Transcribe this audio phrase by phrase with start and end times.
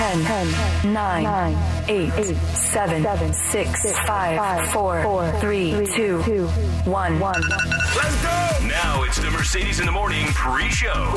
[0.00, 6.22] 10, 10 9, 9 8, 8 7, 7 6, 6 5, 4, 4 3, 2,
[6.22, 7.20] 2 1.
[7.20, 7.20] 1.
[7.20, 8.66] Let's go!
[8.66, 11.12] Now it's the Mercedes in the Morning pre-show.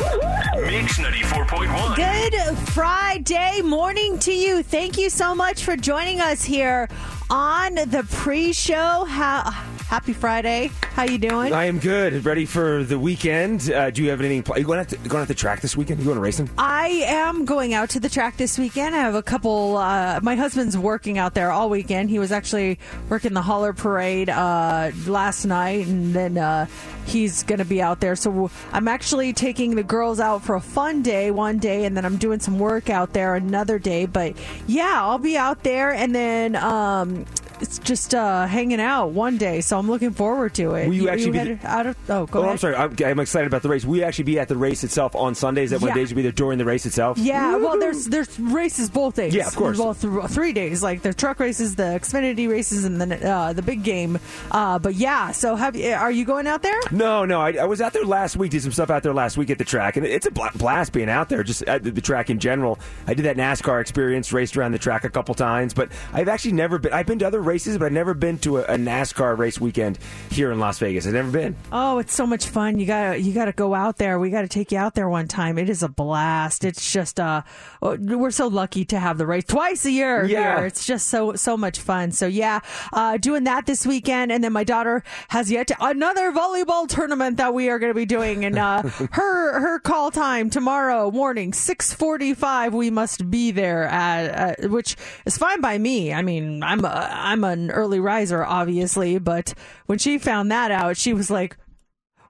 [0.56, 1.96] Mix 94.1.
[1.96, 4.62] Good Friday morning to you.
[4.62, 6.90] Thank you so much for joining us here
[7.30, 9.06] on the pre-show.
[9.06, 10.72] Ha- happy Friday.
[10.82, 11.54] How you doing?
[11.54, 12.26] I am good.
[12.26, 13.72] Ready for the weekend.
[13.72, 14.44] Uh, do you have anything?
[14.44, 16.00] Pl- you going out to, going out the track this weekend?
[16.00, 16.50] You going racing?
[16.58, 18.96] I am going out to the track this weekend.
[18.96, 19.78] I have a couple.
[19.78, 22.10] Uh, my husband's working out there all weekend.
[22.10, 26.68] He was actually working the Hauler Parade uh, last night, and then uh,
[27.06, 28.16] he's going to be out there.
[28.16, 32.06] So I'm actually taking the girls out for a fun day one day, and then
[32.06, 34.06] I'm doing some work out there another day.
[34.06, 34.36] But
[34.68, 36.56] yeah, I'll be out there, and then.
[36.56, 37.26] Um,
[37.64, 40.88] it's just uh, hanging out one day, so I'm looking forward to it.
[40.88, 41.98] Will you actually be headed the- out of?
[42.10, 42.52] Oh, go oh, ahead.
[42.52, 42.76] I'm sorry.
[42.76, 43.86] I'm, I'm excited about the race.
[43.86, 45.70] Will you actually be at the race itself on Sundays?
[45.72, 45.96] That one Yeah.
[45.96, 47.18] days you'll be there during the race itself?
[47.18, 49.34] Yeah, well, there's there's races both days.
[49.34, 49.78] Yeah, of course.
[49.78, 53.62] Well, th- three days, like the truck races, the Xfinity races, and then uh, the
[53.62, 54.20] big game.
[54.52, 56.80] Uh, but yeah, so have you, are you going out there?
[56.92, 57.40] No, no.
[57.40, 58.52] I, I was out there last week.
[58.52, 61.10] Did some stuff out there last week at the track, and it's a blast being
[61.10, 61.44] out there.
[61.44, 62.78] Just at the, the track in general.
[63.08, 66.54] I did that NASCAR experience, raced around the track a couple times, but I've actually
[66.54, 66.92] never been.
[66.92, 70.00] I've been to other races, but I've never been to a, a NASCAR race weekend
[70.32, 71.06] here in Las Vegas.
[71.06, 71.56] I've never been.
[71.72, 72.80] Oh, it's so much fun.
[72.80, 74.20] You gotta you gotta go out there.
[74.20, 75.58] We gotta take you out there one time.
[75.58, 76.64] It is a blast.
[76.64, 77.44] It's just uh,
[77.82, 80.58] we're so lucky to have the race twice a year Yeah.
[80.58, 80.66] here.
[80.66, 82.12] It's just so so much fun.
[82.12, 82.60] So yeah,
[82.92, 87.38] uh, doing that this weekend, and then my daughter has yet to another volleyball tournament
[87.38, 88.82] that we are going to be doing, and uh,
[89.12, 92.74] her her call time tomorrow morning six forty five.
[92.74, 96.14] We must be there at uh, which is fine by me.
[96.14, 99.56] I mean, I'm a, I'm an early riser, obviously, but
[99.88, 101.58] when she found that out, she was like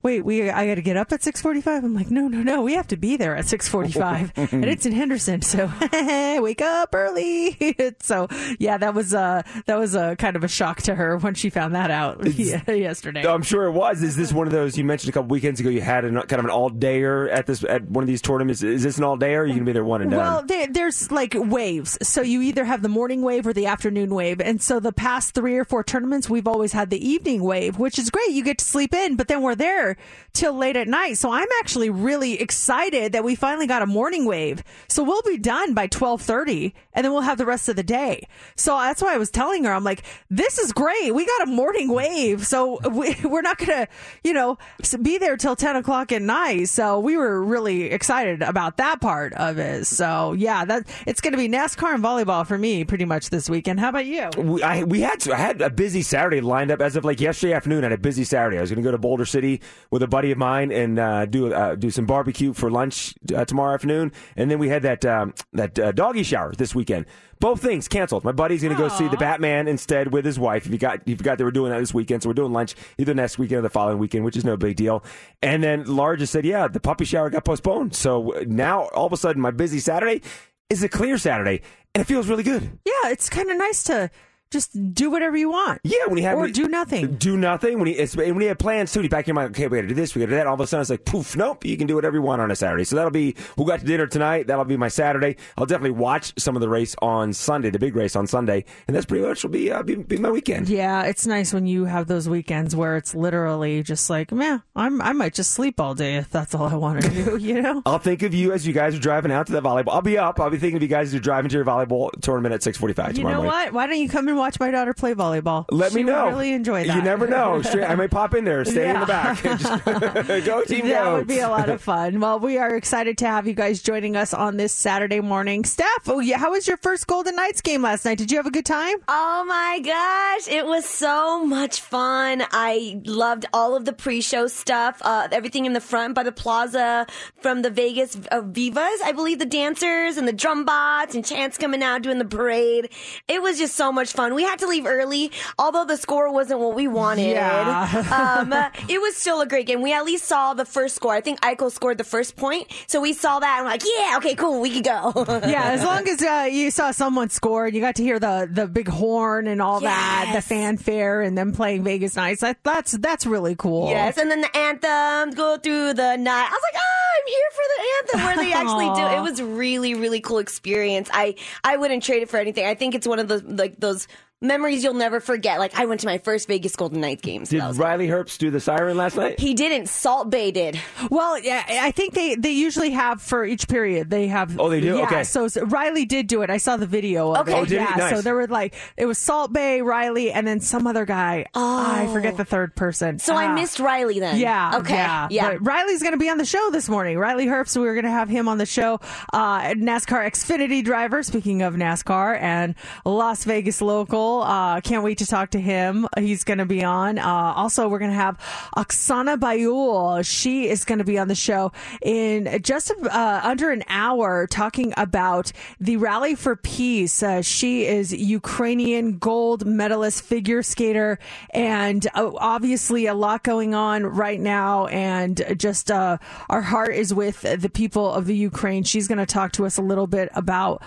[0.04, 1.84] wait, we I got to get up at 6:45.
[1.84, 4.92] I'm like, no, no, no, we have to be there at 6:45, and it's in
[4.92, 5.72] Henderson, so
[6.42, 7.76] wake up early.
[8.02, 8.28] so
[8.60, 11.50] yeah, that was uh that was a kind of a shock to her when she
[11.50, 13.26] found that out yesterday.
[13.26, 14.04] I'm sure it was.
[14.04, 15.70] Is this one of those you mentioned a couple weekends ago?
[15.70, 18.62] You had an, kind of an all dayer at this at one of these tournaments.
[18.62, 19.38] Is this an all dayer?
[19.38, 20.20] Or are you gonna be there one and done?
[20.20, 21.98] Well, there, there's like waves.
[22.02, 24.42] So you either have the morning wave or the afternoon wave.
[24.42, 27.98] And so the past three or four tournaments, we've always had the evening wave, which
[27.98, 28.32] is great.
[28.32, 29.93] You get to sleep in, but then we're there
[30.34, 31.18] till late at night.
[31.18, 34.64] So I'm actually really excited that we finally got a morning wave.
[34.88, 38.28] So we'll be done by 1230 and then we'll have the rest of the day.
[38.56, 41.14] So that's why I was telling her, I'm like, this is great.
[41.14, 42.46] We got a morning wave.
[42.46, 43.88] So we, we're not going to,
[44.24, 44.58] you know,
[45.02, 46.70] be there till 10 o'clock at night.
[46.70, 49.86] So we were really excited about that part of it.
[49.86, 53.50] So yeah, that it's going to be NASCAR and volleyball for me pretty much this
[53.50, 53.80] weekend.
[53.80, 54.30] How about you?
[54.38, 57.54] we, I, we had I had a busy Saturday lined up as of like yesterday
[57.54, 57.84] afternoon.
[57.84, 58.58] I had a busy Saturday.
[58.58, 61.26] I was going to go to Boulder City with a buddy of mine and uh,
[61.26, 65.06] do uh, do some barbecue for lunch uh, tomorrow afternoon, and then we had that
[65.06, 67.06] um, that uh, doggy shower this weekend.
[67.40, 68.24] Both things canceled.
[68.24, 70.66] My buddy's going to go see the Batman instead with his wife.
[70.66, 72.74] If you got, you forgot they were doing that this weekend, so we're doing lunch
[72.98, 75.04] either next weekend or the following weekend, which is no big deal.
[75.42, 75.84] And then
[76.18, 79.52] just said, "Yeah, the puppy shower got postponed." So now all of a sudden, my
[79.52, 80.22] busy Saturday
[80.70, 81.62] is a clear Saturday,
[81.94, 82.64] and it feels really good.
[82.86, 84.10] Yeah, it's kind of nice to
[84.54, 85.82] just do whatever you want.
[85.84, 87.16] Yeah, when you have or when you- do nothing.
[87.16, 87.80] do nothing.
[87.80, 89.56] When you it's, when you have plans too, you back in your mind.
[89.56, 90.16] Okay, we got to do this.
[90.16, 90.48] We got to do that.
[90.48, 91.36] All of a sudden, it's like poof.
[91.36, 91.66] Nope.
[91.66, 92.84] You can do whatever you want on a Saturday.
[92.86, 93.36] So that'll be.
[93.58, 94.48] We'll go to dinner tonight.
[94.48, 95.36] That'll be my Saturday.
[95.58, 98.96] I'll definitely watch some of the race on Sunday, the big race on Sunday, and
[98.96, 100.70] that's pretty much will be uh, be, be my weekend.
[100.70, 105.02] Yeah, it's nice when you have those weekends where it's literally just like, man, I'm
[105.02, 107.38] I might just sleep all day if that's all I want to do.
[107.44, 107.82] You know.
[107.86, 109.94] I'll think of you as you guys are driving out to that volleyball.
[109.94, 110.40] I'll be up.
[110.40, 112.78] I'll be thinking of you guys as you're driving to your volleyball tournament at six
[112.78, 113.66] forty-five You tomorrow You know morning.
[113.66, 113.74] what?
[113.74, 115.66] Why don't you come and watch my daughter play volleyball.
[115.72, 116.28] Let She me would know.
[116.28, 116.96] really enjoy that.
[116.96, 117.62] You never know.
[117.62, 119.42] Straight- I may pop in there, stay in the back.
[119.42, 119.86] Just-
[120.46, 121.16] go team that go.
[121.16, 122.20] would be a lot of fun.
[122.20, 125.64] Well, we are excited to have you guys joining us on this Saturday morning.
[125.64, 128.18] Steph, oh yeah, how was your first Golden Knights game last night?
[128.18, 128.98] Did you have a good time?
[129.08, 132.44] Oh my gosh, it was so much fun.
[132.52, 137.08] I loved all of the pre-show stuff, uh, everything in the front by the plaza
[137.42, 141.58] from the Vegas uh, Vivas, I believe the dancers and the drum bots and chants
[141.58, 142.90] coming out doing the parade.
[143.28, 144.33] It was just so much fun.
[144.36, 147.32] We had to leave early, although the score wasn't what we wanted.
[147.32, 148.40] Yeah.
[148.42, 148.54] um,
[148.90, 149.82] it was still a great game.
[149.82, 151.14] We at least saw the first score.
[151.14, 154.18] I think Eichel scored the first point, so we saw that and we're like, yeah,
[154.18, 155.12] okay, cool, we could go.
[155.44, 158.48] Yeah, as long as uh, you saw someone score and you got to hear the
[158.50, 162.42] the big horn and all that, the fanfare, and them playing Vegas Nights.
[162.42, 163.90] That, that's that's really cool.
[163.90, 166.50] Yes, and then the anthems go through the night.
[166.50, 169.18] I was like, oh, I'm here for the anthem where they actually do.
[169.18, 171.10] It was really, really cool experience.
[171.14, 172.66] I I wouldn't trade it for anything.
[172.66, 174.08] I think it's one of those like those
[174.44, 175.58] memories you'll never forget.
[175.58, 177.46] Like I went to my first Vegas Golden Knights game.
[177.46, 179.40] So Did that was Riley Herbst do the siren last night?
[179.40, 179.88] he didn't.
[179.88, 180.80] Salt Bae did.
[181.10, 184.60] Well, yeah, I think they they usually have for each period they have.
[184.60, 184.98] Oh, they do?
[184.98, 185.24] Yeah, Okay.
[185.24, 186.50] So, so Riley did do it.
[186.50, 187.34] I saw the video.
[187.34, 187.54] Of Okay.
[187.54, 187.56] It.
[187.56, 187.76] Oh, did he?
[187.78, 187.96] yeah.
[187.98, 188.16] Nice.
[188.16, 191.46] So there were like it was Salt Bae, Riley, and then some other guy.
[191.56, 191.86] Oh.
[191.94, 193.20] I forget the third person.
[193.20, 193.54] So I Ah.
[193.56, 194.38] missed Riley then.
[194.40, 194.78] Yeah.
[194.80, 194.94] Okay.
[194.96, 195.28] Yeah.
[195.32, 195.50] Yeah.
[195.54, 197.18] But Riley's going to be on the show this morning.
[197.18, 199.00] Riley Herbst, we were going to have him on the show.
[199.32, 202.76] Uh, NASCAR Xfinity driver, speaking of NASCAR, and
[203.06, 204.33] Las Vegas local.
[204.42, 206.08] Uh, can't wait to talk to him.
[206.18, 207.20] He's going to be on.
[207.20, 208.38] Uh, also, we're going to have
[208.76, 210.26] Oksana Baiul.
[210.26, 211.72] She is going to be on the show
[212.02, 217.22] in just uh, under an hour talking about the Rally for Peace.
[217.24, 221.20] Uh, she is Ukrainian gold medalist figure skater
[221.52, 226.18] and uh, obviously a lot going on right now and just uh,
[226.50, 228.84] our heart is with the people of the Ukraine.
[228.84, 230.82] She's going to talk to us a little bit about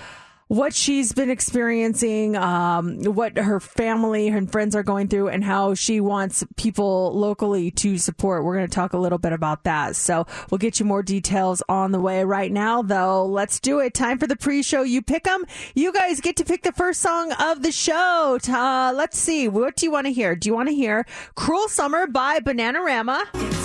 [0.49, 5.75] what she's been experiencing, um, what her family and friends are going through, and how
[5.75, 8.45] she wants people locally to support.
[8.45, 9.97] We're going to talk a little bit about that.
[9.97, 12.25] So we'll get you more details on the way.
[12.25, 13.95] Right now, though, let's do it.
[13.95, 14.83] Time for the pre-show.
[14.83, 15.45] You pick them.
[15.75, 18.39] You guys get to pick the first song of the show.
[18.49, 19.49] Uh, let's see.
[19.49, 20.37] What do you want to hear?
[20.37, 23.56] Do you want to hear "Cruel Summer" by Bananarama?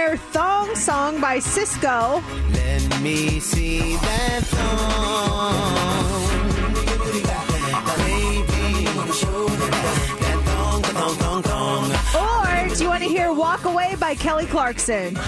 [0.00, 2.22] Hear "Thong Song" by Sisqó?
[2.54, 5.60] Let me see that thong.
[12.16, 15.18] Or do you want to hear Walk Away by Kelly Clarkson?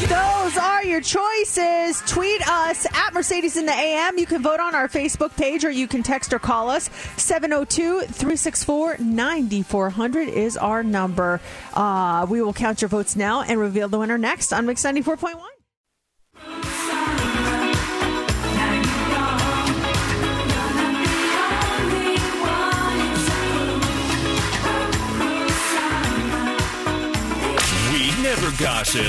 [0.00, 2.02] Those are your choices.
[2.06, 4.18] Tweet us at Mercedes in the AM.
[4.18, 6.90] You can vote on our Facebook page or you can text or call us.
[7.16, 11.40] 702 364 9400 is our number.
[11.72, 15.53] Uh, we will count your votes now and reveal the winner next on Mix 94.1.
[28.34, 29.06] Never gossip.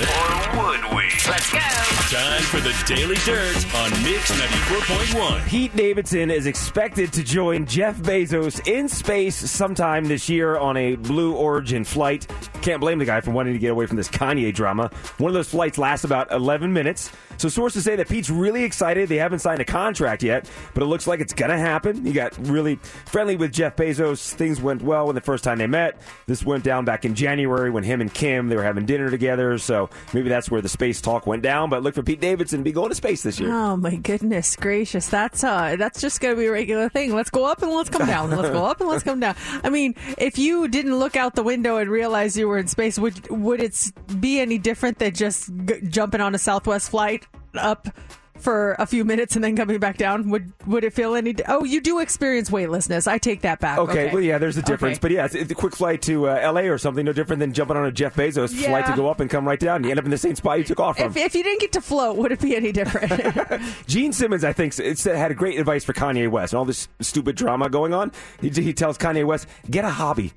[0.56, 1.05] Or would we?
[1.24, 1.60] Let's go.
[1.60, 5.48] Time for the Daily Dirt on Mix 94.1.
[5.48, 10.96] Pete Davidson is expected to join Jeff Bezos in space sometime this year on a
[10.98, 12.28] Blue Origin flight.
[12.62, 14.92] Can't blame the guy for wanting to get away from this Kanye drama.
[15.18, 17.12] One of those flights lasts about 11 minutes.
[17.38, 19.10] So sources say that Pete's really excited.
[19.10, 22.06] They haven't signed a contract yet, but it looks like it's going to happen.
[22.06, 24.34] He got really friendly with Jeff Bezos.
[24.34, 26.00] Things went well when the first time they met.
[26.28, 29.58] This went down back in January when him and Kim, they were having dinner together.
[29.58, 31.70] So maybe that's where the space talk went down.
[31.70, 33.52] But look for Pete Davidson to be going to space this year.
[33.54, 35.08] Oh my goodness gracious!
[35.08, 37.14] That's uh, that's just gonna be a regular thing.
[37.16, 38.32] Let's go up and let's come down.
[38.32, 39.36] Let's go up and let's come down.
[39.64, 43.00] I mean, if you didn't look out the window and realize you were in space,
[43.00, 47.88] would would it be any different than just g- jumping on a Southwest flight up?
[48.38, 51.34] For a few minutes and then coming back down, would would it feel any?
[51.48, 53.08] Oh, you do experience weightlessness.
[53.08, 53.80] I take that back.
[53.80, 55.02] Okay, well, yeah, there's a difference, Okay.
[55.02, 56.68] but yeah, it's, it's a quick flight to uh, L.A.
[56.68, 58.70] or something, no different than jumping on a Jeff Bezos Yeah.
[58.70, 59.84] flight to go up and come right down.
[59.84, 61.08] You end up in the same spot you took off from.
[61.12, 63.62] If, if you didn't get to float, would it be any different?
[63.88, 66.88] Gene Simmons, I think, said, had a great advice for Kanye West and all this
[67.00, 68.12] stupid drama going on.
[68.42, 70.34] He, he tells Kanye West, get a hobby.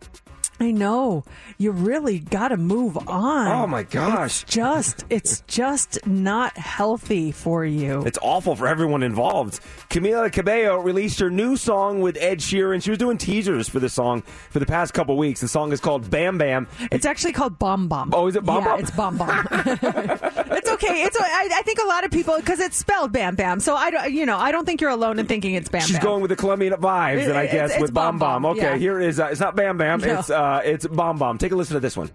[0.61, 1.25] I know.
[1.57, 3.47] You really got to move on.
[3.47, 4.43] Oh my gosh.
[4.43, 8.03] It's just it's just not healthy for you.
[8.03, 9.61] It's awful for everyone involved.
[9.89, 12.83] Camila Cabello released her new song with Ed Sheeran.
[12.83, 15.41] She was doing teasers for the song for the past couple weeks.
[15.41, 16.67] The song is called Bam Bam.
[16.91, 18.13] It's actually called Bomb Bomb.
[18.13, 18.81] Oh, is it Bomb yeah, Bomb?
[18.81, 19.49] It's Bomb Bomb.
[19.53, 21.03] it's okay.
[21.03, 23.61] It's I, I think a lot of people because it's spelled Bam Bam.
[23.61, 25.97] So I don't you know I don't think you're alone in thinking it's Bam She's
[25.97, 26.03] Bam.
[26.03, 28.57] going with the Colombian vibes, and I guess it's with Bomb Bomb Bomb.
[28.57, 28.77] Okay, yeah.
[28.77, 29.21] here it is.
[29.21, 30.01] Uh, it's not Bam Bam.
[30.01, 30.19] No.
[30.19, 31.37] It's uh, Uh, it's Bomb Bomb.
[31.37, 32.11] Take a listen to this one.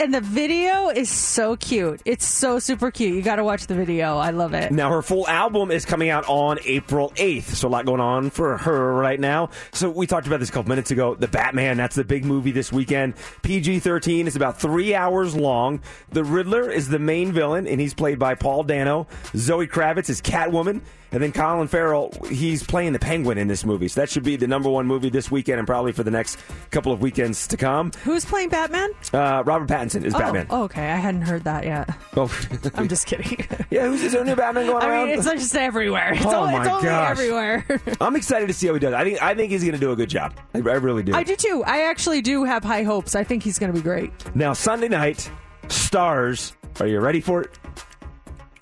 [0.00, 2.00] And the video is so cute.
[2.06, 3.14] It's so super cute.
[3.14, 4.16] You got to watch the video.
[4.16, 4.72] I love it.
[4.72, 7.54] Now, her full album is coming out on April 8th.
[7.54, 9.50] So, a lot going on for her right now.
[9.72, 11.14] So, we talked about this a couple minutes ago.
[11.14, 13.14] The Batman, that's the big movie this weekend.
[13.42, 15.82] PG 13 is about three hours long.
[16.10, 19.06] The Riddler is the main villain, and he's played by Paul Dano.
[19.36, 20.80] Zoe Kravitz is Catwoman.
[21.12, 23.88] And then Colin Farrell, he's playing the Penguin in this movie.
[23.88, 26.38] So, that should be the number one movie this weekend and probably for the next
[26.70, 27.90] couple of weekends to come.
[28.04, 28.90] Who's playing Batman?
[29.12, 30.46] Uh, Robert Pattinson is Batman.
[30.50, 30.88] Oh, okay.
[30.90, 31.90] I hadn't heard that yet.
[32.16, 32.30] Oh.
[32.74, 33.46] I'm just kidding.
[33.70, 34.82] yeah, who's is there a new Batman going on?
[34.82, 35.08] I around?
[35.08, 36.12] mean, it's just everywhere.
[36.14, 37.10] It's, Oh all, my it's only gosh.
[37.10, 37.64] everywhere.
[38.00, 38.94] I'm excited to see how he does.
[38.94, 40.34] I think I think he's going to do a good job.
[40.54, 41.14] I, I really do.
[41.14, 41.62] I do too.
[41.66, 43.14] I actually do have high hopes.
[43.14, 44.12] I think he's going to be great.
[44.36, 45.30] Now Sunday night,
[45.64, 46.52] Starz.
[46.80, 47.50] Are you ready for it?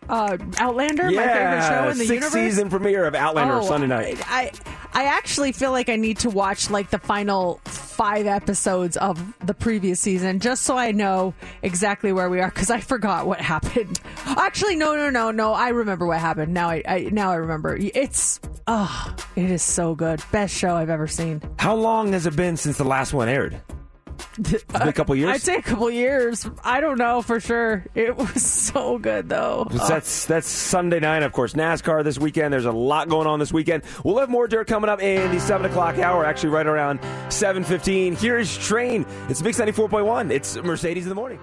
[0.09, 2.33] Uh, Outlander, yeah, my favorite show in the sixth universe.
[2.33, 4.19] season premiere of Outlander Oh, Sunday night.
[4.27, 4.51] I,
[4.95, 9.53] I actually feel like I need to watch like the final five episodes of the
[9.55, 14.01] previous season just so I know exactly where we are because I forgot what happened.
[14.27, 15.53] Actually, no, no, no, no.
[15.53, 16.55] I remember what happened.
[16.55, 17.77] Now I, I now I remember.
[17.79, 20.23] It's oh, it is so good.
[20.33, 21.43] Best show I've ever seen.
[21.59, 23.61] How long has it been since the last one aired?
[24.39, 25.31] It's been a couple years.
[25.31, 26.49] I'd say a couple years.
[26.65, 27.85] I don't know for sure.
[27.95, 29.67] It was so good though.
[29.71, 31.55] So uh, That's that's Sunday night, of course.
[31.55, 32.53] NASCAR this weekend.
[32.53, 33.83] There's a lot going on this weekend.
[34.05, 36.25] We'll have more dirt coming up in the seven o'clock hour.
[36.25, 38.17] Actually, right around seven fifteen.
[38.17, 39.07] Here's Train.
[39.29, 40.31] It's Mix ninety four point one.
[40.31, 41.39] It's Mercedes in the morning.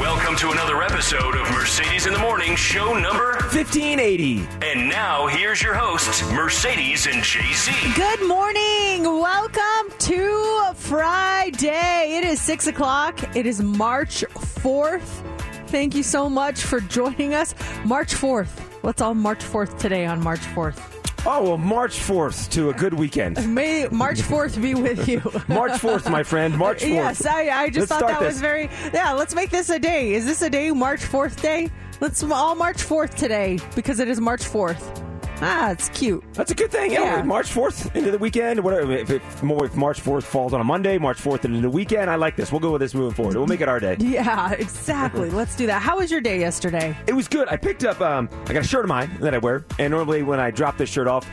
[0.00, 3.34] Welcome to another episode of Mercedes in the Morning, show number.
[3.50, 4.46] Fifteen eighty.
[4.62, 7.94] And now here's your hosts, Mercedes and JC.
[7.94, 9.02] Good morning.
[9.04, 12.16] Welcome to Friday.
[12.16, 13.36] It is six o'clock.
[13.36, 15.22] It is March 4th.
[15.66, 17.54] Thank you so much for joining us.
[17.84, 18.48] March 4th.
[18.82, 20.99] What's all March 4th today on March 4th?
[21.26, 23.54] Oh well, March fourth to a good weekend.
[23.54, 25.20] May March 4th be with you.
[25.48, 26.56] March fourth, my friend.
[26.56, 26.92] March fourth.
[26.92, 28.34] Yes, I, I just Let's thought that this.
[28.34, 28.70] was very.
[28.94, 30.14] Yeah, let's make this a day.
[30.14, 31.68] Is this a day, March 4th day?
[32.00, 35.09] Let's all March 4th today because it is March 4th.
[35.42, 36.22] Ah, it's cute.
[36.34, 36.92] That's a good thing.
[36.92, 37.22] Yeah, Yeah.
[37.22, 38.60] March fourth into the weekend.
[38.62, 38.92] Whatever.
[38.92, 42.10] If, if, if March fourth falls on a Monday, March fourth into the weekend.
[42.10, 42.52] I like this.
[42.52, 43.36] We'll go with this moving forward.
[43.36, 43.96] We'll make it our day.
[44.10, 45.30] Yeah, exactly.
[45.40, 45.80] Let's do that.
[45.82, 46.96] How was your day yesterday?
[47.06, 47.48] It was good.
[47.48, 48.00] I picked up.
[48.00, 50.76] Um, I got a shirt of mine that I wear, and normally when I drop
[50.76, 51.28] this shirt off.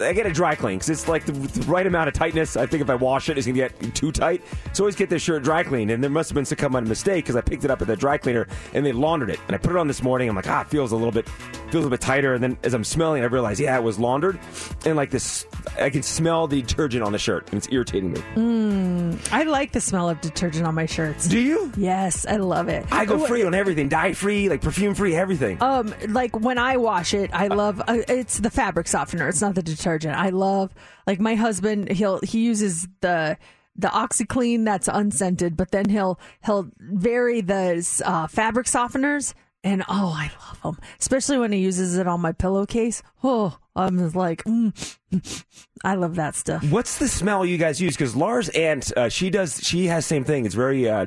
[0.00, 2.56] I get a dry clean because it's like the, the right amount of tightness.
[2.56, 4.42] I think if I wash it, it's gonna get too tight.
[4.72, 6.74] So I always get this shirt dry cleaned, and there must have been some kind
[6.74, 9.40] of mistake because I picked it up at the dry cleaner and they laundered it.
[9.46, 10.28] And I put it on this morning.
[10.28, 12.34] I'm like, ah, it feels a little bit, feels a little bit tighter.
[12.34, 14.38] And then as I'm smelling, I realize, yeah, it was laundered,
[14.84, 15.46] and like this,
[15.80, 19.18] I can smell the detergent on the shirt, and it's irritating me.
[19.32, 21.26] I like the smell of detergent on my shirts.
[21.28, 21.72] Do you?
[21.76, 22.86] Yes, I love it.
[22.92, 25.58] I go free on everything, dye free, like perfume free, everything.
[25.62, 29.28] Um, like when I wash it, I love uh, it's the fabric softener.
[29.28, 29.79] It's not the detergent.
[29.86, 30.74] I love
[31.06, 31.90] like my husband.
[31.90, 33.36] He'll he uses the
[33.76, 39.34] the OxiClean that's unscented, but then he'll he'll vary the uh, fabric softeners.
[39.62, 43.02] And oh, I love them, especially when he uses it on my pillowcase.
[43.22, 44.96] Oh, I'm like, mm,
[45.84, 46.64] I love that stuff.
[46.70, 47.94] What's the smell you guys use?
[47.94, 50.46] Because Lars aunt, uh, she does, she has same thing.
[50.46, 51.06] It's very, uh,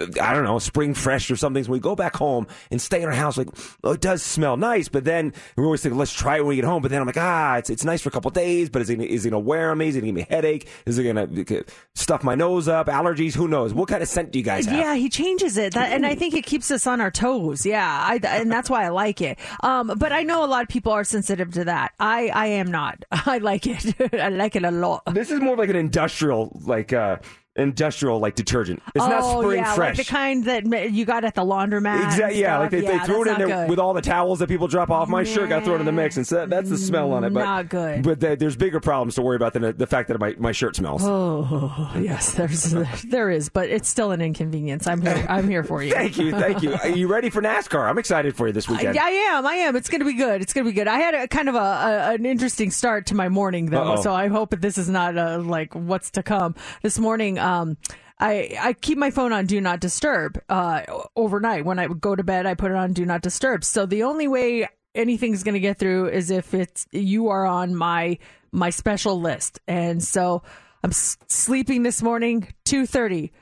[0.00, 1.62] I don't know, spring fresh or something.
[1.62, 3.38] So we go back home and stay in our house.
[3.38, 3.48] Like,
[3.84, 6.56] oh, it does smell nice, but then we always think, let's try it when we
[6.56, 6.82] get home.
[6.82, 9.00] But then I'm like, ah, it's it's nice for a couple days, but is it,
[9.00, 9.88] is it gonna wear on me?
[9.88, 10.68] Is it gonna give me a headache?
[10.84, 11.62] Is it gonna uh,
[11.94, 12.88] stuff my nose up?
[12.88, 13.34] Allergies?
[13.34, 13.72] Who knows?
[13.72, 14.78] What kind of scent do you guys have?
[14.78, 17.64] Yeah, he changes it, that, and I think it keeps us on our toes.
[17.64, 19.38] Yeah, I, and that's why I like it.
[19.62, 21.92] Um, but I know a lot of people are sensitive to that.
[22.00, 23.04] I, I am not.
[23.12, 23.94] I like it.
[24.14, 25.02] I like it a lot.
[25.12, 27.18] This is more like an industrial, like, uh,
[27.56, 28.82] industrial like detergent.
[28.94, 29.98] It's not oh, spring yeah, fresh.
[29.98, 32.04] like the kind that you got at the laundromat.
[32.04, 32.40] Exactly.
[32.40, 33.70] Yeah, like they, they Yeah, threw it in there good.
[33.70, 35.08] with all the towels that people drop off.
[35.08, 37.32] My shirt got thrown in the mix, and so that- that's the smell on it.
[37.32, 38.02] But Not good.
[38.02, 40.52] But the, there's bigger problems to worry about than the, the fact that my, my
[40.52, 41.02] shirt smells.
[41.04, 42.72] Oh yes, there's
[43.04, 44.86] there is, but it's still an inconvenience.
[44.86, 45.26] I'm here.
[45.28, 45.92] I'm here for you.
[46.04, 46.74] Thank you, thank you.
[46.74, 47.88] Are you ready for NASCAR?
[47.88, 48.98] I'm excited for you this weekend.
[48.98, 49.46] I am.
[49.46, 49.76] I am.
[49.76, 50.42] It's going to be good.
[50.42, 50.88] It's going to be good.
[50.88, 54.02] I had a kind of a, a an interesting start to my morning though, Uh-oh.
[54.02, 56.54] so I hope that this is not uh, like what's to come.
[56.82, 57.76] This morning, um,
[58.18, 60.82] I I keep my phone on do not disturb uh,
[61.16, 61.64] overnight.
[61.64, 63.64] When I go to bed, I put it on do not disturb.
[63.64, 67.74] So the only way anything's going to get through is if it's you are on
[67.74, 68.18] my
[68.52, 69.60] my special list.
[69.66, 70.42] And so
[70.82, 73.32] I'm s- sleeping this morning, two thirty.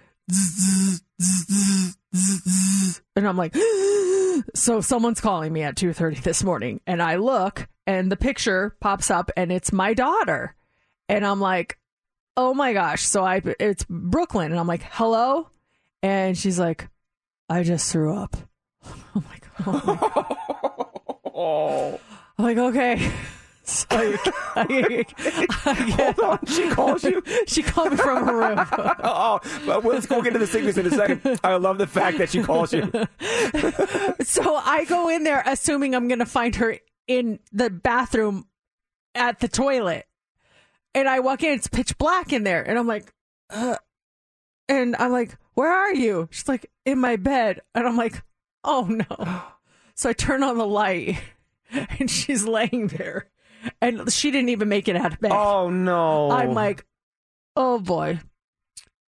[3.16, 3.54] and I'm like,
[4.54, 9.10] so someone's calling me at 2:30 this morning, and I look, and the picture pops
[9.10, 10.54] up, and it's my daughter,
[11.08, 11.78] and I'm like,
[12.36, 13.02] oh my gosh!
[13.02, 15.48] So I, it's Brooklyn, and I'm like, hello,
[16.02, 16.88] and she's like,
[17.48, 18.36] I just threw up.
[19.14, 19.96] I'm like, oh my
[21.34, 22.00] God.
[22.38, 23.12] I'm like, okay.
[23.64, 24.18] So I,
[24.56, 25.04] I,
[25.66, 27.22] I, Hold on, she calls you.
[27.46, 28.58] she called me from her room.
[28.58, 29.40] oh, oh.
[29.64, 31.40] but let's go get to the sickness in a second.
[31.44, 32.82] I love the fact that she calls you.
[34.24, 38.46] So I go in there assuming I'm going to find her in the bathroom
[39.14, 40.06] at the toilet.
[40.94, 42.62] And I walk in, it's pitch black in there.
[42.62, 43.12] And I'm like,
[43.50, 43.76] uh,
[44.68, 46.28] and I'm like, where are you?
[46.30, 47.60] She's like, in my bed.
[47.74, 48.22] And I'm like,
[48.64, 49.42] oh no.
[49.94, 51.20] So I turn on the light
[51.70, 53.28] and she's laying there.
[53.82, 55.32] And she didn't even make it out of bed.
[55.32, 56.30] Oh no!
[56.30, 56.86] I'm like,
[57.54, 58.18] oh boy.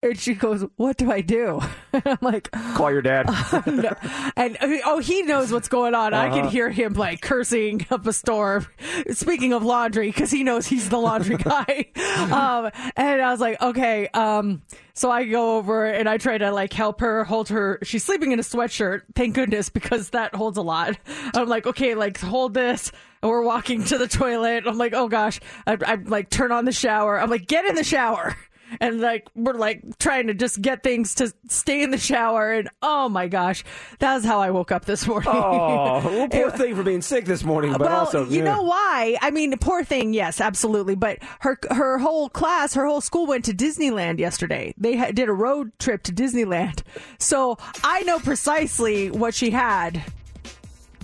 [0.00, 1.61] And she goes, what do I do?
[1.90, 3.26] And I'm like, call your dad.
[3.67, 3.97] no.
[4.37, 6.12] And oh, he knows what's going on.
[6.12, 6.49] I can Uh-huh.
[6.50, 8.67] hear him like cursing up a storm.
[9.11, 11.87] Speaking of laundry, because he knows he's the laundry guy.
[12.31, 14.07] um, and I was like, okay.
[14.09, 14.61] Um,
[14.93, 17.78] so I go over and I try to like help her hold her.
[17.83, 19.02] She's sleeping in a sweatshirt.
[19.14, 20.97] Thank goodness, because that holds a lot.
[21.35, 22.93] I'm like, okay, like hold this.
[23.23, 24.64] And we're walking to the toilet.
[24.67, 25.40] I'm like, oh gosh.
[25.67, 27.19] I, I like turn on the shower.
[27.19, 28.37] I'm like, get in the shower
[28.80, 32.68] and like we're like trying to just get things to stay in the shower and
[32.82, 33.64] oh my gosh
[33.98, 37.25] that was how i woke up this morning Oh, well, poor thing for being sick
[37.25, 38.44] this morning, but well, also you yeah.
[38.44, 39.16] know why?
[39.20, 40.14] I mean, poor thing.
[40.14, 40.94] Yes, absolutely.
[40.94, 44.75] But her her whole class, her whole school went to Disneyland yesterday.
[44.76, 46.82] They ha- did a road trip to Disneyland,
[47.18, 50.02] so I know precisely what she had.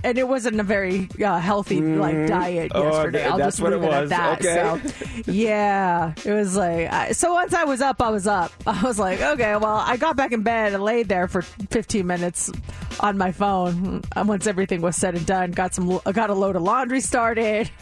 [0.05, 3.25] And it wasn't a very uh, healthy like diet Oh, yesterday.
[3.25, 4.39] I'll just what leave it it, at that.
[4.45, 4.91] Okay.
[4.93, 7.33] So, yeah, it was like I, so.
[7.33, 8.53] Once I was up, I was up.
[8.67, 12.07] I was like, okay, well, I got back in bed and laid there for 15
[12.07, 12.53] minutes
[13.01, 14.03] on my phone.
[14.15, 17.71] And once everything was said and done, got some, got a load of laundry started.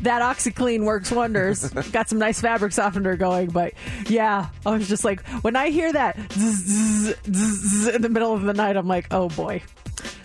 [0.00, 1.68] That OxiClean works wonders.
[1.92, 3.74] got some nice fabric softener going, but
[4.06, 8.32] yeah, I was just like, when I hear that zzz, zzz, zzz in the middle
[8.32, 9.62] of the night, I'm like, oh boy,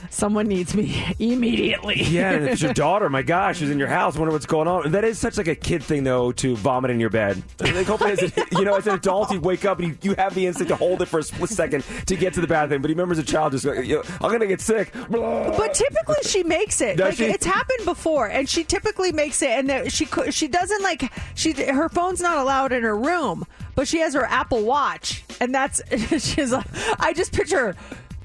[0.10, 2.02] someone needs me immediately.
[2.04, 4.92] Yeah, and it's your daughter, my gosh, she's in your house, wonder what's going on.
[4.92, 7.42] That is such like a kid thing though to vomit in your bed.
[7.60, 10.16] Like hopefully, as a, you know, as an adult, you wake up and you, you
[10.16, 12.82] have the instinct to hold it for a split second to get to the bathroom.
[12.82, 14.94] But you remember as a child, just like, I'm gonna get sick.
[15.10, 16.98] But typically she makes it.
[16.98, 17.26] Does like she?
[17.26, 19.50] it's happened before, and she typically makes it.
[19.50, 23.46] And she she doesn't like she her phone's not allowed in her room,
[23.76, 25.82] but she has her Apple Watch, and that's
[26.18, 26.66] she's like
[27.00, 27.76] I just picture her,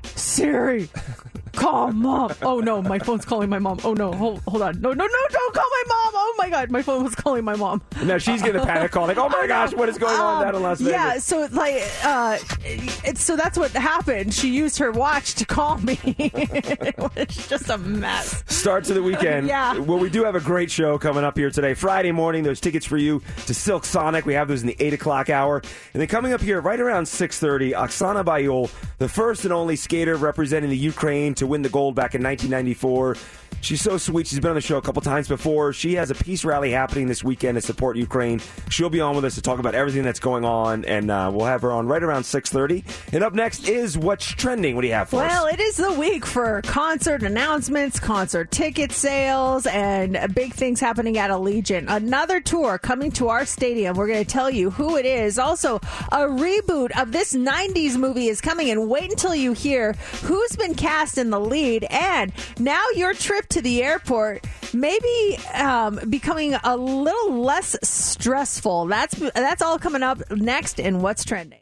[0.04, 0.88] Siri.
[1.54, 2.32] Call mom.
[2.42, 3.78] Oh no, my phone's calling my mom.
[3.84, 4.80] Oh no, hold, hold on.
[4.80, 6.12] No, no, no, don't call my mom.
[6.14, 7.82] Oh my god, my phone was calling my mom.
[8.04, 10.42] now she's getting a panic call, like, oh my gosh, what is going on Um,
[10.44, 10.92] down in Las Vegas?
[10.92, 14.34] Yeah, so it's like, uh, it's so that's what happened.
[14.34, 15.98] She used her watch to call me.
[16.04, 18.42] it was just a mess.
[18.46, 19.46] Start to the weekend.
[19.48, 19.78] Yeah.
[19.78, 21.74] Well, we do have a great show coming up here today.
[21.74, 24.26] Friday morning, those tickets for you to Silk Sonic.
[24.26, 25.62] We have those in the 8 o'clock hour.
[25.92, 30.16] And then coming up here right around 6.30, Oksana Baiul, the first and only skater
[30.16, 33.16] representing the Ukraine to win the gold back in 1994.
[33.60, 34.26] She's so sweet.
[34.26, 35.72] She's been on the show a couple times before.
[35.72, 38.40] She has a peace rally happening this weekend to support Ukraine.
[38.68, 41.46] She'll be on with us to talk about everything that's going on, and uh, we'll
[41.46, 42.84] have her on right around 6.30.
[43.14, 44.74] And up next is What's Trending.
[44.74, 45.30] What do you have for us?
[45.30, 51.18] Well, it is the week for concert announcements, concert ticket sales, and big things happening
[51.18, 51.86] at Allegiant.
[51.88, 53.96] Another tour coming to our stadium.
[53.96, 55.38] We're going to tell you who it is.
[55.38, 60.56] Also, a reboot of this 90s movie is coming, and wait until you hear who's
[60.56, 61.84] been cast in the lead.
[61.90, 68.86] And now your trip to the airport maybe um, becoming a little less stressful.
[68.86, 71.60] That's that's all coming up next in What's Trending.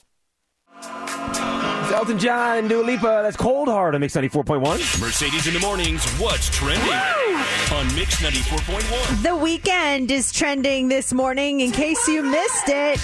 [1.92, 3.20] Elton John and Dua Lipa.
[3.22, 5.00] That's Cold Heart on Mix 94.1.
[5.00, 6.04] Mercedes in the mornings.
[6.12, 9.22] What's trending on Mix 94.1?
[9.22, 11.60] The Weeknd is trending this morning.
[11.60, 12.98] In case you missed it,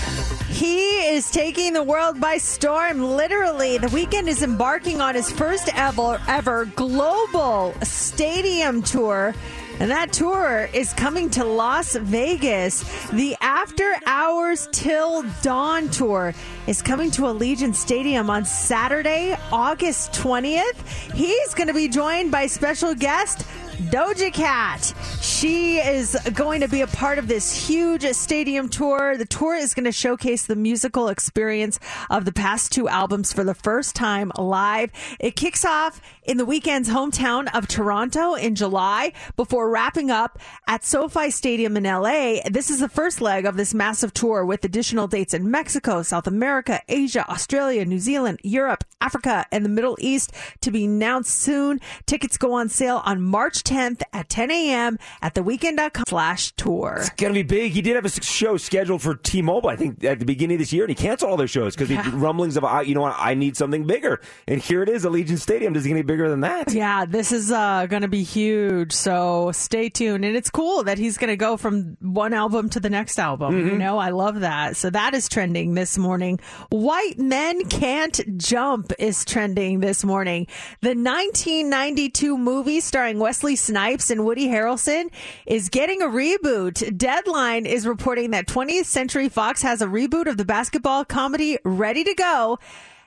[0.48, 0.79] he
[1.14, 3.03] is taking the world by storm.
[3.03, 9.35] Literally, the Weeknd is embarking on his first ever ever global stadium tour.
[9.80, 12.82] And that tour is coming to Las Vegas.
[13.10, 16.34] The After Hours Till Dawn tour
[16.66, 21.14] is coming to Allegiant Stadium on Saturday, August 20th.
[21.14, 23.46] He's going to be joined by special guest
[23.78, 24.92] Doja Cat.
[25.22, 29.16] She is going to be a part of this huge stadium tour.
[29.16, 31.78] The tour is going to showcase the musical experience
[32.10, 34.90] of the past two albums for the first time live.
[35.20, 40.84] It kicks off in the Weeknd's hometown of Toronto in July before wrapping up at
[40.84, 42.40] SoFi Stadium in LA.
[42.50, 46.26] This is the first leg of this massive tour with additional dates in Mexico, South
[46.26, 51.80] America, Asia, Australia, New Zealand, Europe, Africa, and the Middle East to be announced soon.
[52.04, 54.98] Tickets go on sale on March 10th at 10 a.m.
[55.22, 56.96] at theweeknd.com slash tour.
[56.98, 57.72] It's gonna be big.
[57.72, 60.74] He did have a show scheduled for T-Mobile, I think, at the beginning of this
[60.74, 62.02] year, and he canceled all their shows because Yeah.
[62.02, 64.20] the rumblings of, "I- you know what, I need something bigger.
[64.46, 65.72] And here it is, Allegiant Stadium.
[65.72, 66.72] Does it get any bigger than that?
[66.72, 68.92] Yeah, this is uh, going to be huge.
[68.92, 70.24] So stay tuned.
[70.24, 73.68] And it's cool that he's going to go from one album to the next album.
[73.68, 74.76] You know, I love that.
[74.76, 76.40] So that is trending this morning.
[76.70, 80.46] White Men Can't Jump is trending this morning.
[80.81, 85.11] The 1992 movie starring Wesley Snipes and Woody Harrelson
[85.46, 86.96] is getting a reboot.
[86.96, 92.04] Deadline is reporting that 20th Century Fox has a reboot of the basketball comedy ready
[92.04, 92.59] to go.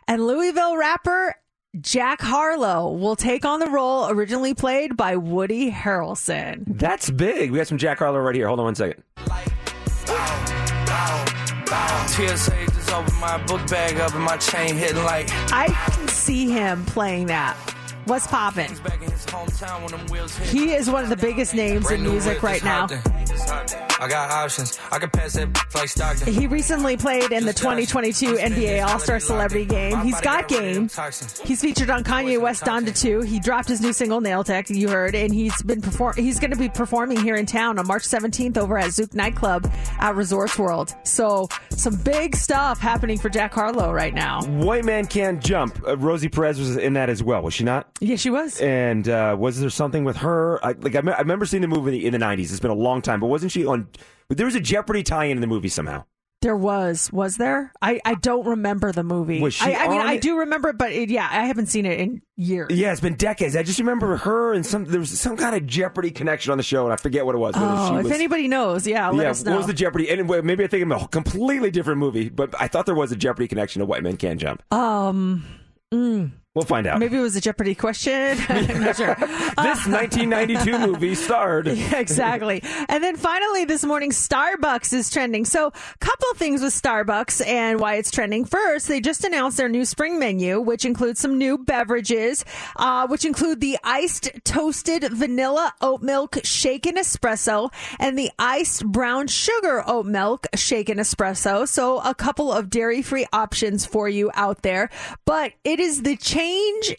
[0.08, 1.36] And Louisville rapper
[1.80, 6.64] Jack Harlow will take on the role originally played by Woody Harrelson.
[6.68, 7.50] That's big.
[7.50, 8.48] We got some Jack Harlow right here.
[8.48, 9.02] Hold on one second.
[12.08, 16.52] TSA just opened my book bag up and my chain hitting like I can see
[16.52, 17.56] him playing that.
[18.06, 18.74] What's poppin'?
[18.84, 20.48] back in his hometown when them wheels hit.
[20.48, 22.88] He is one of the biggest names in music right now.
[22.88, 23.26] hopped in.
[23.26, 23.80] Just hopped in.
[24.02, 24.80] I got options.
[24.92, 26.34] I can pass that like Stockton.
[26.34, 30.00] He recently played in the 2022 NBA All Star Celebrity Game.
[30.02, 30.90] He's got game.
[31.44, 33.22] He's featured on Kanye West Donda 2.
[33.22, 36.16] He dropped his new single Nail Tech, you heard, and he's been perform.
[36.16, 39.72] He's going to be performing here in town on March 17th over at Zouk Nightclub
[40.00, 40.96] at Resorts World.
[41.04, 44.42] So some big stuff happening for Jack Harlow right now.
[44.44, 45.80] White Man Can't Jump.
[45.88, 47.91] Uh, Rosie Perez was in that as well, was she not?
[48.00, 48.60] Yeah, she was.
[48.62, 50.64] And uh, was there something with her?
[50.66, 52.52] I, like I, me- I remember seeing the movie in the '90s.
[52.52, 53.88] It's been a long time, but wasn't she on?
[54.28, 56.06] But there was a Jeopardy tie-in in the movie somehow.
[56.42, 57.72] There was, was there?
[57.84, 59.40] I, I don't remember the movie.
[59.42, 60.22] Was she I, I mean, on I it?
[60.22, 62.72] do remember it, but it, yeah, I haven't seen it in years.
[62.72, 63.56] Yeah, it's been decades.
[63.56, 64.86] I just remember her and some.
[64.86, 67.38] There was some kind of Jeopardy connection on the show, and I forget what it
[67.38, 67.54] was.
[67.54, 69.52] whether Oh, she if was, anybody knows, yeah, let yeah, us know.
[69.52, 70.10] what was the Jeopardy?
[70.10, 73.12] And wait, maybe I'm thinking of a completely different movie, but I thought there was
[73.12, 74.64] a Jeopardy connection to White Men Can't Jump.
[74.74, 75.46] um,
[75.94, 77.00] mm, We'll find out.
[77.00, 78.38] maybe it was a Jeopardy question.
[78.50, 79.16] I'm not sure.
[79.16, 81.68] this 1992 movie starred.
[81.68, 82.62] Yeah, exactly.
[82.90, 85.46] And then finally this morning, Starbucks is trending.
[85.46, 88.44] So, a couple things with Starbucks and why it's trending.
[88.44, 92.44] First, they just announced their new spring menu, which includes some new beverages,
[92.76, 99.28] uh, which include the iced toasted vanilla oat milk shaken espresso and the iced brown
[99.28, 101.66] sugar oat milk shaken espresso.
[101.66, 104.90] So, a couple of dairy free options for you out there.
[105.24, 106.41] But it is the change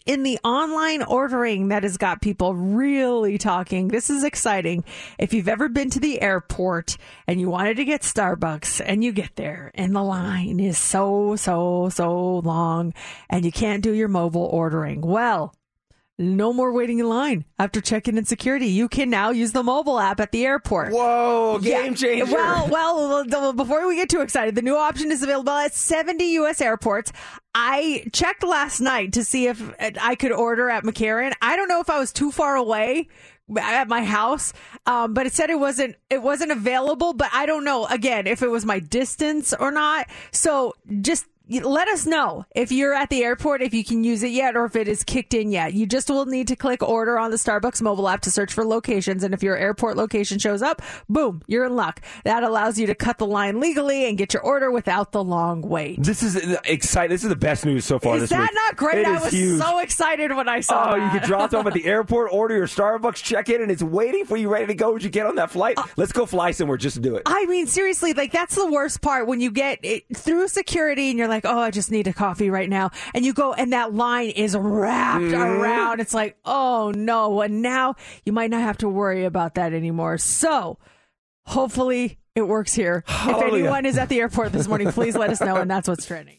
[0.05, 3.87] in the online ordering that has got people really talking.
[3.87, 4.83] This is exciting.
[5.19, 9.11] If you've ever been to the airport and you wanted to get Starbucks and you
[9.11, 12.93] get there and the line is so, so, so long
[13.29, 15.01] and you can't do your mobile ordering.
[15.01, 15.53] Well,
[16.19, 18.67] no more waiting in line after checking in security.
[18.67, 20.91] You can now use the mobile app at the airport.
[20.93, 21.81] Whoa, Yeah.
[21.83, 22.31] game changer!
[22.31, 26.23] Well, well, the- before we get too excited, the new option is available at 70
[26.33, 26.61] U.S.
[26.61, 27.11] airports.
[27.55, 31.33] I checked last night to see if I could order at McCarran.
[31.41, 33.07] I don't know if I was too far away
[33.59, 34.53] at my house,
[34.85, 37.13] um, but it said it wasn't it wasn't available.
[37.13, 40.07] But I don't know again if it was my distance or not.
[40.31, 41.25] So just
[41.61, 44.65] let us know if you're at the airport if you can use it yet or
[44.65, 45.73] if it is kicked in yet.
[45.73, 48.65] You just will need to click order on the Starbucks mobile app to search for
[48.65, 49.23] locations.
[49.23, 52.01] And if your airport location shows up, boom, you're in luck.
[52.23, 55.61] That allows you to cut the line legally and get your order without the long
[55.61, 56.01] wait.
[56.01, 56.35] This is
[56.65, 57.09] exciting.
[57.13, 58.49] This is the best news so far Is this that week.
[58.53, 58.97] not great?
[58.99, 59.61] It I was huge.
[59.61, 61.19] so excited when I saw Oh, you that.
[61.19, 64.37] can drop off at the airport, order your Starbucks, check in, and it's waiting for
[64.37, 65.77] you, ready to go as you get on that flight.
[65.77, 67.23] Uh, Let's go fly somewhere just to do it.
[67.25, 71.19] I mean, seriously, like that's the worst part when you get it through security and
[71.19, 72.91] you're like, oh, I just need a coffee right now.
[73.13, 75.41] And you go and that line is wrapped Mm-hmm.
[75.61, 75.99] around.
[75.99, 77.41] It's like, oh no.
[77.41, 80.17] And now you might not have to worry about that anymore.
[80.17, 80.77] So
[81.45, 83.03] hopefully it works here.
[83.07, 85.57] If anyone is at the airport this morning, please let us know.
[85.57, 86.37] And that's what's trending.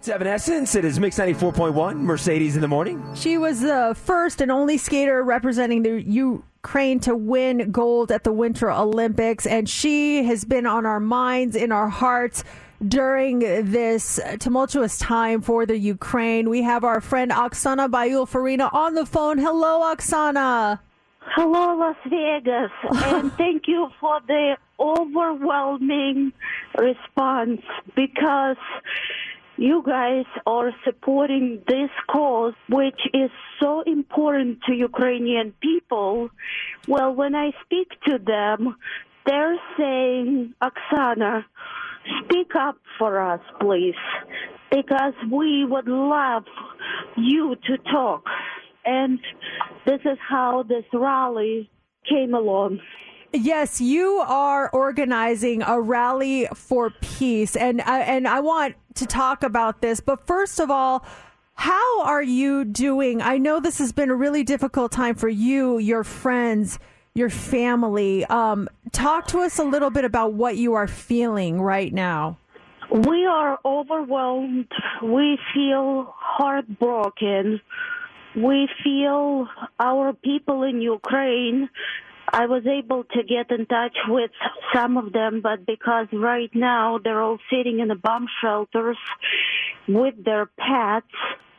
[0.00, 0.74] Seven Essence.
[0.76, 3.02] It is Mix 94.1, Mercedes in the morning.
[3.16, 8.32] She was the first and only skater representing the Ukraine to win gold at the
[8.32, 12.44] Winter Olympics, and she has been on our minds, in our hearts.
[12.86, 18.94] During this tumultuous time for the Ukraine, we have our friend Oksana Baiul Farina on
[18.94, 19.38] the phone.
[19.38, 20.78] Hello, Oksana.
[21.20, 22.70] Hello, Las Vegas,
[23.06, 26.32] and thank you for the overwhelming
[26.78, 27.62] response
[27.94, 28.56] because
[29.56, 36.28] you guys are supporting this cause, which is so important to Ukrainian people.
[36.86, 38.76] Well, when I speak to them,
[39.26, 41.44] they're saying, Oksana,
[42.24, 43.94] speak up for us, please,
[44.70, 46.44] because we would love
[47.16, 48.24] you to talk.
[48.84, 49.18] And
[49.84, 51.70] this is how this rally
[52.08, 52.80] came along.
[53.32, 59.42] Yes, you are organizing a rally for peace, and I, and I want to talk
[59.42, 60.00] about this.
[60.00, 61.04] But first of all,
[61.54, 63.20] how are you doing?
[63.20, 66.78] I know this has been a really difficult time for you, your friends,
[67.16, 68.24] your family.
[68.26, 72.38] Um, talk to us a little bit about what you are feeling right now.
[72.90, 74.70] We are overwhelmed.
[75.02, 77.60] We feel heartbroken.
[78.36, 79.48] We feel
[79.80, 81.68] our people in Ukraine.
[82.32, 84.30] I was able to get in touch with
[84.74, 88.98] some of them, but because right now they're all sitting in the bomb shelters
[89.88, 91.06] with their pets,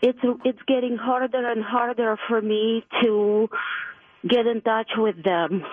[0.01, 3.49] it's it's getting harder and harder for me to
[4.27, 5.63] get in touch with them.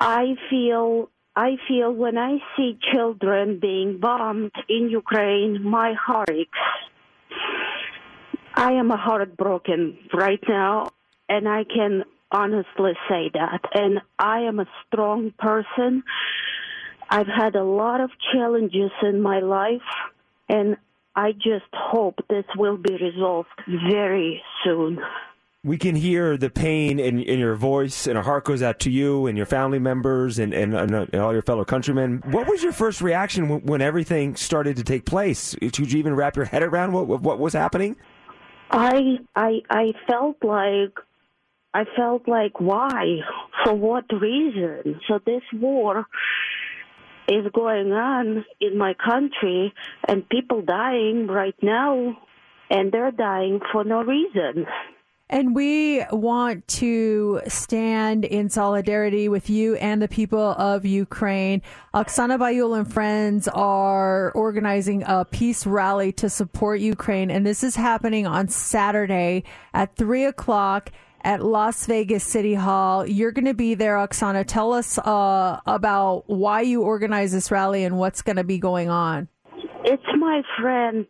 [0.00, 6.58] I feel I feel when I see children being bombed in Ukraine, my heart aches.
[8.54, 10.90] I am heartbroken right now,
[11.28, 13.60] and I can honestly say that.
[13.72, 16.02] And I am a strong person.
[17.08, 19.80] I've had a lot of challenges in my life,
[20.50, 20.76] and
[21.16, 23.48] I just hope this will be resolved
[23.90, 24.98] very soon.
[25.64, 28.90] We can hear the pain in, in your voice, and our heart goes out to
[28.90, 32.20] you and your family members and, and, and, uh, all your fellow countrymen.
[32.32, 35.54] What was your first reaction when, when everything started to take place?
[35.60, 37.94] Did you even wrap your head around what, what was happening?
[38.72, 40.98] I I I felt like
[41.72, 43.18] I felt like why?
[43.62, 45.00] For what reason?
[45.06, 46.06] So this war
[47.28, 49.72] is going on in my country
[50.08, 52.18] and people dying right now
[52.68, 54.66] and they're dying for no reason.
[55.32, 61.62] And we want to stand in solidarity with you and the people of Ukraine.
[61.94, 67.30] Oksana Baiul and friends are organizing a peace rally to support Ukraine.
[67.30, 70.90] And this is happening on Saturday at 3 o'clock
[71.24, 73.06] at Las Vegas City Hall.
[73.06, 74.44] You're going to be there, Oksana.
[74.46, 78.90] Tell us uh, about why you organize this rally and what's going to be going
[78.90, 79.28] on.
[79.84, 81.06] It's my friend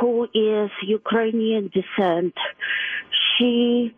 [0.00, 2.34] who is Ukrainian descent.
[3.38, 3.94] She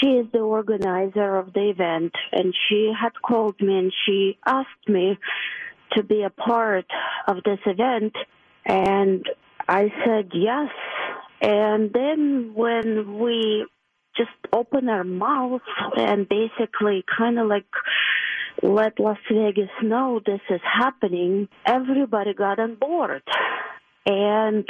[0.00, 4.88] she is the organizer of the event and she had called me and she asked
[4.88, 5.18] me
[5.92, 6.86] to be a part
[7.26, 8.14] of this event
[8.64, 9.24] and
[9.68, 10.70] I said yes.
[11.40, 13.66] And then when we
[14.16, 15.62] just opened our mouths
[15.96, 17.66] and basically kind of like
[18.62, 23.22] let Las Vegas know this is happening, everybody got on board.
[24.08, 24.66] And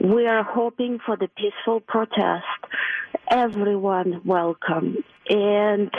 [0.00, 2.44] we are hoping for the peaceful protest.
[3.30, 4.98] Everyone welcome.
[5.30, 5.90] And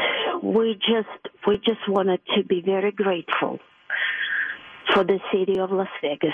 [0.43, 3.57] we just we just wanted to be very grateful
[4.93, 6.29] for the city of Las Vegas.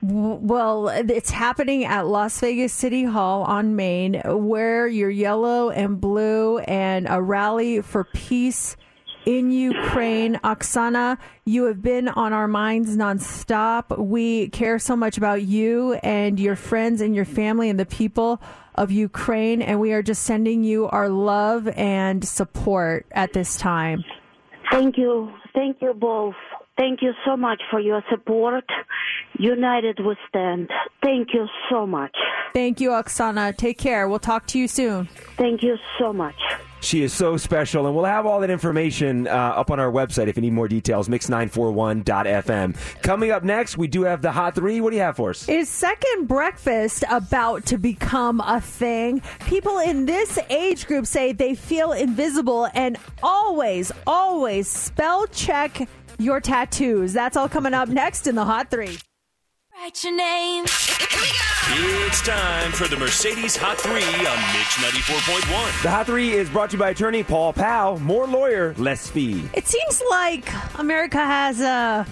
[0.00, 4.22] Well, it's happening at Las Vegas City Hall on Main.
[4.24, 8.76] Wear your yellow and blue and a rally for peace
[9.26, 10.36] in Ukraine.
[10.44, 13.98] Oksana, you have been on our minds nonstop.
[13.98, 18.40] We care so much about you and your friends and your family and the people
[18.74, 24.04] of Ukraine, and we are just sending you our love and support at this time.
[24.70, 25.32] Thank you.
[25.54, 26.34] Thank you both.
[26.76, 28.64] Thank you so much for your support.
[29.38, 30.70] United we stand.
[31.02, 32.16] Thank you so much.
[32.52, 33.56] Thank you, Oksana.
[33.56, 34.08] Take care.
[34.08, 35.08] We'll talk to you soon.
[35.36, 36.34] Thank you so much.
[36.80, 40.28] She is so special, and we'll have all that information uh, up on our website
[40.28, 43.02] if you need more details, mix941.fm.
[43.02, 44.82] Coming up next, we do have the Hot Three.
[44.82, 45.48] What do you have for us?
[45.48, 49.22] Is second breakfast about to become a thing?
[49.46, 56.40] People in this age group say they feel invisible and always, always spell check your
[56.40, 57.12] tattoos.
[57.12, 58.98] That's all coming up next in the Hot Three.
[59.74, 60.64] Write your name.
[61.66, 65.82] It's time for the Mercedes Hot 3 on Mix 94.1.
[65.82, 67.98] The Hot Three is brought to you by attorney Paul Powell.
[67.98, 69.48] More lawyer, less fee.
[69.52, 70.48] It seems like
[70.78, 72.06] America has a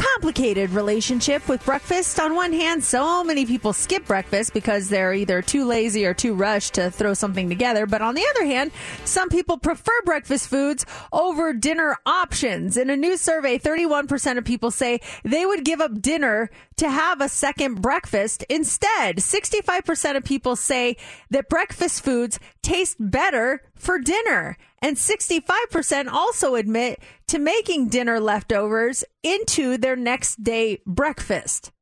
[0.00, 2.18] complicated relationship with breakfast.
[2.18, 6.34] On one hand, so many people skip breakfast because they're either too lazy or too
[6.34, 7.84] rushed to throw something together.
[7.84, 8.72] But on the other hand,
[9.04, 12.78] some people prefer breakfast foods over dinner options.
[12.78, 17.20] In a new survey, 31% of people say they would give up dinner to have
[17.20, 19.18] a second breakfast instead.
[19.18, 20.96] 65% of people say
[21.28, 24.56] that breakfast foods taste better for dinner.
[24.82, 31.72] And 65% also admit to making dinner leftovers into their next day breakfast.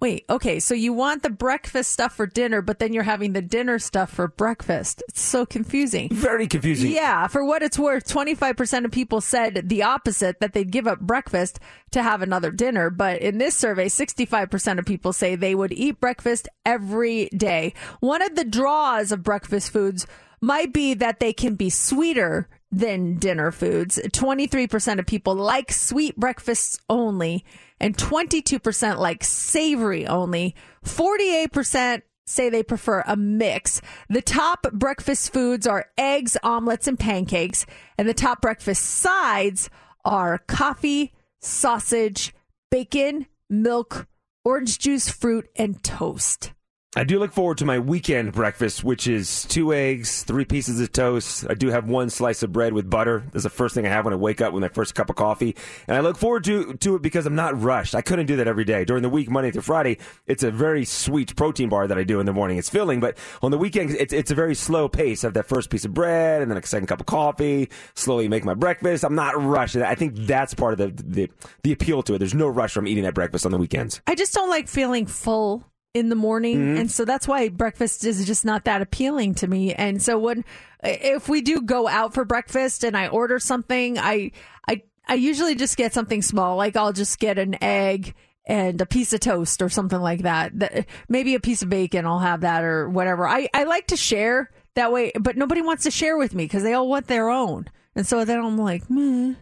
[0.00, 3.42] Wait, okay, so you want the breakfast stuff for dinner, but then you're having the
[3.42, 5.02] dinner stuff for breakfast.
[5.08, 6.08] It's so confusing.
[6.12, 6.92] Very confusing.
[6.92, 11.00] Yeah, for what it's worth, 25% of people said the opposite, that they'd give up
[11.00, 11.58] breakfast
[11.90, 12.90] to have another dinner.
[12.90, 17.74] But in this survey, 65% of people say they would eat breakfast every day.
[17.98, 20.06] One of the draws of breakfast foods
[20.40, 23.98] might be that they can be sweeter than dinner foods.
[23.98, 27.44] 23% of people like sweet breakfasts only,
[27.80, 30.54] and 22% like savory only.
[30.84, 33.80] 48% say they prefer a mix.
[34.08, 39.70] The top breakfast foods are eggs, omelets, and pancakes, and the top breakfast sides
[40.04, 42.34] are coffee, sausage,
[42.70, 44.06] bacon, milk,
[44.44, 46.52] orange juice, fruit, and toast.
[46.96, 50.90] I do look forward to my weekend breakfast, which is two eggs, three pieces of
[50.90, 51.44] toast.
[51.48, 53.24] I do have one slice of bread with butter.
[53.30, 55.14] That's the first thing I have when I wake up with my first cup of
[55.14, 55.54] coffee.
[55.86, 57.94] And I look forward to, to it because I'm not rushed.
[57.94, 58.86] I couldn't do that every day.
[58.86, 62.20] During the week, Monday through Friday, it's a very sweet protein bar that I do
[62.20, 62.56] in the morning.
[62.56, 65.22] It's filling, but on the weekend, it's, it's a very slow pace.
[65.22, 68.28] I have that first piece of bread and then a second cup of coffee, slowly
[68.28, 69.04] make my breakfast.
[69.04, 69.76] I'm not rushed.
[69.76, 71.30] I think that's part of the, the,
[71.62, 72.18] the appeal to it.
[72.18, 74.00] There's no rush from eating that breakfast on the weekends.
[74.06, 75.64] I just don't like feeling full
[75.98, 76.80] in the morning Mhm.
[76.80, 80.44] and so that's why breakfast is just not that appealing to me and so when
[80.82, 84.30] if we do go out for breakfast and i order something i
[84.68, 88.14] i i usually just get something small like i'll just get an egg
[88.46, 90.58] and a piece of toast or something like that.
[90.58, 93.96] That- maybe a piece of bacon i'll have that or whatever i i like to
[93.96, 97.28] share that way but nobody wants to share with me because they all want their
[97.28, 99.34] own and so then i'm like Meh.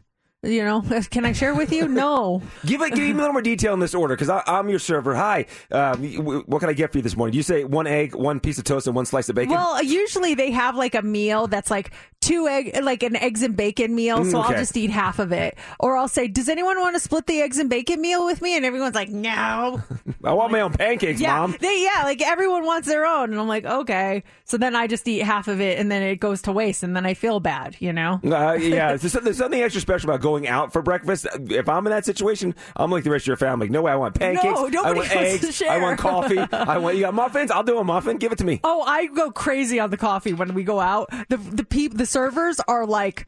[0.47, 3.43] You know can i share with you no Give, it, give me a little more
[3.43, 5.15] detail in this order because I'm your server.
[5.15, 6.03] Hi, um,
[6.47, 7.33] what can I get for you this morning?
[7.33, 9.53] Do you say one egg, one piece of toast, and one slice of bacon?
[9.55, 13.57] Well, usually they have like a meal that's like two egg, like an eggs and
[13.57, 14.25] bacon meal.
[14.25, 14.55] So Mm, okay.
[14.55, 17.41] I'll just eat half of it, or I'll say, "Does anyone want to split the
[17.41, 19.83] eggs and bacon meal with me?" And everyone's like, "No."
[20.25, 21.57] I want my own pancakes, yeah, mom.
[21.61, 24.25] they yeah, like everyone wants their own, and I'm like, okay.
[24.45, 26.97] So then I just eat half of it, and then it goes to waste, and
[26.97, 28.21] then I feel bad, you know.
[28.25, 31.27] Uh, yeah, there's something extra special about going out for breakfast.
[31.35, 33.69] If I'm in that situation, I'm like the rest of your family.
[33.69, 34.45] No way, I want pancakes.
[34.45, 35.47] No, I nobody want wants eggs.
[35.47, 35.71] to share.
[35.71, 36.39] I want coffee.
[36.39, 37.51] I want you got muffins.
[37.51, 38.17] I'll do a muffin.
[38.17, 38.61] Give it to me.
[38.65, 41.11] Oh, I go crazy on the coffee when we go out.
[41.29, 43.27] The the peep the servers are like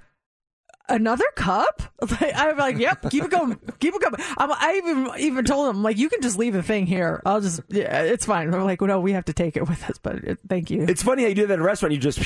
[0.88, 1.82] another cup.
[2.20, 4.14] I'm like, yep, keep it going, keep it going.
[4.36, 7.20] I'm, I even even told them like, you can just leave the thing here.
[7.26, 8.50] I'll just, yeah, it's fine.
[8.50, 10.82] They're like, well, no, we have to take it with us, but it, thank you.
[10.82, 11.92] It's funny how you do that at a restaurant.
[11.92, 12.20] You just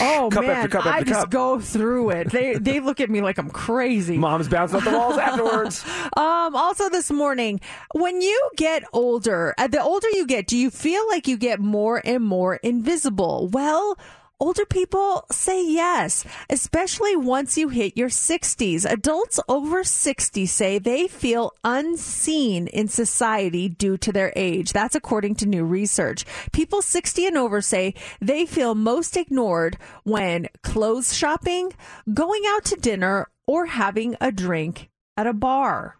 [0.00, 1.30] oh cup man, after cup I after just cup.
[1.30, 2.30] go through it.
[2.30, 4.18] They they look at me like I'm crazy.
[4.18, 5.84] Mom's bouncing off the walls afterwards.
[6.16, 7.60] Um, also this morning,
[7.92, 11.60] when you get older, uh, the older you get, do you feel like you get
[11.60, 13.48] more and more invisible?
[13.52, 13.96] Well,
[14.40, 18.90] older people say yes, especially once you hit your 60s.
[18.90, 24.72] Adults over 60 say they feel unseen in society due to their age.
[24.72, 26.24] That's according to new research.
[26.52, 31.72] People 60 and over say they feel most ignored when clothes shopping,
[32.12, 35.98] going out to dinner, or having a drink at a bar.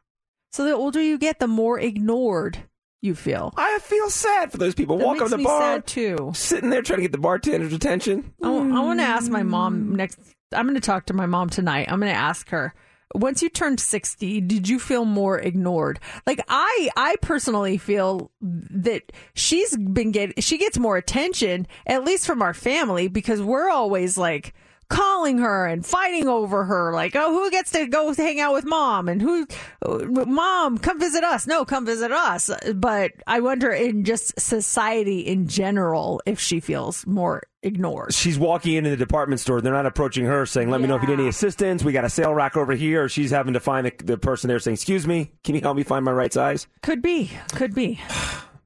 [0.53, 2.68] So the older you get, the more ignored
[3.05, 3.53] you feel.
[3.57, 4.99] I feel sad for those people.
[4.99, 6.33] That Walk makes the bar, sad too.
[6.35, 8.33] sitting there trying to get the bartender's attention.
[8.43, 10.19] I, want to ask my mom next.
[10.53, 11.90] I'm going to talk to my mom tonight.
[11.90, 12.75] I'm going to ask her.
[13.14, 16.01] Once you turned 60, did you feel more ignored?
[16.27, 22.27] Like I, I personally feel that she's been getting she gets more attention, at least
[22.27, 24.53] from our family, because we're always like
[24.88, 26.92] calling her and fighting over her.
[26.92, 29.09] Like, oh, who gets to go hang out with mom?
[29.09, 29.47] And who,
[29.85, 31.47] mom, come visit us.
[31.47, 32.51] No, come visit us.
[32.75, 38.12] But I wonder in just society in general, if she feels more ignored.
[38.12, 39.61] She's walking into the department store.
[39.61, 41.83] They're not approaching her saying, Let me know if you need any assistance.
[41.83, 43.05] We got a sale rack over here.
[43.05, 45.77] Or she's having to find the, the person there saying, Excuse me, can you help
[45.77, 46.66] me find my right size?
[46.83, 48.01] Could be, could be.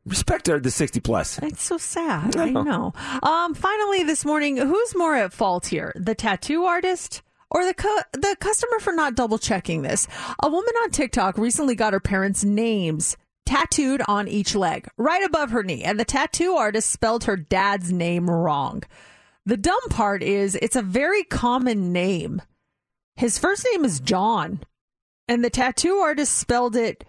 [0.07, 1.39] Respect her, the 60 plus.
[1.43, 2.37] It's so sad.
[2.37, 2.93] I know.
[3.23, 5.93] Um, finally, this morning, who's more at fault here?
[5.97, 10.07] The tattoo artist or the cu- the customer for not double checking this?
[10.43, 15.51] A woman on TikTok recently got her parents' names tattooed on each leg, right above
[15.51, 18.83] her knee, and the tattoo artist spelled her dad's name wrong.
[19.47, 22.43] The dumb part is it's a very common name.
[23.17, 24.61] His first name is John,
[25.27, 27.05] and the tattoo artist spelled it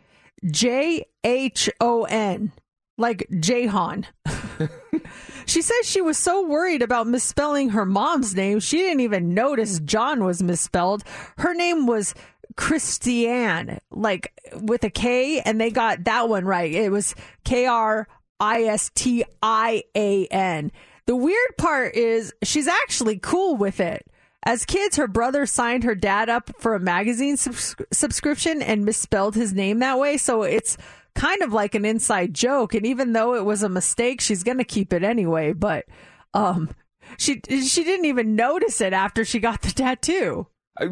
[0.49, 2.53] J H O N,
[2.99, 4.05] like Jahan.
[5.45, 9.79] she says she was so worried about misspelling her mom's name, she didn't even notice
[9.79, 11.03] John was misspelled.
[11.37, 12.13] Her name was
[12.55, 16.71] Christiane, like with a K, and they got that one right.
[16.71, 18.07] It was K R
[18.39, 20.71] I S T I A N.
[21.05, 24.05] The weird part is she's actually cool with it.
[24.43, 29.35] As kids, her brother signed her dad up for a magazine subs- subscription and misspelled
[29.35, 30.17] his name that way.
[30.17, 30.77] So it's
[31.19, 32.73] kind of like an inside joke.
[32.73, 35.53] And even though it was a mistake, she's going to keep it anyway.
[35.53, 35.85] But
[36.33, 36.69] um,
[37.17, 40.47] she she didn't even notice it after she got the tattoo.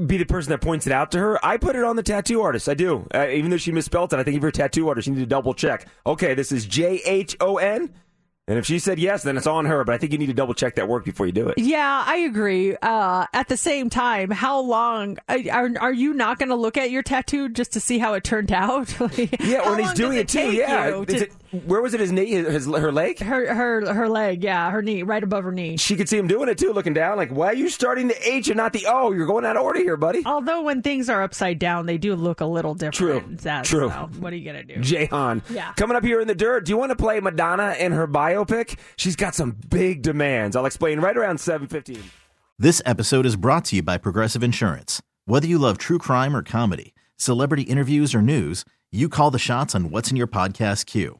[0.06, 1.46] Be the person that points it out to her.
[1.46, 2.68] I put it on the tattoo artist.
[2.68, 3.08] I do.
[3.16, 5.22] Uh, even though she misspelled it, I think if you're a tattoo artist, you need
[5.22, 5.88] to double check.
[6.06, 7.94] Okay, this is J H O N.
[8.50, 9.84] And if she said yes, then it's on her.
[9.84, 11.58] But I think you need to double check that work before you do it.
[11.58, 12.78] Yeah, I agree.
[12.82, 16.90] Uh, at the same time, how long are, are you not going to look at
[16.90, 18.88] your tattoo just to see how it turned out?
[19.40, 20.52] Yeah, How when he's doing does it too.
[20.54, 20.90] Yeah.
[20.92, 21.32] to- it-
[21.66, 22.00] where was it?
[22.00, 22.32] His knee?
[22.32, 23.20] His, her leg?
[23.20, 25.78] her her her leg, yeah, her knee, right above her knee.
[25.78, 27.18] She could see him doing it too, looking down.
[27.18, 29.12] Like, why are you starting the H and not the O?
[29.12, 30.24] You're going out of order here, buddy.
[30.26, 32.96] Although when things are upside down, they do look a little different.
[33.26, 33.36] True.
[33.44, 33.90] That- uh, True.
[33.90, 34.82] so what are you gonna do?
[34.82, 35.42] Jahan.
[35.50, 35.74] Yeah.
[35.74, 38.78] Coming up here in the dirt, do you want to play Madonna in her biopic?
[38.98, 40.56] She's got some big demands.
[40.56, 42.00] I'll explain right around 7.15.
[42.60, 45.02] This episode is brought to you by Progressive Insurance.
[45.26, 49.76] Whether you love true crime or comedy, celebrity interviews or news, you call the shots
[49.76, 51.20] on what's in your podcast queue.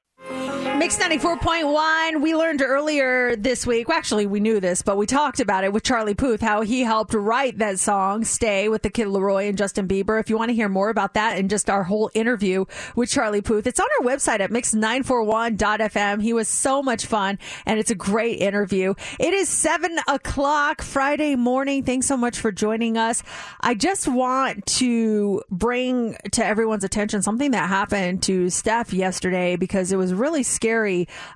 [0.81, 2.23] Mix 94.1.
[2.23, 5.71] We learned earlier this week, well, actually, we knew this, but we talked about it
[5.71, 9.59] with Charlie Puth, how he helped write that song, Stay, with the Kid LAROI and
[9.59, 10.19] Justin Bieber.
[10.19, 12.65] If you want to hear more about that and just our whole interview
[12.95, 16.19] with Charlie Puth, it's on our website at mix941.fm.
[16.19, 18.95] He was so much fun, and it's a great interview.
[19.19, 21.83] It is 7 o'clock Friday morning.
[21.83, 23.21] Thanks so much for joining us.
[23.59, 29.91] I just want to bring to everyone's attention something that happened to Steph yesterday because
[29.91, 30.70] it was really scary.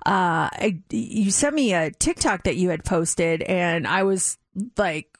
[0.05, 4.37] Uh, I, you sent me a TikTok that you had posted, and I was
[4.77, 5.15] like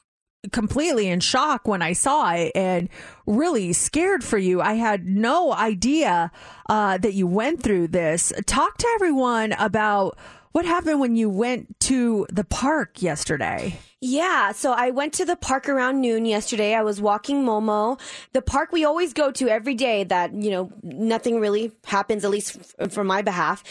[0.52, 2.88] completely in shock when I saw it and
[3.26, 4.60] really scared for you.
[4.60, 6.30] I had no idea
[6.68, 8.32] uh, that you went through this.
[8.46, 10.18] Talk to everyone about
[10.56, 13.78] what happened when you went to the park yesterday.
[14.00, 16.74] Yeah, so I went to the park around noon yesterday.
[16.74, 18.00] I was walking Momo,
[18.32, 22.30] the park we always go to every day that, you know, nothing really happens, at
[22.30, 23.64] least f- for my behalf.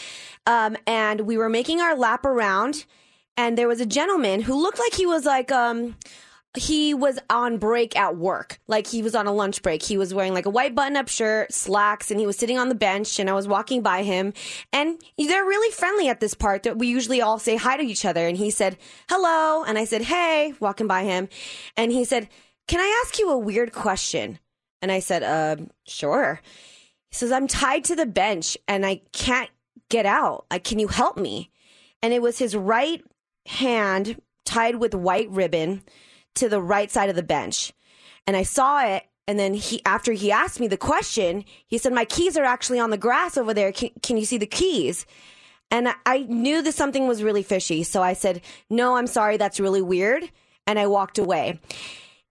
[0.46, 2.84] Um, and we were making our lap around,
[3.36, 5.96] and there was a gentleman who looked like he was like, um,
[6.58, 8.58] he was on break at work.
[8.66, 9.82] Like he was on a lunch break.
[9.82, 12.68] He was wearing like a white button up shirt, slacks, and he was sitting on
[12.68, 14.32] the bench and I was walking by him
[14.72, 18.04] and they're really friendly at this part that we usually all say hi to each
[18.04, 18.26] other.
[18.26, 18.76] And he said,
[19.08, 19.64] hello.
[19.64, 21.28] And I said, hey, walking by him.
[21.76, 22.28] And he said,
[22.68, 24.38] can I ask you a weird question?
[24.82, 26.40] And I said, uh, sure.
[27.10, 29.50] He says, I'm tied to the bench and I can't
[29.88, 30.46] get out.
[30.50, 31.50] Like, can you help me?
[32.02, 33.02] And it was his right
[33.46, 35.82] hand tied with white ribbon
[36.36, 37.72] to the right side of the bench.
[38.26, 39.04] And I saw it.
[39.28, 42.78] And then he, after he asked me the question, he said, my keys are actually
[42.78, 43.72] on the grass over there.
[43.72, 45.04] Can, can you see the keys?
[45.70, 47.82] And I- knew that something was really fishy.
[47.82, 49.36] So I said, no, I'm sorry.
[49.36, 50.30] That's really weird.
[50.66, 51.58] And I walked away.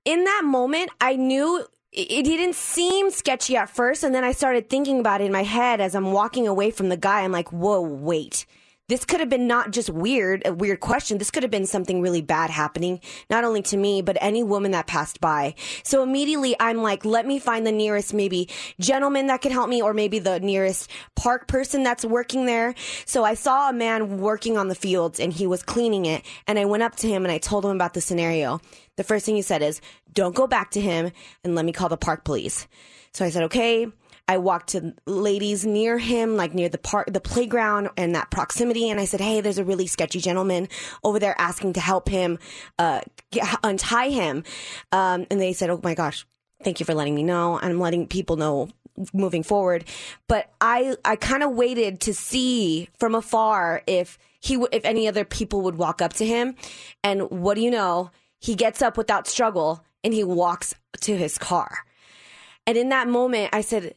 [0.06, 4.04] In that moment, I knew it didn't seem sketchy at first.
[4.04, 6.90] And then I started thinking about it in my head as I'm walking away from
[6.90, 7.22] the guy.
[7.22, 8.46] I'm like, whoa, wait.
[8.88, 11.18] This could have been not just weird, a weird question.
[11.18, 14.72] This could have been something really bad happening, not only to me, but any woman
[14.72, 15.56] that passed by.
[15.84, 19.82] So immediately I'm like, let me find the nearest maybe gentleman that can help me
[19.82, 22.76] or maybe the nearest park person that's working there.
[23.06, 26.24] So I saw a man working on the fields and he was cleaning it.
[26.48, 28.62] And I went up to him and I told him about the scenario.
[28.98, 29.82] The first thing he said is,
[30.14, 31.12] don't go back to him
[31.44, 32.68] and let me call the park police.
[33.14, 33.88] So I said, okay.
[34.28, 38.90] I walked to ladies near him, like near the park, the playground and that proximity.
[38.90, 40.68] And I said, Hey, there's a really sketchy gentleman
[41.04, 42.40] over there asking to help him,
[42.80, 43.02] uh,
[43.32, 44.44] get, untie him.
[44.92, 46.26] Um, and they said, Oh my gosh,
[46.64, 47.60] thank you for letting me know.
[47.62, 48.70] I'm letting people know
[49.14, 49.86] moving forward.
[50.28, 55.08] But I, I kind of waited to see from afar if he, w- if any
[55.08, 56.56] other people would walk up to him.
[57.04, 58.12] And what do you know?
[58.40, 61.80] He gets up without struggle and he walks to his car.
[62.68, 63.96] And in that moment, I said,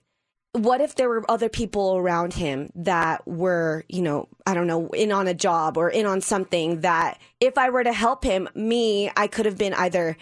[0.52, 4.88] what if there were other people around him that were, you know, I don't know,
[4.88, 8.48] in on a job or in on something that if I were to help him,
[8.54, 10.16] me, I could have been either,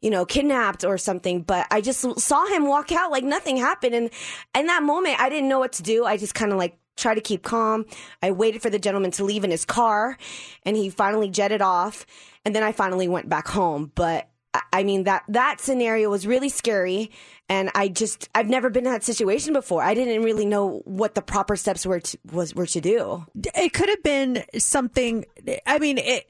[0.00, 1.42] you know, kidnapped or something.
[1.42, 3.94] But I just saw him walk out like nothing happened.
[3.94, 4.10] And
[4.56, 6.04] in that moment, I didn't know what to do.
[6.04, 7.86] I just kind of like tried to keep calm.
[8.22, 10.18] I waited for the gentleman to leave in his car
[10.64, 12.06] and he finally jetted off.
[12.44, 13.90] And then I finally went back home.
[13.94, 17.10] But I- mean that that scenario was really scary,
[17.48, 19.82] and I just I've never been in that situation before.
[19.82, 23.26] I didn't really know what the proper steps were to, was were to do.
[23.54, 25.24] It could have been something.
[25.66, 26.26] I mean, it.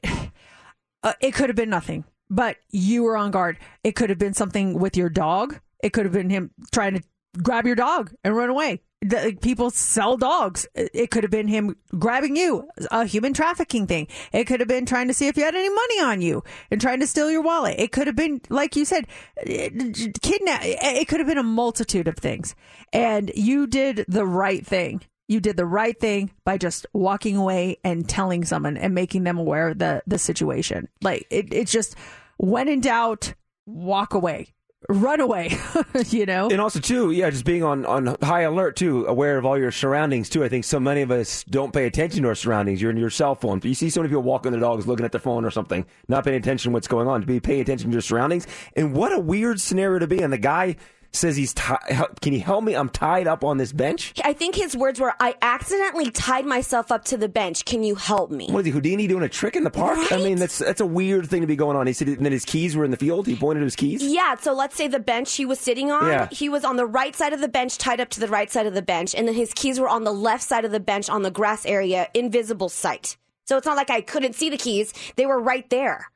[1.03, 3.57] Uh, it could have been nothing, but you were on guard.
[3.83, 5.59] It could have been something with your dog.
[5.83, 7.03] It could have been him trying to
[7.41, 8.83] grab your dog and run away.
[9.01, 10.67] The, people sell dogs.
[10.75, 14.07] It could have been him grabbing you, a human trafficking thing.
[14.31, 16.79] It could have been trying to see if you had any money on you and
[16.79, 17.79] trying to steal your wallet.
[17.79, 19.07] It could have been, like you said,
[19.43, 20.61] kidnap.
[20.63, 22.53] It could have been a multitude of things.
[22.93, 25.01] And you did the right thing.
[25.27, 29.37] You did the right thing by just walking away and telling someone and making them
[29.37, 30.89] aware of the, the situation.
[31.01, 31.95] Like it, it's just
[32.37, 33.33] when in doubt,
[33.65, 34.53] walk away,
[34.89, 35.57] run away,
[36.07, 36.49] you know?
[36.49, 39.71] And also too, yeah, just being on, on high alert too, aware of all your
[39.71, 40.43] surroundings too.
[40.43, 42.81] I think so many of us don't pay attention to our surroundings.
[42.81, 43.61] You're in your cell phone.
[43.63, 46.23] You see so many people walking their dogs, looking at their phone or something, not
[46.23, 47.21] paying attention to what's going on.
[47.21, 48.47] To be paying attention to your surroundings.
[48.75, 50.21] And what a weird scenario to be.
[50.21, 50.77] And the guy
[51.11, 52.73] says he's ti- help- can you help me?
[52.73, 54.13] I'm tied up on this bench.
[54.23, 57.65] I think his words were, "I accidentally tied myself up to the bench.
[57.65, 60.11] Can you help me?" What is he, Houdini doing a trick in the park?
[60.11, 61.87] I mean, that's that's a weird thing to be going on.
[61.87, 63.27] He said, and then his keys were in the field.
[63.27, 64.03] He pointed to his keys.
[64.03, 66.27] Yeah, so let's say the bench he was sitting on, Yeah.
[66.31, 68.65] he was on the right side of the bench, tied up to the right side
[68.65, 71.09] of the bench, and then his keys were on the left side of the bench
[71.09, 73.17] on the grass area, invisible sight.
[73.45, 76.10] So it's not like I couldn't see the keys; they were right there.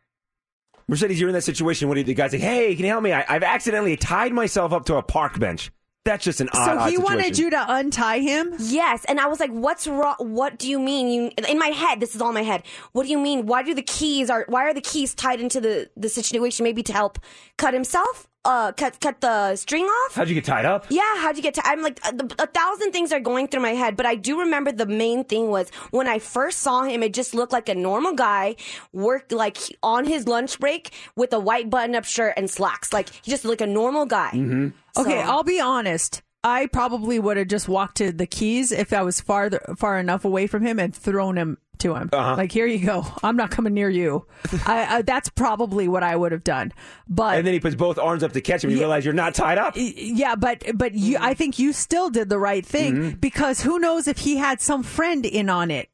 [0.88, 1.88] Mercedes, you're in that situation.
[1.88, 3.12] What do you, the guy's like, hey, can you help me?
[3.12, 5.72] I, I've accidentally tied myself up to a park bench.
[6.06, 6.66] That's just an odd.
[6.66, 8.54] so odd he wanted you to untie him?
[8.60, 10.16] Yes, and I was like, "What's wrong?
[10.20, 12.62] What do you mean?" You in my head, this is all in my head.
[12.92, 13.48] What do you mean?
[13.48, 14.46] Why do the keys are?
[14.48, 16.64] Why are the keys tied into the the situation?
[16.64, 17.18] Maybe to help
[17.58, 20.16] cut himself, uh, cut cut the string off.
[20.16, 20.86] How'd you get tied up?
[20.90, 21.62] Yeah, how'd you get to?
[21.66, 24.72] I'm like a, a thousand things are going through my head, but I do remember
[24.72, 28.14] the main thing was when I first saw him, it just looked like a normal
[28.14, 28.56] guy
[28.94, 32.94] worked like on his lunch break with a white button-up shirt and slacks.
[32.94, 34.32] Like he just looked like a normal guy.
[34.34, 34.68] Mm-hmm.
[35.02, 36.22] Okay, So- I'll be honest.
[36.48, 40.24] I probably would have just walked to the keys if I was farther far enough
[40.26, 42.10] away from him and thrown him to him.
[42.14, 42.36] Uh-huh.
[42.38, 43.04] Like, here you go.
[43.24, 44.28] I'm not coming near you.
[44.68, 46.72] I, I, that's probably what I would have done.
[47.10, 48.70] But And then he puts both arms up to catch him.
[48.70, 48.82] You Yeah.
[48.84, 49.74] realize you're not tied up.
[49.76, 53.18] yeah, but but you, I think you still did the right thing Mm-hmm.
[53.20, 55.90] because who knows if he had some friend in on it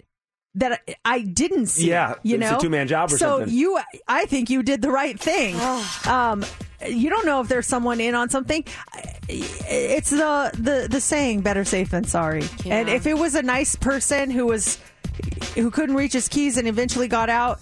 [0.56, 1.90] that I- I didn't see.
[1.90, 3.56] Yeah, you it's a know, two-man job or so something.
[3.58, 5.56] you, I think you did the right thing.
[6.08, 6.44] um,
[6.88, 8.64] you don't know if there's someone in on something.
[9.28, 13.76] It's the the the saying, "Better safe than sorry." And if it was a nice
[13.76, 14.78] person who was
[15.56, 17.60] who couldn't reach his keys and eventually got out.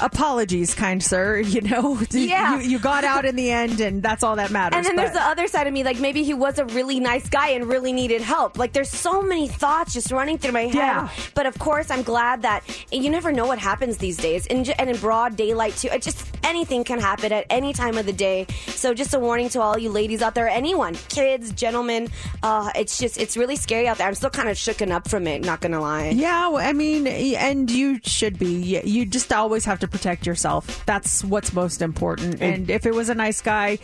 [0.00, 1.40] Apologies, kind sir.
[1.52, 2.58] You know, Yeah.
[2.60, 4.78] you, you got out in the end, and that's all that matters.
[4.78, 7.28] And then there's the other side of me, like maybe he was a really nice
[7.28, 8.56] guy and really needed help.
[8.58, 10.74] Like there's so many thoughts just running through my head.
[10.74, 11.08] Yeah.
[11.34, 14.88] But of course, I'm glad that you never know what happens these days, and, and
[14.88, 15.88] in broad daylight too.
[15.88, 18.46] It just anything can happen at any time of the day.
[18.68, 22.08] So just a warning to all you ladies out there, anyone, kids, gentlemen.
[22.42, 24.08] Uh, it's just it's really scary out there.
[24.08, 25.44] I'm still kind of shooken up from it.
[25.44, 26.10] Not gonna lie.
[26.10, 28.46] Yeah, well, I mean, and you should be.
[28.54, 30.84] You- You just always have to protect yourself.
[30.86, 32.40] That's what's most important.
[32.40, 33.78] And if it was a nice guy,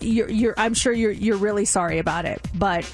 [0.00, 2.40] you're, you're I'm sure you're you're really sorry about it.
[2.54, 2.84] But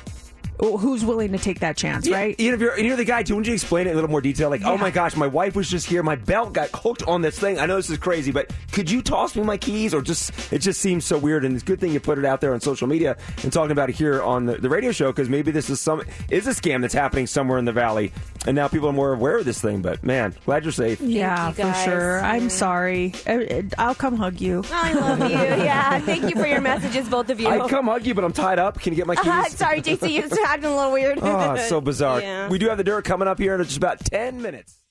[0.61, 2.39] who's willing to take that chance, right?
[2.39, 3.35] You know, if you're, and you're the guy too.
[3.35, 4.51] Wouldn't you explain it in a little more detail?
[4.51, 6.03] Like, oh my gosh, my wife was just here.
[6.03, 7.59] My belt got hooked on this thing.
[7.59, 9.95] I know this is crazy, but could you toss me my keys?
[9.95, 11.45] Or just it just seems so weird.
[11.45, 13.73] And it's a good thing you put it out there on social media and talking
[13.73, 16.51] about it here on the, the radio show because maybe this is some is a
[16.51, 18.13] scam that's happening somewhere in the valley.
[18.47, 19.83] And now people are more aware of this thing.
[19.83, 21.01] But man, glad you're safe.
[21.01, 21.85] Yeah, you for guys.
[21.85, 22.21] sure.
[22.21, 23.13] I'm sorry.
[23.27, 24.65] I- I'll come hug you.
[24.73, 25.39] I love you.
[25.69, 27.49] Yeah, thank you for your messages, both of you.
[27.49, 28.81] I come hug you, but I'm tied up.
[28.81, 29.55] Can you get my uh-huh, keys?
[29.55, 31.19] Uh, sorry, JC, you're acting a little weird.
[31.21, 32.21] Oh, so bizarre.
[32.29, 32.49] Yeah.
[32.49, 34.83] We do have the dirt coming up here in just about 10 minutes.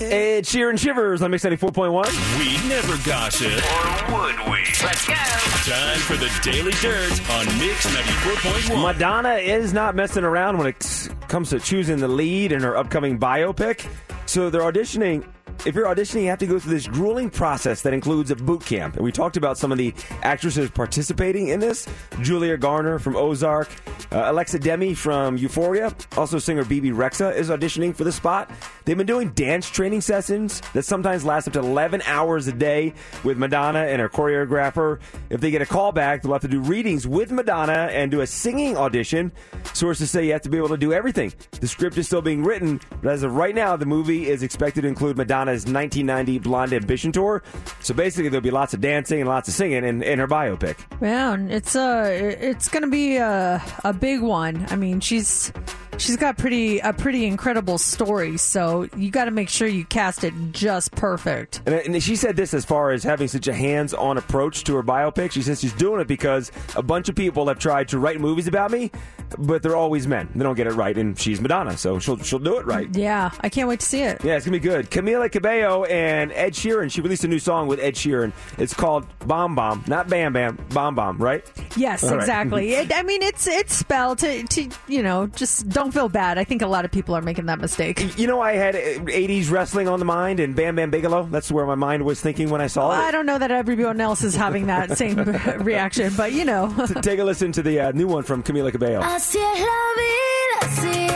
[0.00, 2.38] Ed Sheeran Shivers on Mix 94.1.
[2.38, 3.50] We never gossip.
[3.50, 4.60] Or would we?
[4.84, 5.14] Let's go.
[5.14, 8.80] Time for the Daily Dirt on Mix 94.1.
[8.80, 13.18] Madonna is not messing around when it comes to choosing the lead in her upcoming
[13.18, 13.88] biopic.
[14.26, 15.26] So they're auditioning.
[15.66, 18.64] If you're auditioning, you have to go through this grueling process that includes a boot
[18.64, 18.94] camp.
[18.94, 19.92] And we talked about some of the
[20.22, 21.86] actresses participating in this.
[22.22, 23.68] Julia Garner from Ozark,
[24.12, 28.50] uh, Alexa Demie from Euphoria, also singer Bebe Rexha is auditioning for the spot.
[28.84, 32.94] They've been doing dance training sessions that sometimes last up to 11 hours a day
[33.24, 35.00] with Madonna and her choreographer.
[35.28, 38.20] If they get a call back, they'll have to do readings with Madonna and do
[38.20, 39.32] a singing audition.
[39.74, 41.32] Sources say you have to be able to do everything.
[41.60, 44.82] The script is still being written, but as of right now, the movie is expected
[44.82, 45.16] to include
[45.48, 47.42] Madonna's 1990 Blonde Ambition tour.
[47.80, 50.76] So basically, there'll be lots of dancing and lots of singing in, in her biopic.
[51.00, 54.66] Man, it's uh it's gonna be a a big one.
[54.70, 55.52] I mean, she's
[55.96, 58.36] she's got pretty a pretty incredible story.
[58.36, 61.62] So you got to make sure you cast it just perfect.
[61.66, 64.74] And, and she said this as far as having such a hands on approach to
[64.76, 65.32] her biopic.
[65.32, 68.48] She says she's doing it because a bunch of people have tried to write movies
[68.48, 68.90] about me,
[69.38, 70.28] but they're always men.
[70.34, 72.88] They don't get it right, and she's Madonna, so she'll, she'll do it right.
[72.94, 74.22] Yeah, I can't wait to see it.
[74.24, 74.90] Yeah, it's gonna be good.
[74.90, 76.90] Camila Cabello and Ed Sheeran.
[76.90, 78.32] She released a new song with Ed Sheeran.
[78.56, 81.44] It's called Bomb Bomb, not Bam Bam, Bomb Bomb, right?
[81.76, 82.20] Yes, All right.
[82.20, 82.68] exactly.
[82.78, 86.38] It, I mean, it's it's spelled to, to you know just don't feel bad.
[86.38, 88.16] I think a lot of people are making that mistake.
[88.18, 91.24] You know, I had uh, 80s wrestling on the mind and Bam Bam Bigelow.
[91.30, 93.04] That's where my mind was thinking when I saw I it.
[93.06, 95.16] I don't know that everyone else is having that same
[95.58, 96.72] reaction, but you know.
[97.02, 99.00] Take a listen to the uh, new one from Camila Cabello.
[99.18, 101.06] Así es la vida, así.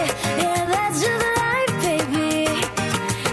[0.42, 2.50] Yeah, that's just life, baby.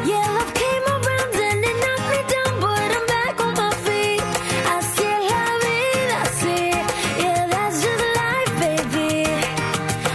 [0.06, 4.22] Yeah, love came around and it knocked me down, but I'm back on my feet.
[4.70, 6.58] Así es la vida, así.
[7.18, 9.26] Yeah, that's just life, baby.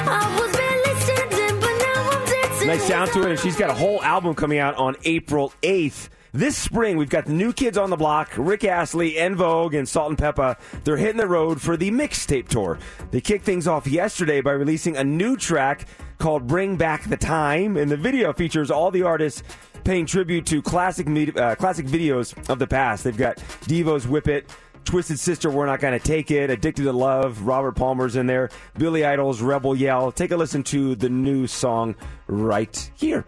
[0.06, 2.68] I was barely standing, but now I'm dancing.
[2.68, 6.10] Nice sound to it, and she's got a whole album coming out on April 8th.
[6.34, 9.88] This spring, we've got the new kids on the block, Rick Astley, En Vogue, and
[9.88, 10.58] Salt-N-Pepa.
[10.82, 12.76] They're hitting the road for the mixtape tour.
[13.12, 15.86] They kicked things off yesterday by releasing a new track
[16.18, 19.44] called Bring Back the Time, and the video features all the artists
[19.84, 23.04] paying tribute to classic uh, classic videos of the past.
[23.04, 24.50] They've got Devo's Whip It,
[24.84, 29.04] Twisted Sister, We're Not Gonna Take It, Addicted to Love, Robert Palmer's in there, Billy
[29.04, 30.10] Idol's Rebel Yell.
[30.10, 31.94] Take a listen to the new song
[32.26, 33.24] right here.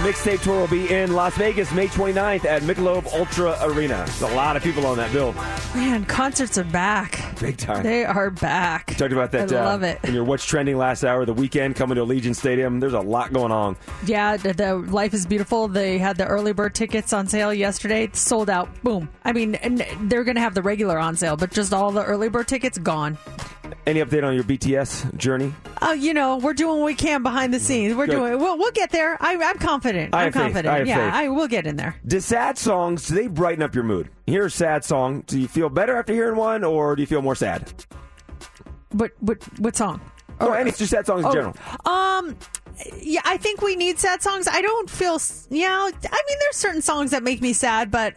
[0.00, 3.96] The mixtape tour will be in Las Vegas May 29th at Michelob Ultra Arena.
[4.06, 5.34] There's a lot of people on that bill.
[5.74, 7.38] Man, concerts are back.
[7.38, 7.82] Big time.
[7.82, 8.96] They are back.
[8.96, 9.52] Talked about that.
[9.52, 9.98] I uh, love it.
[10.02, 12.80] In your What's Trending last hour, the Weeknd coming to Allegiant Stadium.
[12.80, 13.76] There's a lot going on.
[14.06, 15.68] Yeah, the, the Life is Beautiful.
[15.68, 18.04] They had the early bird tickets on sale yesterday.
[18.04, 18.82] It's sold out.
[18.82, 19.10] Boom.
[19.24, 22.04] I mean, and they're going to have the regular on sale, but just all the
[22.04, 23.18] early bird tickets gone.
[23.90, 25.52] Any update on your BTS journey?
[25.82, 27.96] Oh, you know, we're doing what we can behind the scenes.
[27.96, 28.12] We're Good.
[28.12, 28.38] doing.
[28.38, 29.20] We'll, we'll get there.
[29.20, 30.14] I, I'm confident.
[30.14, 30.34] I faith.
[30.34, 30.68] confident.
[30.68, 31.14] I yeah, faith.
[31.14, 31.96] I will get in there.
[32.06, 34.08] Do sad songs, do they brighten up your mood?
[34.28, 37.20] Hear a sad song, do you feel better after hearing one, or do you feel
[37.20, 37.84] more sad?
[38.92, 40.00] What what what song?
[40.40, 41.56] Oh, any just sad songs in Oh, general.
[41.84, 42.36] Um,
[43.00, 44.46] yeah, I think we need sad songs.
[44.46, 45.20] I don't feel.
[45.50, 48.14] Yeah, I mean, there's certain songs that make me sad, but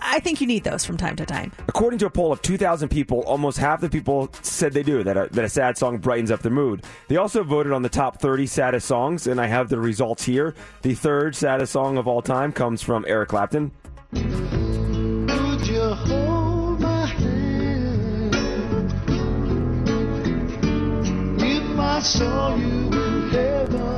[0.00, 1.52] I, think you need those from time to time.
[1.68, 5.16] According to a poll of 2,000 people, almost half the people said they do, that
[5.16, 6.84] a, that a sad song brightens up their mood.
[7.08, 10.54] They also voted on the top 30 saddest songs, and I have the results here.
[10.82, 13.72] The third saddest song of all time comes from Eric Clapton.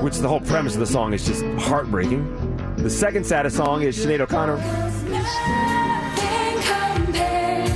[0.03, 2.77] Which the whole premise of the song is just heartbreaking.
[2.77, 4.92] The second saddest song is Sinead O'Connor.
[5.13, 7.71] Nothing compares.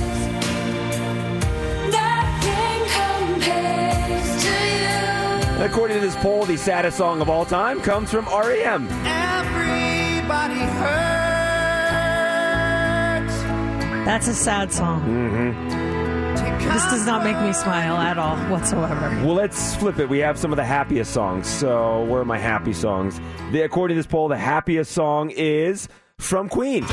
[1.91, 5.55] Nothing compares to you.
[5.55, 8.87] And according to this poll, the saddest song of all time comes from REM.
[9.05, 10.97] Everybody hurts.
[14.05, 15.01] That's a sad song.
[15.01, 15.87] Mm-hmm.
[16.73, 19.09] This does not make me smile at all whatsoever.
[19.25, 20.09] Well, let's flip it.
[20.09, 21.47] We have some of the happiest songs.
[21.47, 23.19] So, where are my happy songs?
[23.51, 25.87] The, according to this poll, the happiest song is
[26.19, 26.85] from Queen.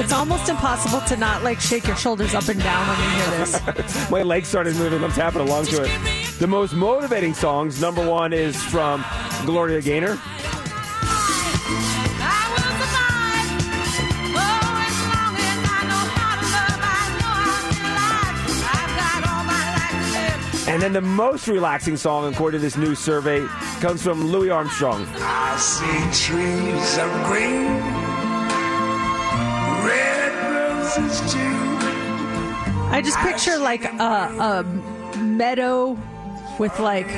[0.00, 3.30] It's almost impossible to not like shake your shoulders up and down when you hear
[3.38, 4.10] this.
[4.10, 5.04] My legs started moving.
[5.04, 6.38] I'm tapping along to it.
[6.38, 7.80] The most motivating songs.
[7.80, 9.04] Number one is from
[9.44, 10.18] Gloria Gaynor.
[20.70, 23.44] And then the most relaxing song, according to this new survey,
[23.80, 25.04] comes from Louis Armstrong.
[25.16, 28.09] I see trees of green, red roses too.
[32.92, 34.64] I just picture like a,
[35.14, 35.96] a meadow
[36.58, 37.08] with like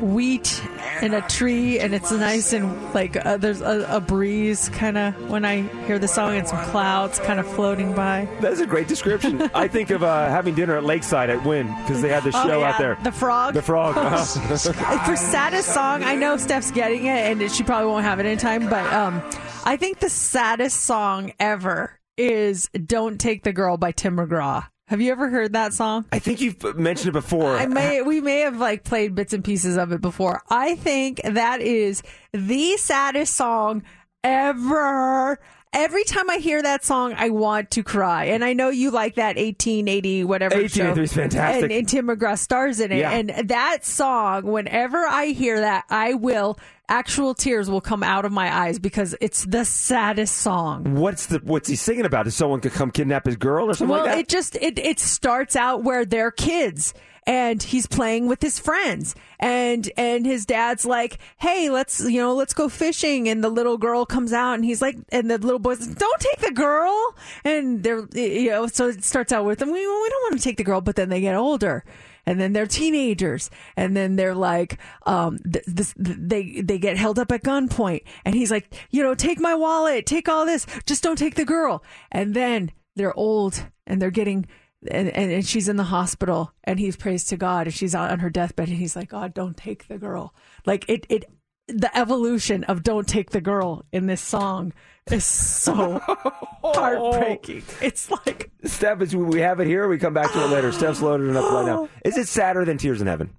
[0.00, 0.62] wheat
[1.00, 5.30] and a tree, and it's nice and like uh, there's a, a breeze kind of
[5.30, 8.28] when I hear the song and some clouds kind of floating by.
[8.40, 9.42] That's a great description.
[9.54, 12.46] I think of uh, having dinner at Lakeside at Wynn because they had the Oh,
[12.46, 12.98] show yeah, out there.
[13.02, 13.54] The frog.
[13.54, 13.94] The frog.
[15.06, 18.36] For saddest song, I know Steph's getting it, and she probably won't have it in
[18.38, 18.68] time.
[18.68, 19.22] But um,
[19.64, 21.98] I think the saddest song ever
[22.30, 24.66] is "Don't Take the Girl" by Tim McGraw.
[24.88, 26.04] Have you ever heard that song?
[26.12, 27.56] I think you've mentioned it before.
[27.56, 30.42] I may we may have like played bits and pieces of it before.
[30.50, 32.02] I think that is
[32.32, 33.82] the saddest song
[34.22, 35.38] ever.
[35.74, 38.26] Every time I hear that song, I want to cry.
[38.26, 40.56] And I know you like that 1880 whatever.
[40.56, 41.02] 1883 show.
[41.02, 41.62] is fantastic.
[41.62, 42.98] And, and Tim McGraw stars in it.
[42.98, 43.10] Yeah.
[43.10, 46.58] And that song, whenever I hear that, I will
[46.88, 50.94] actual tears will come out of my eyes because it's the saddest song.
[50.94, 52.26] What's the what's he singing about?
[52.26, 54.18] Is someone could come kidnap his girl or something well, like that?
[54.18, 56.92] it just it it starts out where they're kids
[57.26, 62.32] and he's playing with his friends and and his dad's like, "Hey, let's you know
[62.34, 65.58] let's go fishing." And the little girl comes out and he's like, and the little
[65.58, 69.58] boy's like, "Don't take the girl." And they're you know so it starts out with
[69.58, 69.70] them.
[69.70, 71.84] We we don't want to take the girl, but then they get older.
[72.24, 76.96] And then they're teenagers, and then they're like, um, th- this, th- they they get
[76.96, 80.64] held up at gunpoint, and he's like, you know, take my wallet, take all this,
[80.86, 81.82] just don't take the girl.
[82.12, 84.46] And then they're old, and they're getting
[84.90, 88.18] and, and, and she's in the hospital and he's praised to God and she's on
[88.18, 90.34] her deathbed and he's like, God, don't take the girl.
[90.66, 91.24] Like it, it,
[91.68, 94.72] the evolution of don't take the girl in this song
[95.10, 95.98] is so
[96.62, 97.62] heartbreaking.
[97.80, 99.88] It's like, Steph, is we have it here.
[99.88, 100.72] We come back to it later.
[100.72, 101.88] Steph's loaded it up right now.
[102.04, 103.30] Is it sadder than Tears in Heaven?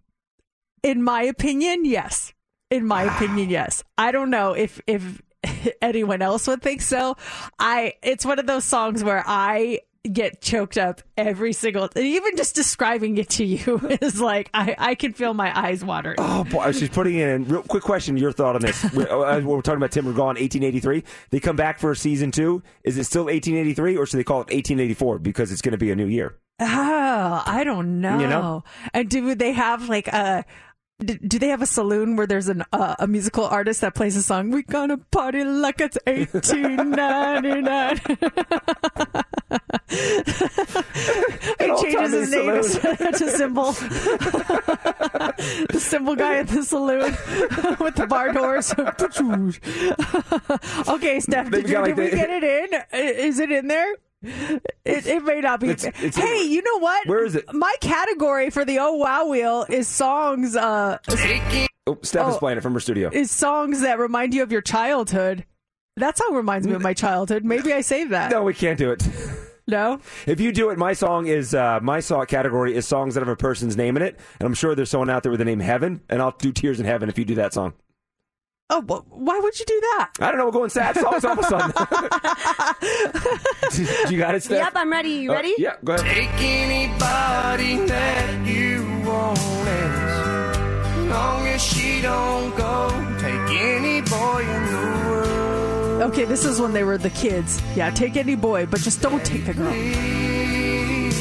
[0.83, 2.33] in my opinion, yes.
[2.69, 3.83] In my opinion, yes.
[3.97, 5.21] I don't know if, if
[5.81, 7.15] anyone else would think so.
[7.57, 9.79] I, it's one of those songs where I,
[10.11, 14.95] get choked up every single even just describing it to you is like I, I
[14.95, 17.45] can feel my eyes watering Oh boy, she's putting in.
[17.45, 18.83] Real quick question: Your thought on this?
[18.93, 21.03] We're, uh, we're talking about Tim McGraw in 1883.
[21.29, 22.63] They come back for season two.
[22.83, 25.91] Is it still 1883, or should they call it 1884 because it's going to be
[25.91, 26.37] a new year?
[26.59, 28.19] Oh, I don't know.
[28.19, 28.63] You know?
[28.93, 30.45] And do they have like a?
[30.99, 34.15] Do do they have a saloon where there's an uh, a musical artist that plays
[34.15, 34.51] a song?
[34.51, 37.97] We're gonna party like it's 1899.
[41.59, 43.71] he changes his name to, to symbol.
[45.71, 47.11] the symbol guy at the saloon
[47.79, 48.73] with the bar doors.
[50.87, 52.69] okay, Steph, did, you, like, did we get it in?
[52.93, 53.95] Is it in there?
[54.23, 55.69] It, it may not be.
[55.69, 57.07] It's- it's- hey, you know what?
[57.07, 57.53] Where is it?
[57.53, 60.55] My category for the Oh Wow Wheel is songs.
[60.55, 60.97] Uh,
[61.85, 62.39] Oh, Steph is Oh.
[62.39, 63.09] playing it from her studio.
[63.11, 65.45] is songs that remind you of your childhood.
[65.97, 67.43] That song reminds me of my childhood.
[67.43, 68.31] Maybe I saved that.
[68.31, 69.07] No, we can't do it.
[69.67, 69.99] No.
[70.25, 73.27] If you do it, my song is uh, my song category is songs that have
[73.29, 75.59] a person's name in it, and I'm sure there's someone out there with the name
[75.59, 77.73] Heaven, and I'll do Tears in Heaven if you do that song.
[78.75, 80.09] Oh, wh- why would you do that?
[80.19, 80.45] I don't know.
[80.45, 81.71] We're going sad songs all of a sudden.
[84.11, 84.63] you got it, Steph?
[84.63, 85.09] Yep, I'm ready.
[85.11, 85.53] You Uh, ready?
[85.59, 86.07] yeah, go ahead.
[86.11, 92.89] Take anybody that you want as long as she don't go.
[93.19, 96.01] Take any boy in the world.
[96.11, 97.61] Okay, this is when they were the kids.
[97.75, 99.71] Yeah, take any boy, but just don't take the girl.
[99.71, 101.13] Please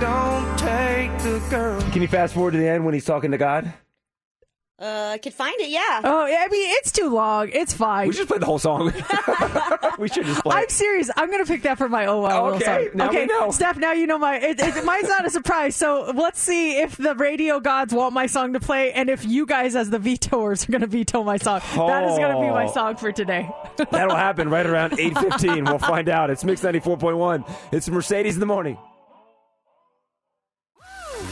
[0.00, 1.80] don't take the girl.
[1.92, 3.72] Can you fast forward to the end when he's talking to God?
[4.80, 5.70] Uh, I could find it.
[5.70, 6.02] Yeah.
[6.04, 7.48] Oh, yeah, I mean, it's too long.
[7.52, 8.06] It's fine.
[8.06, 8.92] We should play the whole song.
[9.98, 10.54] we should just play.
[10.56, 10.70] I'm it.
[10.70, 11.10] serious.
[11.16, 12.88] I'm going to pick that for my oh wow Wheel Okay, song.
[12.96, 13.50] now okay, we know.
[13.50, 13.76] Steph.
[13.76, 14.36] Now you know my.
[14.36, 15.74] It, it, mine's not a surprise.
[15.74, 19.46] So let's see if the radio gods want my song to play, and if you
[19.46, 21.58] guys, as the vetoers, are going to veto my song.
[21.74, 22.72] That is going to be my Oh.
[22.72, 23.50] song for today.
[23.90, 25.66] That'll happen right around 8.15.
[25.66, 26.30] We'll find out.
[26.30, 27.50] It's Mix 94.1.
[27.72, 28.78] It's Mercedes in the morning.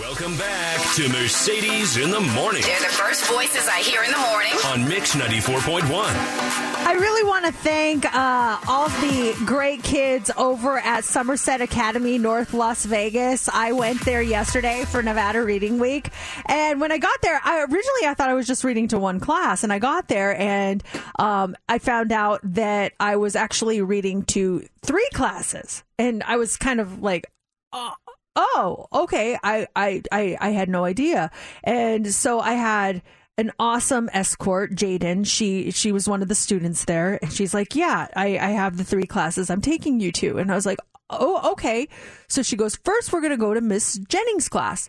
[0.01, 4.17] Welcome back to Mercedes in the Morning They're the first voices I hear in the
[4.17, 4.53] morning.
[4.65, 5.83] on Mix 94.1.
[5.93, 12.17] I really want to thank uh, all of the great kids over at Somerset Academy,
[12.17, 13.47] North Las Vegas.
[13.51, 16.09] I went there yesterday for Nevada Reading Week,
[16.47, 19.21] and when I got there, I originally I thought I was just reading to one
[19.21, 20.83] class, and I got there and
[21.19, 26.57] um, I found out that I was actually reading to three classes, and I was
[26.57, 27.31] kind of like,
[27.75, 27.93] oh,
[28.37, 31.31] oh okay, I, I I I had no idea,
[31.65, 33.03] and so I had
[33.39, 35.27] an awesome escort, Jaden.
[35.27, 38.77] She she was one of the students there, and she's like, "Yeah, I I have
[38.77, 40.79] the three classes I'm taking you to," and I was like,
[41.11, 41.89] "Oh, okay."
[42.29, 44.89] So she goes, first we're gonna go to Miss Jennings' class."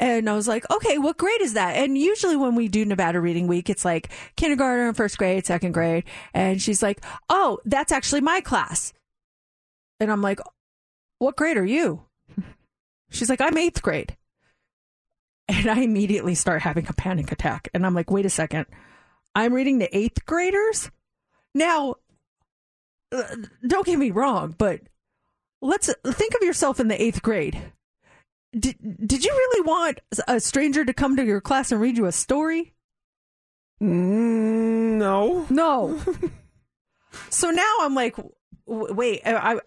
[0.00, 1.76] And I was like, okay, what grade is that?
[1.76, 6.04] And usually when we do Nevada Reading Week, it's like kindergarten, first grade, second grade.
[6.34, 8.92] And she's like, oh, that's actually my class.
[10.00, 10.40] And I'm like,
[11.20, 12.02] what grade are you?
[13.14, 14.16] She's like, I'm eighth grade.
[15.48, 17.68] And I immediately start having a panic attack.
[17.72, 18.66] And I'm like, wait a second.
[19.34, 20.90] I'm reading to eighth graders?
[21.54, 21.96] Now,
[23.12, 23.36] uh,
[23.66, 24.80] don't get me wrong, but
[25.62, 27.60] let's think of yourself in the eighth grade.
[28.58, 32.06] Did, did you really want a stranger to come to your class and read you
[32.06, 32.74] a story?
[33.80, 35.46] Mm, no.
[35.50, 36.00] No.
[37.30, 38.16] so now I'm like,
[38.66, 39.60] wait, I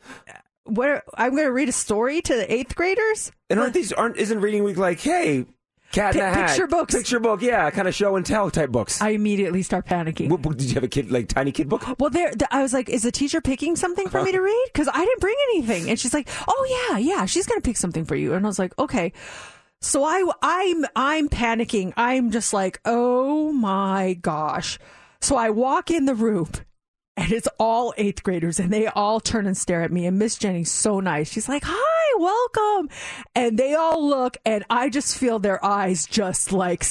[0.67, 1.03] what?
[1.15, 3.31] I'm going to read a story to the eighth graders?
[3.49, 5.45] And aren't these aren't isn't reading week like, hey,
[5.91, 6.93] cat in a hat, picture books.
[6.95, 9.01] picture book, yeah, kind of show and tell type books.
[9.01, 10.29] I immediately start panicking.
[10.29, 11.83] What book- did you have a kid like tiny kid book?
[11.99, 14.45] Well, there, I was like, is the teacher picking something for me to uh-huh.
[14.45, 14.65] read?
[14.73, 15.89] Because I didn't bring anything.
[15.89, 18.33] And she's like, oh yeah, yeah, she's gonna pick something for you.
[18.33, 19.13] And I was like, okay.
[19.79, 21.93] So I, I'm, I'm panicking.
[21.95, 24.79] I'm just like, oh my gosh.
[25.21, 26.49] So I walk in the room.
[27.17, 30.05] And it's all eighth graders, and they all turn and stare at me.
[30.05, 31.31] And Miss Jenny's so nice.
[31.31, 32.89] She's like, "Hi, welcome,"
[33.33, 36.85] and they all look, and I just feel their eyes just like,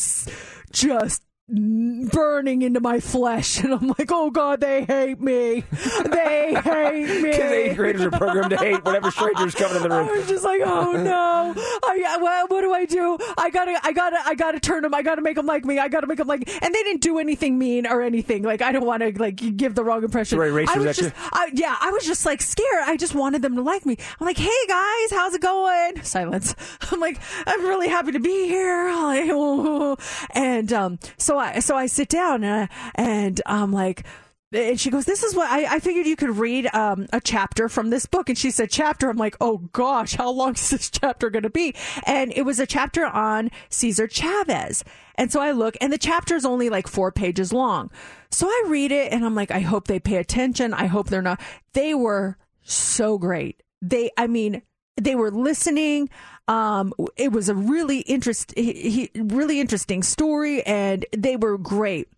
[0.72, 5.64] just burning into my flesh, and I'm like, "Oh God, they hate me.
[6.10, 9.90] They hate me." Because eighth graders are programmed to hate whatever strangers come in the
[9.90, 11.54] room I was just like, oh no!
[11.56, 13.18] I, what, what do I do?
[13.36, 14.94] I gotta, I gotta, I gotta turn them.
[14.94, 15.78] I gotta make them like me.
[15.78, 16.48] I gotta make them like.
[16.62, 18.42] And they didn't do anything mean or anything.
[18.42, 20.38] Like I don't want to like give the wrong impression.
[20.38, 22.84] Right, I was just, I, yeah, I was just like scared.
[22.84, 23.96] I just wanted them to like me.
[24.20, 26.02] I'm like, hey guys, how's it going?
[26.02, 26.54] Silence.
[26.90, 28.86] I'm like, I'm really happy to be here.
[30.34, 34.04] And um, so I, so I sit down and I, and I'm like.
[34.52, 37.68] And she goes, "This is what I, I figured you could read um, a chapter
[37.68, 40.88] from this book." And she said, "Chapter." I'm like, "Oh gosh, how long is this
[40.88, 41.74] chapter going to be?"
[42.06, 44.84] And it was a chapter on Cesar Chavez.
[45.16, 47.90] And so I look, and the chapter is only like four pages long.
[48.30, 50.72] So I read it, and I'm like, "I hope they pay attention.
[50.72, 51.40] I hope they're not."
[51.72, 53.64] They were so great.
[53.82, 54.62] They, I mean,
[54.96, 56.08] they were listening.
[56.48, 62.08] Um, it was a really interest, he, he, really interesting story, and they were great.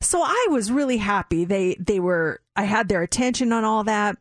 [0.00, 1.44] So I was really happy.
[1.44, 2.40] They they were.
[2.56, 4.16] I had their attention on all that.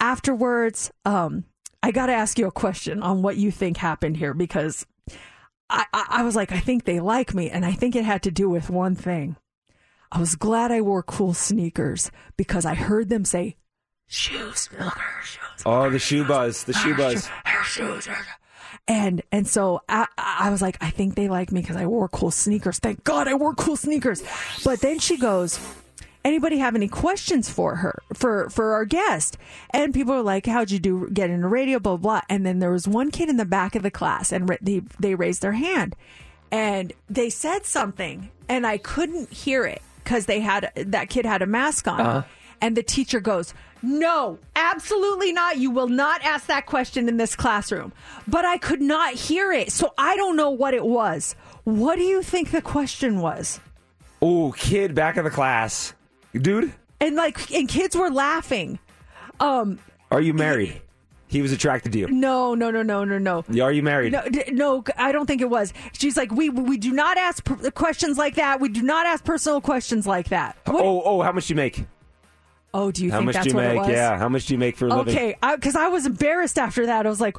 [0.00, 1.44] Afterwards, um,
[1.82, 4.86] I got to ask you a question on what you think happened here because
[5.68, 8.22] I, I I was like, I think they like me, and I think it had
[8.22, 9.36] to do with one thing.
[10.12, 13.56] I was glad I wore cool sneakers because I heard them say,
[14.06, 14.68] "Shoes,
[15.24, 17.26] shoes." Oh, the shoe buzz, the shoe buzz.
[17.44, 18.06] her shoes.
[18.06, 18.24] her-
[18.86, 22.08] And and so I, I was like, I think they like me because I wore
[22.08, 22.78] cool sneakers.
[22.78, 24.22] Thank God I wore cool sneakers.
[24.62, 25.58] But then she goes,
[26.24, 29.38] anybody have any questions for her for for our guest?
[29.70, 31.78] And people are like, how'd you do get into radio?
[31.78, 32.20] Blah blah.
[32.28, 35.14] And then there was one kid in the back of the class, and they they
[35.14, 35.96] raised their hand,
[36.50, 41.42] and they said something, and I couldn't hear it because they had that kid had
[41.42, 42.00] a mask on.
[42.00, 42.22] Uh-huh.
[42.60, 43.52] And the teacher goes,
[43.84, 45.58] No, absolutely not.
[45.58, 47.92] You will not ask that question in this classroom.
[48.26, 49.70] But I could not hear it.
[49.72, 51.34] So I don't know what it was.
[51.64, 53.60] What do you think the question was?
[54.22, 55.92] Oh, kid back of the class,
[56.34, 56.72] dude.
[57.00, 58.78] And like, and kids were laughing.
[59.40, 59.78] Um,
[60.10, 60.80] Are you married?
[61.26, 62.06] He was attracted to you.
[62.06, 63.44] no, no, no, no, no, no.
[63.62, 64.12] Are you married?
[64.12, 65.72] No, d- no, I don't think it was.
[65.92, 68.60] She's like, we we do not ask per- questions like that.
[68.60, 70.56] We do not ask personal questions like that.
[70.66, 71.84] What- Oh, oh, how much do you make?
[72.74, 73.76] Oh, do you how think much that's do you what make?
[73.76, 73.88] it was?
[73.88, 75.14] Yeah, how much do you make for a living?
[75.14, 77.06] Okay, because I, was embarrassed after that.
[77.06, 77.38] I was like,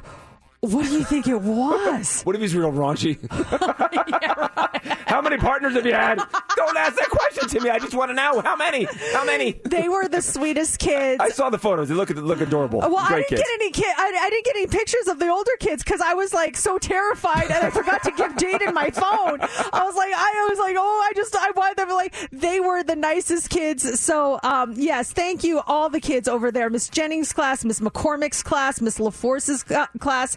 [0.66, 2.22] what do you think it was?
[2.22, 3.18] What if he's real raunchy?
[5.06, 6.16] How many partners have you had?
[6.56, 7.70] Don't ask that question to me.
[7.70, 8.86] I just want to know how many.
[9.12, 9.52] How many?
[9.64, 11.20] they were the sweetest kids.
[11.20, 11.88] I saw the photos.
[11.88, 12.80] They look look adorable.
[12.80, 13.42] Well, I didn't kids.
[13.42, 13.94] get any kid.
[13.96, 16.78] I, I didn't get any pictures of the older kids because I was like so
[16.78, 19.40] terrified, and I forgot to give Jaden my phone.
[19.40, 22.82] I was like, I was like, oh, I just I wanted them like they were
[22.82, 24.00] the nicest kids.
[24.00, 28.42] So, um, yes, thank you all the kids over there, Miss Jennings' class, Miss McCormick's
[28.42, 29.64] class, Miss LaForce's
[29.98, 30.36] class.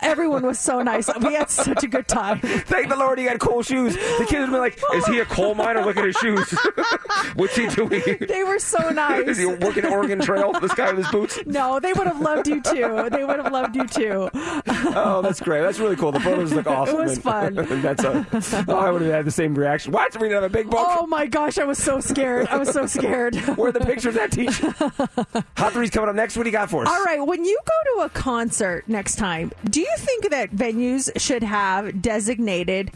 [0.00, 1.10] Everyone was so nice.
[1.20, 2.40] We had such a good time.
[2.42, 3.94] Thank the Lord he had cool shoes.
[3.94, 5.84] The kids would be like, "Is he a coal miner?
[5.84, 6.50] Look at his shoes.
[7.34, 8.02] What's he doing?
[8.20, 9.26] They were so nice.
[9.26, 10.52] Is he working Oregon Trail?
[10.60, 13.08] This guy with his boots." No, they would have loved you too.
[13.10, 14.30] They would have loved you too.
[14.34, 15.62] Oh, that's great.
[15.62, 16.12] That's really cool.
[16.12, 16.88] The photos look awesome.
[16.98, 17.54] It was fun.
[17.54, 18.26] that's a,
[18.68, 19.92] oh, I would have had the same reaction.
[19.92, 20.18] What?
[20.20, 20.86] We have a big book.
[20.88, 22.48] Oh my gosh, I was so scared.
[22.48, 23.34] I was so scared.
[23.56, 24.58] Where are the pictures at, teach?
[24.60, 26.36] Hot three's coming up next.
[26.36, 26.88] What do you got for us?
[26.88, 31.10] All right, when you go to a concert next time, do you think that venues
[31.20, 32.92] should have designated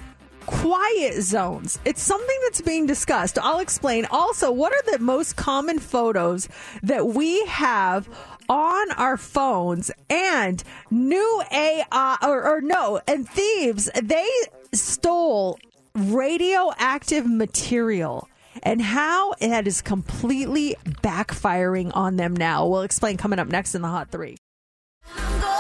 [0.47, 1.79] quiet zones?
[1.85, 3.39] It's something that's being discussed.
[3.39, 4.07] I'll explain.
[4.11, 6.49] Also, what are the most common photos
[6.83, 8.09] that we have
[8.49, 14.29] on our phones and new AI or, or no, and thieves, they
[14.73, 15.59] stole
[15.95, 18.29] radioactive material
[18.63, 22.67] and how that is completely backfiring on them now.
[22.67, 24.37] We'll explain coming up next in the Hot Three.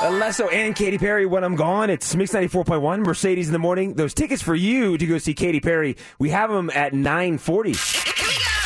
[0.02, 1.88] Alesso and Katy Perry when I'm gone.
[1.88, 3.94] It's Mix 94.1, Mercedes in the morning.
[3.94, 7.70] Those tickets for you to go see Katy Perry, we have them at 940.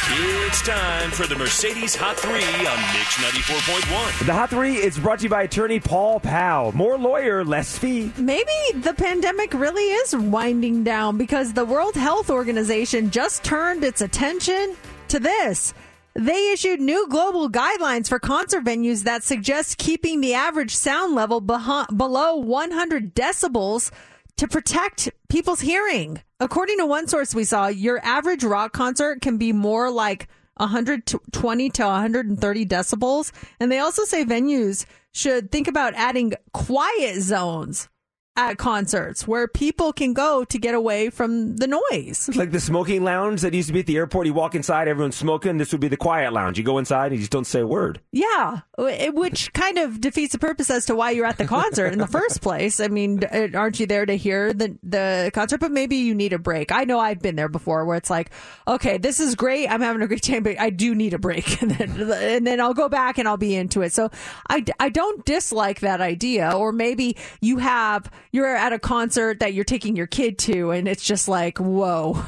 [0.09, 3.17] It's time for the Mercedes Hot 3 on Mix
[3.51, 4.27] 94.1.
[4.27, 6.73] The Hot 3 is brought to you by attorney Paul Powell.
[6.73, 8.11] More lawyer, less fee.
[8.17, 14.01] Maybe the pandemic really is winding down because the World Health Organization just turned its
[14.01, 14.75] attention
[15.09, 15.75] to this.
[16.19, 21.43] They issued new global guidelines for concert venues that suggest keeping the average sound level
[21.43, 23.91] below 100 decibels
[24.39, 26.23] to protect people's hearing.
[26.41, 31.69] According to one source we saw, your average rock concert can be more like 120
[31.69, 33.31] to 130 decibels.
[33.61, 37.91] And they also say venues should think about adding quiet zones
[38.37, 42.29] at concerts where people can go to get away from the noise.
[42.29, 44.27] It's like the smoking lounge that used to be at the airport.
[44.27, 45.57] You walk inside, everyone's smoking.
[45.57, 46.59] This would be the quiet lounge.
[46.59, 48.01] You go inside and you just don't say a word.
[48.13, 51.99] Yeah, which kind of defeats the purpose as to why you're at the concert in
[51.99, 52.81] the first place.
[52.81, 53.25] I mean,
[53.55, 55.59] aren't you there to hear the the concert?
[55.59, 56.73] But maybe you need a break.
[56.73, 58.31] I know I've been there before, where it's like,
[58.69, 59.69] okay, this is great.
[59.69, 62.61] I'm having a great time, but I do need a break, and then and then
[62.61, 63.93] I'll go back and I'll be into it.
[63.93, 64.11] So
[64.49, 66.53] I, I don't dislike that idea.
[66.53, 70.87] Or maybe you have you're at a concert that you're taking your kid to, and
[70.87, 72.23] it's just like, whoa.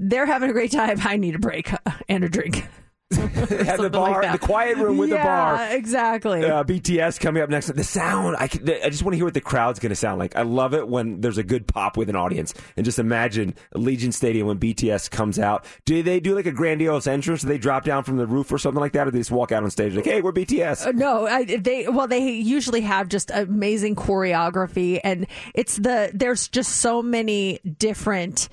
[0.00, 0.98] They're having a great time.
[1.04, 1.72] I need a break
[2.08, 2.66] and a drink.
[3.12, 4.40] Have the like bar, that.
[4.40, 5.76] the quiet room with yeah, the bar.
[5.76, 6.44] Exactly.
[6.44, 7.74] Uh, BTS coming up next.
[7.74, 10.18] The sound, I, can, I just want to hear what the crowd's going to sound
[10.18, 10.36] like.
[10.36, 12.54] I love it when there's a good pop with an audience.
[12.76, 15.64] And just imagine Allegiant Stadium when BTS comes out.
[15.84, 17.42] Do they do like a grandiose entrance?
[17.42, 19.08] Do they drop down from the roof or something like that?
[19.08, 20.86] Or do they just walk out on stage like, hey, we're BTS?
[20.86, 26.48] Uh, no, I, they well they usually have just amazing choreography, and it's the there's
[26.48, 28.48] just so many different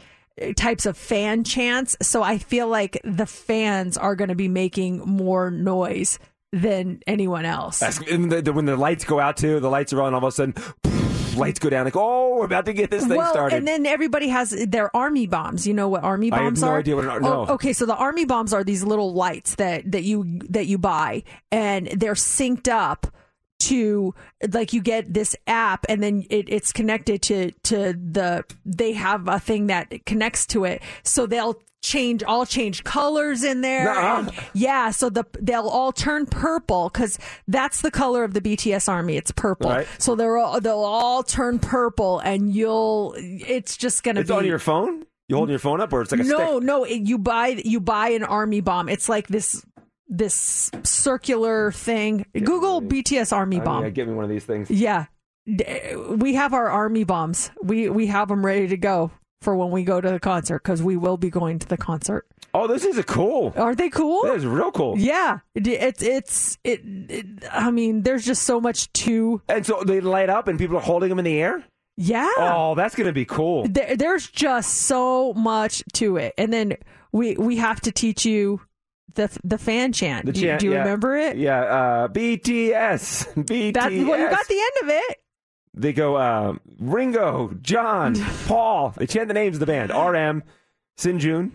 [0.56, 1.96] types of fan chants.
[2.02, 6.20] So I feel like the fans are going to be making more noise
[6.54, 7.80] than anyone else.
[7.80, 10.32] The, the, when the lights go out too, the lights are on, all of a
[10.32, 10.56] sudden,
[11.36, 11.86] lights go down.
[11.86, 13.58] Like, oh, we're about to get this thing well, started.
[13.58, 15.68] and then everybody has their army bombs.
[15.68, 16.80] You know what army I have bombs no are?
[16.80, 19.92] idea what an ar- Oh, okay, so the army bombs are these little lights that
[19.92, 23.08] that you that you buy, and they're synced up
[23.60, 24.14] to
[24.52, 29.28] like you get this app and then it, it's connected to to the they have
[29.28, 33.86] a thing that connects to it so they'll change all change colors in there
[34.28, 38.90] and yeah so the they'll all turn purple because that's the color of the bts
[38.90, 39.88] army it's purple Right.
[39.98, 44.46] so they're all, they'll all turn purple and you'll it's just gonna it's be on
[44.46, 45.06] your phone?
[45.30, 46.64] You holding your phone up or it's like a no stick?
[46.64, 49.64] no it, you buy you buy an army bomb it's like this
[50.10, 54.70] this circular thing google bts army Oh, bomb yeah, get me one of these things.
[54.72, 55.06] yeah.
[56.10, 57.52] We have our army bombs.
[57.64, 60.84] We we have them ready to go for when we go to the concert because
[60.84, 62.26] we will be going to the concert.
[62.54, 63.54] Oh, this is a cool.
[63.56, 64.24] Aren't they cool?
[64.24, 64.98] That is real cool.
[64.98, 65.40] Yeah.
[65.56, 70.02] It- It's it's it, it I mean, there's just so much to And so they
[70.02, 71.64] light up and people are holding them in the air?
[71.96, 72.28] Yeah.
[72.38, 73.68] Oh, that's going to be cool.
[73.70, 76.34] There, there's just so much to it.
[76.38, 76.74] And then
[77.14, 78.60] we we have to teach you
[79.18, 80.26] the the fan chant.
[80.26, 80.80] The do, you- chant, do you yeah.
[80.80, 81.38] remember it?
[81.38, 83.34] Yeah, uh, BTS.
[83.36, 83.74] BTS.
[83.74, 85.18] That, well, you got the end of it.
[85.74, 88.16] They go um, Ringo, John,
[88.48, 88.94] Paul.
[88.98, 89.92] They chant the names of the band.
[89.92, 90.44] RM,
[90.98, 91.52] Sinjun.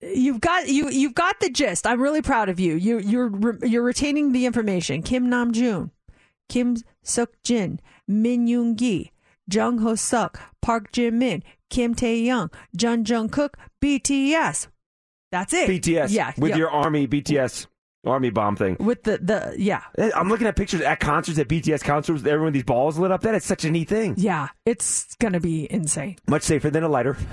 [0.00, 1.86] You've got you you've got the gist.
[1.86, 2.74] I'm really proud of you.
[2.74, 3.30] You you're
[3.64, 5.02] you're retaining the information.
[5.02, 5.90] Kim Nam Joon,
[6.48, 7.78] Kim Seok Jin,
[8.08, 9.12] Min Yoon Gi,
[9.52, 14.66] Jung Ho Suk, Park Ji Min, Kim Tae Hyung, Jeon Jung Kook, BTS.
[15.32, 15.68] That's it.
[15.68, 16.10] BTS.
[16.10, 16.32] Yeah.
[16.36, 16.56] With yeah.
[16.58, 17.66] your army BTS
[18.04, 18.76] army bomb thing.
[18.80, 22.46] with the the yeah eh, I'm looking at pictures at concerts, at BTS concerts, everyone
[22.46, 23.22] with these balls lit up.
[23.22, 24.14] That is such a neat thing.
[24.16, 24.48] yeah.
[24.66, 26.16] It's gonna be insane.
[26.28, 27.16] Much safer than a lighter.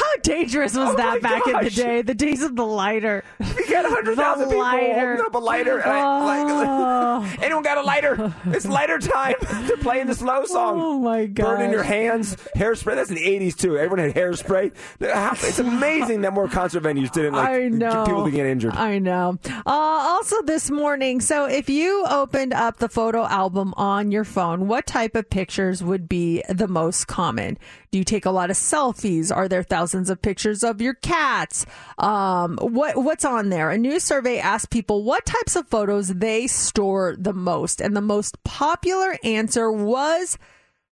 [0.00, 2.02] How dangerous was Oh that back in the day?
[2.02, 3.22] The days of the lighter.
[3.38, 4.94] We got 100,000 The people lighter.
[5.16, 5.78] holding up a lighter.
[5.78, 6.00] And I,
[6.40, 7.20] Oh.
[7.20, 8.34] like, anyone got a lighter?
[8.46, 9.34] It's lighter time.
[9.66, 10.80] They're playing the slow song.
[10.80, 11.44] Oh my god!
[11.58, 12.94] Burning your hands, hairspray.
[12.94, 13.76] That's in the 80s too.
[13.76, 14.72] Everyone had hairspray.
[15.00, 18.04] It's amazing that more concert venues didn't like I know.
[18.06, 18.74] people to get injured.
[18.74, 19.38] I know.
[19.46, 24.66] Uh, also, this morning, so if you opened up the photo album on your phone,
[24.68, 27.58] what type of pictures would be the most common?
[27.90, 29.34] Do you take a lot of selfies?
[29.34, 31.66] Are there thousands of pictures of your cats?
[31.98, 33.70] Um, what what's on there?
[33.70, 38.00] A new survey asked people what types of photos they store the most, and the
[38.00, 40.38] most popular answer was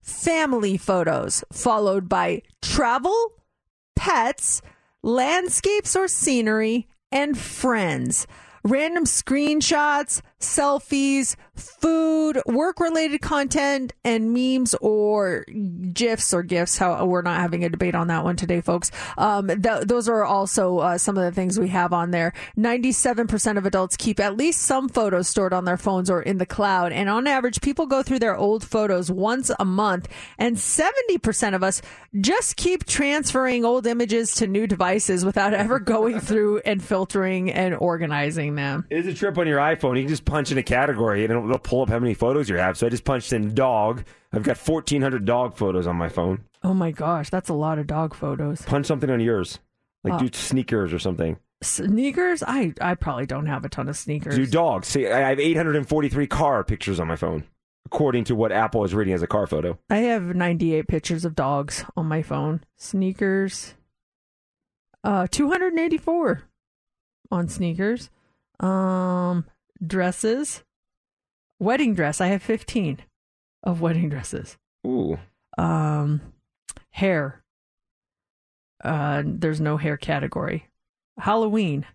[0.01, 3.33] family photos, followed by travel,
[3.95, 4.61] pets,
[5.03, 8.25] landscapes or scenery, and friends.
[8.63, 15.45] Random screenshots, selfies, food, work related content, and memes or
[15.93, 16.77] GIFs or GIFs.
[16.77, 18.91] How we're not having a debate on that one today, folks.
[19.17, 22.33] Um, th- those are also uh, some of the things we have on there.
[22.57, 26.45] 97% of adults keep at least some photos stored on their phones or in the
[26.45, 26.91] cloud.
[26.91, 30.07] And on average, people go through their old photos once a month.
[30.38, 31.81] And 70% of us
[32.19, 37.75] just keep transferring old images to new devices without ever going through and filtering and
[37.75, 38.85] organizing them.
[38.89, 39.99] It is a trip on your iPhone.
[39.99, 42.57] You just punch in a category and it'll, it'll pull up how many photos you
[42.57, 42.78] have.
[42.78, 44.03] So I just punched in dog.
[44.32, 46.41] I've got 1,400 dog photos on my phone.
[46.63, 48.61] Oh my gosh, that's a lot of dog photos.
[48.61, 49.59] Punch something on yours.
[50.03, 50.19] Like Oh.
[50.19, 51.38] do sneakers or something.
[51.63, 52.43] Sneakers?
[52.45, 54.36] I, I probably don't have a ton of sneakers.
[54.36, 54.88] Do dogs.
[54.88, 57.45] See, I have 843 car pictures on my phone,
[57.88, 59.80] according to what Apple is reading as a car photo.
[59.89, 62.63] I have 98 pictures of dogs on my phone.
[62.75, 63.73] Sneakers.
[65.03, 66.43] Uh 284
[67.32, 68.09] on sneakers.
[68.59, 69.45] Um
[69.86, 70.63] dresses.
[71.59, 72.21] Wedding dress.
[72.21, 72.99] I have 15
[73.63, 74.57] of wedding dresses.
[74.86, 75.17] Ooh.
[75.57, 76.21] Um
[76.91, 77.43] hair.
[78.84, 80.67] Uh there's no hair category.
[81.19, 81.86] Halloween.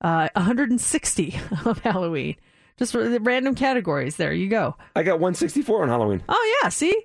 [0.00, 2.36] Uh 160 of Halloween.
[2.78, 4.16] Just random categories.
[4.16, 4.76] There you go.
[4.96, 6.22] I got 164 on Halloween.
[6.28, 7.04] Oh yeah, see?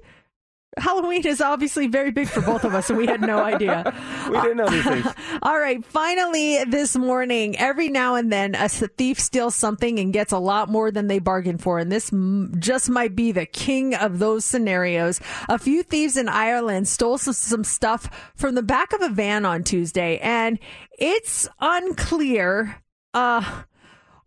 [0.77, 3.93] Halloween is obviously very big for both of us, and we had no idea.
[4.29, 5.05] We didn't know these things.
[5.41, 10.31] All right, finally this morning, every now and then a thief steals something and gets
[10.31, 13.95] a lot more than they bargained for, and this m- just might be the king
[13.95, 15.19] of those scenarios.
[15.49, 19.45] A few thieves in Ireland stole some, some stuff from the back of a van
[19.45, 20.59] on Tuesday, and
[20.97, 22.81] it's unclear.
[23.13, 23.63] Uh,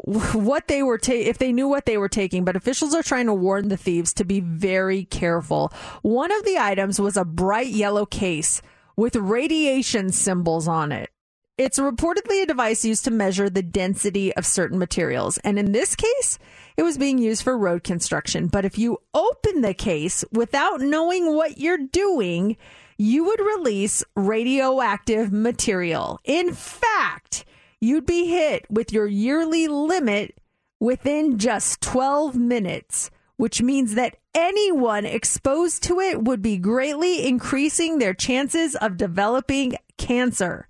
[0.32, 3.26] what they were ta- if they knew what they were taking but officials are trying
[3.26, 5.72] to warn the thieves to be very careful.
[6.02, 8.62] One of the items was a bright yellow case
[8.96, 11.10] with radiation symbols on it.
[11.58, 15.38] It's reportedly a device used to measure the density of certain materials.
[15.38, 16.38] And in this case
[16.76, 18.46] it was being used for road construction.
[18.46, 22.56] But if you open the case without knowing what you're doing
[22.96, 26.20] you would release radioactive material.
[26.24, 27.46] In fact
[27.80, 30.38] you'd be hit with your yearly limit
[30.78, 37.98] within just 12 minutes, which means that anyone exposed to it would be greatly increasing
[37.98, 40.66] their chances of developing cancer.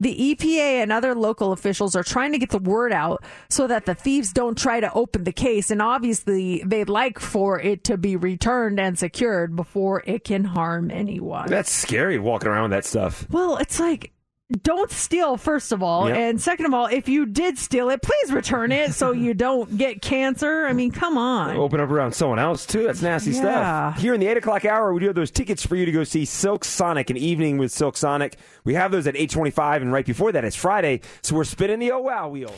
[0.00, 3.86] The EPA and other local officials are trying to get the word out so that
[3.86, 5.70] the thieves don't try to open the case.
[5.70, 10.90] And obviously, they'd like for it to be returned and secured before it can harm
[10.90, 11.48] anyone.
[11.48, 13.28] That's scary walking around with that stuff.
[13.30, 14.10] Well, it's like
[14.52, 16.16] don't steal first of all, Yep.
[16.16, 19.76] and second of all, if you did steal it, please return it so you don't
[19.76, 20.66] get cancer.
[20.66, 21.56] I mean, come on.
[21.56, 22.84] Open up around someone else too.
[22.84, 23.92] That's nasty Yeah.
[23.92, 23.98] stuff.
[24.02, 26.04] Here in the eight o'clock hour, we do have those tickets for you to go
[26.04, 28.36] see Silk Sonic, an evening with Silk Sonic.
[28.64, 31.78] We have those at eight twenty-five, and right before that, it's Friday, so we're spinning
[31.78, 32.54] the oh wow wheel.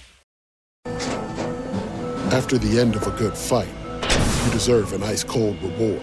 [2.33, 3.69] After the end of a good fight,
[4.47, 6.03] you deserve an ice cold reward.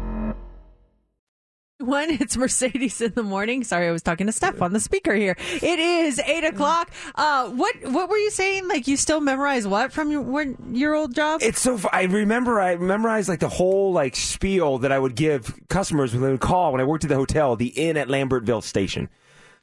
[1.81, 3.63] When it's Mercedes in the morning.
[3.63, 5.35] Sorry, I was talking to Steph on the speaker here.
[5.39, 6.91] It is eight o'clock.
[7.15, 8.67] Uh, what what were you saying?
[8.67, 11.41] Like you still memorize what from your when, your old job?
[11.43, 11.79] It's so.
[11.91, 12.59] I remember.
[12.59, 16.41] I memorized like the whole like spiel that I would give customers when they would
[16.41, 19.09] call when I worked at the hotel, the Inn at Lambertville Station.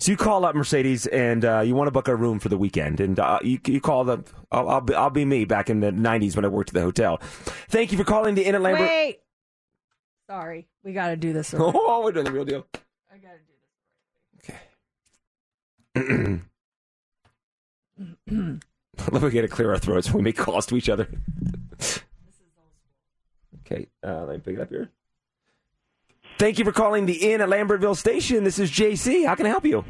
[0.01, 2.57] So you call up Mercedes and uh, you want to book a room for the
[2.57, 4.25] weekend, and uh, you you call the.
[4.53, 6.83] I'll, I'll be I'll be me back in the '90s when I worked at the
[6.83, 7.19] hotel.
[7.69, 8.89] Thank you for calling the Inn at Lambert.
[8.89, 9.21] Wait.
[10.29, 11.55] Sorry, we got to do this.
[11.59, 12.67] Oh, we're doing the real deal.
[13.11, 13.53] I gotta do
[15.97, 16.41] this.
[19.07, 21.09] I love we get to clear our throats when we make calls to each other.
[23.67, 24.91] okay, uh, let me pick it up here.
[26.39, 28.45] Thank you for calling the Inn at Lambertville Station.
[28.45, 29.27] This is JC.
[29.27, 29.85] How can I help you?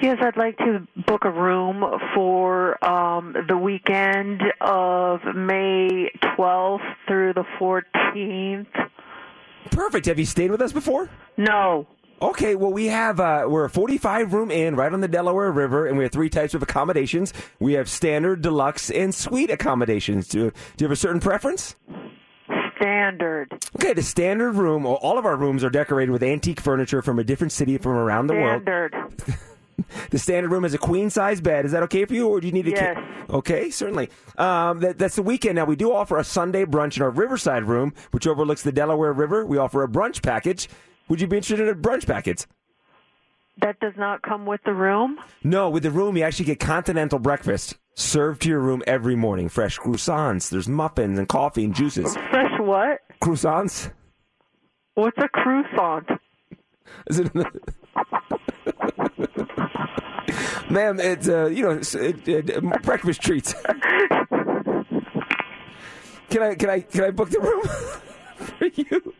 [0.00, 1.82] Yes, I'd like to book a room
[2.14, 8.66] for um, the weekend of May 12th through the 14th.
[9.70, 10.06] Perfect.
[10.06, 11.08] Have you stayed with us before?
[11.36, 11.86] No.
[12.20, 15.86] Okay, well, we have, uh, we're a 45 room inn right on the Delaware River,
[15.86, 17.32] and we have three types of accommodations.
[17.60, 20.26] We have standard, deluxe, and suite accommodations.
[20.26, 21.76] Do, do you have a certain preference?
[22.80, 23.52] Standard.
[23.76, 27.18] Okay, the standard room, all- all of our rooms are decorated with antique furniture from
[27.20, 28.62] a different city from around the world.
[28.62, 28.94] Standard.
[30.10, 31.64] The standard room has a queen size bed.
[31.64, 32.70] Is that okay for you, or do you need a?
[32.70, 32.98] Yes.
[33.30, 34.08] Okay, certainly.
[34.36, 35.56] Um, that, that's the weekend.
[35.56, 39.12] Now we do offer a Sunday brunch in our Riverside room, which overlooks the Delaware
[39.12, 39.44] River.
[39.44, 40.68] We offer a brunch package.
[41.08, 42.46] Would you be interested in a brunch package?
[43.60, 45.18] That does not come with the room?
[45.42, 49.48] No, with the room you actually get continental breakfast served to your room every morning.
[49.48, 50.48] Fresh croissants.
[50.48, 52.14] There's muffins and coffee and juices.
[52.30, 53.00] Fresh what?
[53.20, 53.90] Croissants.
[54.94, 56.08] What's a croissant?
[57.08, 57.32] Is it?
[60.70, 63.54] Ma'am, it's uh, you know, it's, it, it, breakfast treats.
[66.30, 67.62] Can I can I can I book the room
[68.36, 69.14] for you?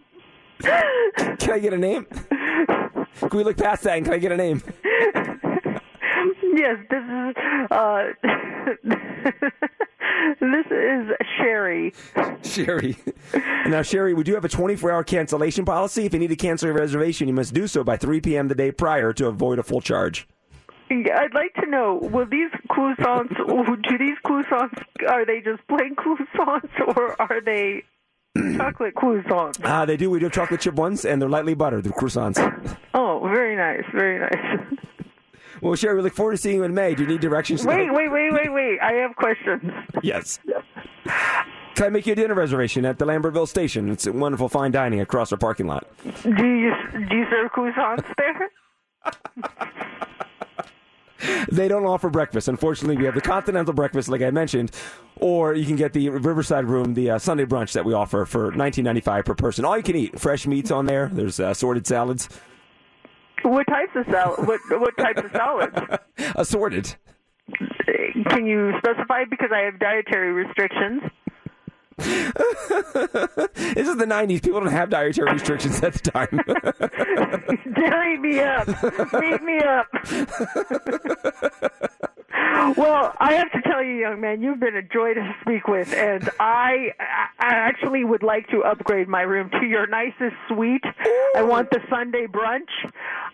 [1.38, 2.04] Can I get a name?
[2.04, 4.62] Can we look past that and can I get a name?
[6.54, 8.12] Yes, this is uh
[10.40, 11.08] this is
[11.38, 11.94] Sherry.
[12.42, 12.96] Sherry.
[13.66, 16.04] Now, Sherry, we do have a 24 hour cancellation policy.
[16.04, 18.48] If you need to cancel your reservation, you must do so by 3 p.m.
[18.48, 20.28] the day prior to avoid a full charge.
[20.90, 23.36] I'd like to know, will these croissants,
[23.88, 27.84] do these croissants, are they just plain croissants or are they
[28.56, 29.60] chocolate croissants?
[29.64, 30.10] Ah, they do.
[30.10, 31.84] We do have chocolate chip ones, and they're lightly buttered.
[31.84, 32.38] They're croissants.
[32.94, 34.66] Oh, very nice, very nice.
[35.60, 36.94] Well, Sherry, we look forward to seeing you in May.
[36.94, 37.62] Do you need directions?
[37.62, 38.78] to- Wait, wait, wait, wait, wait.
[38.80, 39.72] I have questions.
[40.04, 40.38] Yes.
[41.74, 43.90] Can I make you a dinner reservation at the Lambertville station?
[43.90, 45.84] It's a wonderful fine dining across our parking lot.
[46.22, 46.72] Do you
[47.08, 48.50] do you serve croissants there?
[51.50, 52.48] They don't offer breakfast.
[52.48, 54.70] Unfortunately, we have the continental breakfast, like I mentioned,
[55.16, 58.52] or you can get the Riverside Room, the uh, Sunday brunch that we offer for
[58.52, 59.64] nineteen ninety five per person.
[59.64, 61.08] All you can eat, fresh meats on there.
[61.12, 62.28] There's uh, assorted salads,
[63.42, 64.46] What types of salad?
[64.46, 66.00] What what types of salads?
[66.36, 66.94] assorted.
[68.30, 71.02] Can you specify because I have dietary restrictions?
[71.98, 74.42] This is the '90s.
[74.42, 76.40] People don't have dietary restrictions at the time.
[77.74, 78.66] Dairy me up.
[79.20, 79.86] Beat me up.
[82.76, 85.92] well, I have to tell you, young man, you've been a joy to speak with,
[85.94, 86.92] and I,
[87.38, 90.84] I actually would like to upgrade my room to your nicest suite.
[91.36, 92.68] I want the Sunday brunch.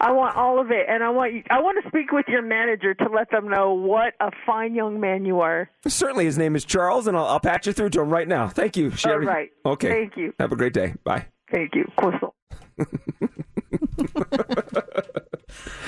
[0.01, 2.43] I want all of it, and I want you, I want to speak with your
[2.43, 5.71] manager to let them know what a fine young man you are.
[5.87, 8.49] Certainly, his name is Charles, and I'll, I'll patch you through to him right now.
[8.49, 9.27] Thank you, Sherry.
[9.27, 9.51] All right.
[9.65, 9.89] Okay.
[9.89, 10.35] Thank you.
[10.39, 10.95] Have a great day.
[11.05, 11.27] Bye.
[11.51, 11.91] Thank you.
[11.97, 12.35] Croissant.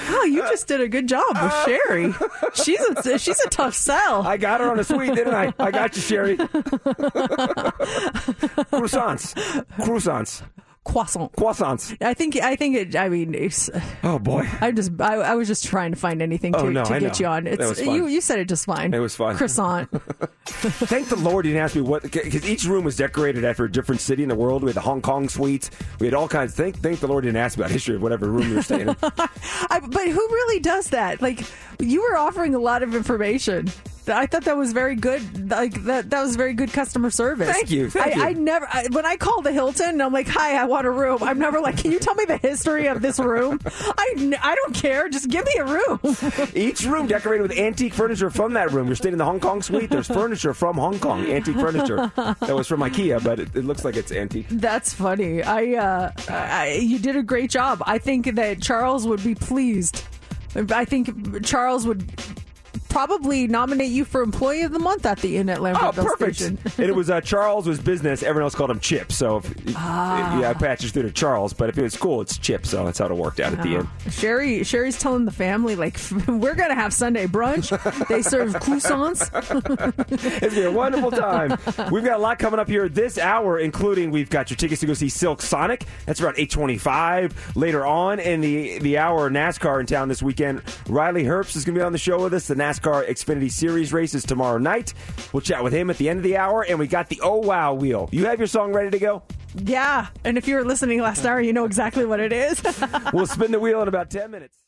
[0.09, 2.15] Oh, you just did a good job with Sherry.
[2.55, 4.27] She's a she's a tough sell.
[4.27, 5.53] I got her on a sweet, didn't I?
[5.59, 6.37] I got you, Sherry.
[8.71, 9.35] Croissants.
[9.79, 10.43] Croissants.
[10.87, 11.33] Croissant.
[11.33, 11.97] Croissants.
[12.01, 12.97] I think I think it.
[12.97, 13.69] I mean, it's,
[14.05, 14.49] Oh boy.
[14.61, 17.19] I'm just I, I was just trying to find anything to, Oh, no, to get
[17.19, 17.47] you on.
[17.47, 18.95] It's you you said it just fine.
[18.95, 19.37] It was fine.
[19.37, 19.91] Croissant.
[20.47, 23.71] Thank the Lord you didn't ask me what because each room was decorated after a
[23.71, 24.63] different city in the world.
[24.63, 25.71] We had the Hong Kong suites.
[25.99, 26.55] We had all kinds.
[26.55, 28.63] Thank thank the Lord you didn't ask me about history of whatever room you were
[28.63, 28.97] staying in.
[29.03, 31.21] I, but who really does that?
[31.21, 31.41] Like
[31.81, 33.71] you were offering a lot of information.
[34.09, 35.51] I thought that was very good.
[35.51, 37.51] Like that that was very good customer service.
[37.51, 38.23] Thank you, thank I, you.
[38.23, 40.91] I never I, when I call the Hilton and I'm like, "Hi, I want a
[40.91, 44.55] room." I'm never like, "Can you tell me the history of this room?" I, I
[44.55, 45.09] don't care.
[45.09, 46.01] Just give me a room.
[46.55, 48.87] Each room decorated with antique furniture from that room.
[48.87, 49.91] You're staying in the Hong Kong suite.
[49.91, 53.85] There's furniture from Hong Kong, antique furniture that was from IKEA, but it, it looks
[53.85, 54.47] like it's antique.
[54.51, 55.43] That's funny.
[55.43, 57.83] I, uh, I, you did a great job.
[57.87, 60.05] I think that Charles would be pleased.
[60.57, 62.11] I think Charles would
[62.97, 66.37] probably nominate you for Employee of the Month at the Inn at Oh, Lambertville perfect.
[66.37, 66.59] Station.
[66.79, 68.23] and it was uh, Charles was business.
[68.23, 69.13] Everyone else called him Chip.
[69.13, 70.41] So if, Ah.
[70.41, 71.53] yeah, I patched through to Charles.
[71.53, 72.65] But if it was school, it's Chip.
[72.65, 73.89] So that's how it worked out at the end.
[74.11, 77.69] Sherry, Sherry's telling the family like we're gonna have Sunday brunch.
[78.09, 79.29] they serve croissants.
[80.11, 81.51] It's gonna be a wonderful time.
[81.93, 84.87] We've got a lot coming up here this hour, including we've got your tickets to
[84.87, 85.85] go see Silk Sonic.
[86.07, 87.57] That's around eight twenty-five.
[87.57, 90.63] Later on in the the hour, NASCAR in town this weekend.
[90.89, 92.47] Riley Herbst is gonna be on the show with us.
[92.47, 94.95] The NASCAR Xfinity Series races tomorrow night.
[95.33, 97.37] We'll chat with him at the end of the hour, and we got the Oh
[97.39, 98.09] Wow Wheel.
[98.13, 99.23] You have your song ready to go?
[99.65, 102.63] yeah, and if you were listening last hour, you know exactly what it is.
[103.13, 104.59] We'll spin the wheel in about ten minutes.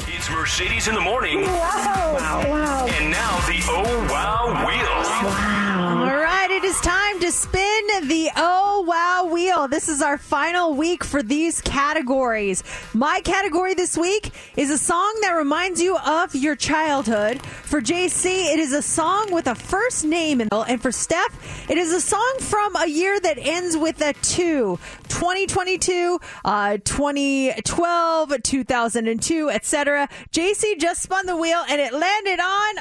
[0.00, 1.42] It's Mercedes in the morning.
[1.42, 2.86] Wow.
[2.88, 6.10] And now the Oh Wow Wheel.
[6.10, 9.68] All right, it is time to spin the Oh Wow Wheel.
[9.68, 12.62] This is our final week for these categories.
[12.94, 17.42] My category this week is a song that reminds you of your childhood.
[17.42, 20.48] For JC, it is a song with a first name in.
[20.52, 24.78] And for Steph, it is a song from a year that ends with a 2.
[25.08, 29.85] 2022, uh, 2012, 2002, etc.
[30.32, 32.74] JC just spun the wheel and it landed on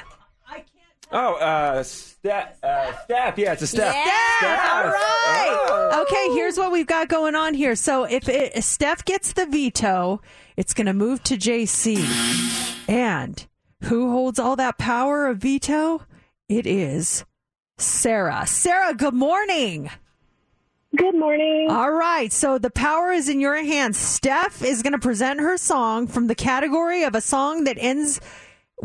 [1.12, 3.38] Oh, uh, staff, uh, staff.
[3.38, 3.94] Yeah, it's a staff.
[3.94, 4.72] Yeah, Staff.
[4.72, 5.68] all right.
[5.70, 6.02] Oh.
[6.02, 7.76] Okay, here's what we've got going on here.
[7.76, 10.22] So if, it, if Steph gets the veto,
[10.58, 12.00] it's going to move to JC.
[12.90, 13.46] And
[13.84, 16.02] who holds all that power of veto?
[16.50, 17.24] It is
[17.78, 18.46] Sarah.
[18.48, 19.92] Sarah, good morning.
[20.96, 21.68] Good morning.
[21.70, 23.98] All right, so the power is in your hands.
[23.98, 28.22] Steph is going to present her song from the category of a song that ends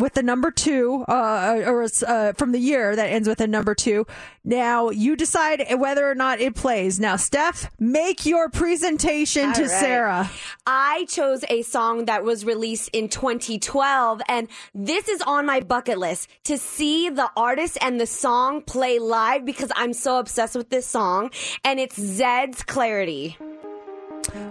[0.00, 3.74] with the number two, uh, or uh, from the year that ends with a number
[3.74, 4.06] two.
[4.44, 6.98] Now you decide whether or not it plays.
[6.98, 9.80] Now, Steph, make your presentation to All right.
[9.80, 10.30] Sarah.
[10.66, 15.98] I chose a song that was released in 2012, and this is on my bucket
[15.98, 20.70] list to see the artist and the song play live because I'm so obsessed with
[20.70, 21.30] this song,
[21.64, 23.36] and it's Zedd's Clarity.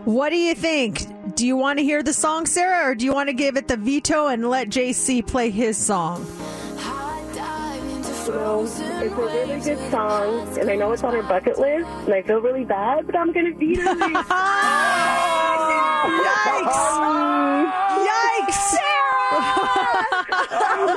[0.05, 1.05] What do you think?
[1.35, 3.67] Do you want to hear the song, Sarah, or do you want to give it
[3.67, 6.25] the veto and let JC play his song?
[8.29, 11.87] You know, it's a really good song, and I know it's on her bucket list,
[12.05, 13.85] and I feel really bad, but I'm gonna beat her.
[13.95, 14.19] Yikes!
[20.81, 20.89] Well,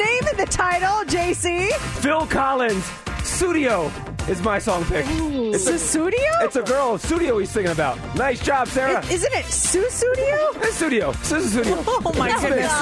[0.04, 1.70] name in the title, JC.
[2.00, 2.84] Phil Collins,
[3.22, 3.90] Studio
[4.28, 5.06] is my song pick.
[5.08, 6.18] It's a studio?
[6.40, 7.98] It's a girl, Studio he's singing about.
[8.14, 9.04] Nice job, Sarah.
[9.06, 10.50] Isn't it Sue Studio?
[10.56, 11.12] It's Studio.
[11.12, 11.82] This is Studio.
[11.86, 12.72] Oh my It's goodness.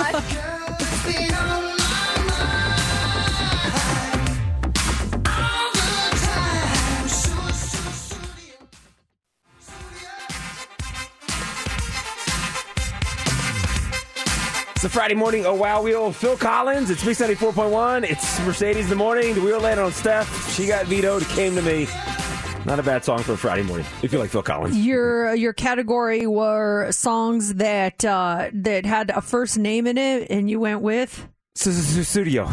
[14.78, 16.12] It's the Friday morning Oh Wow Wheel.
[16.12, 16.88] Phil Collins.
[16.88, 18.08] It's Mix 94.1.
[18.08, 19.34] It's Mercedes in the morning.
[19.34, 20.54] The wheel landed on Steph.
[20.54, 21.24] She got vetoed.
[21.30, 21.88] Came to me.
[22.64, 23.84] Not a bad song for a Friday morning.
[24.04, 24.76] If you like Phil Collins.
[24.78, 30.48] Your your category were songs that uh, that had a first name in it, and
[30.48, 31.26] you went with
[31.58, 32.48] Studio.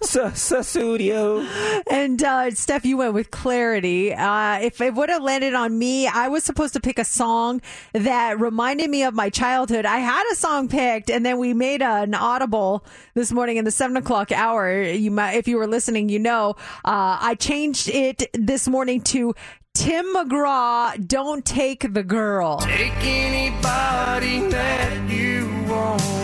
[0.00, 1.46] Studio.
[1.90, 4.14] And uh, Steph, you went with clarity.
[4.14, 7.60] Uh, if it would have landed on me, I was supposed to pick a song
[7.92, 9.84] that reminded me of my childhood.
[9.84, 13.70] I had a song picked, and then we made an audible this morning in the
[13.70, 14.82] seven o'clock hour.
[14.82, 16.54] You might, if you were listening, you know,
[16.86, 19.34] uh, I changed it this morning to
[19.74, 21.06] Tim McGraw.
[21.06, 22.60] Don't take the girl.
[22.60, 26.15] Take anybody that you want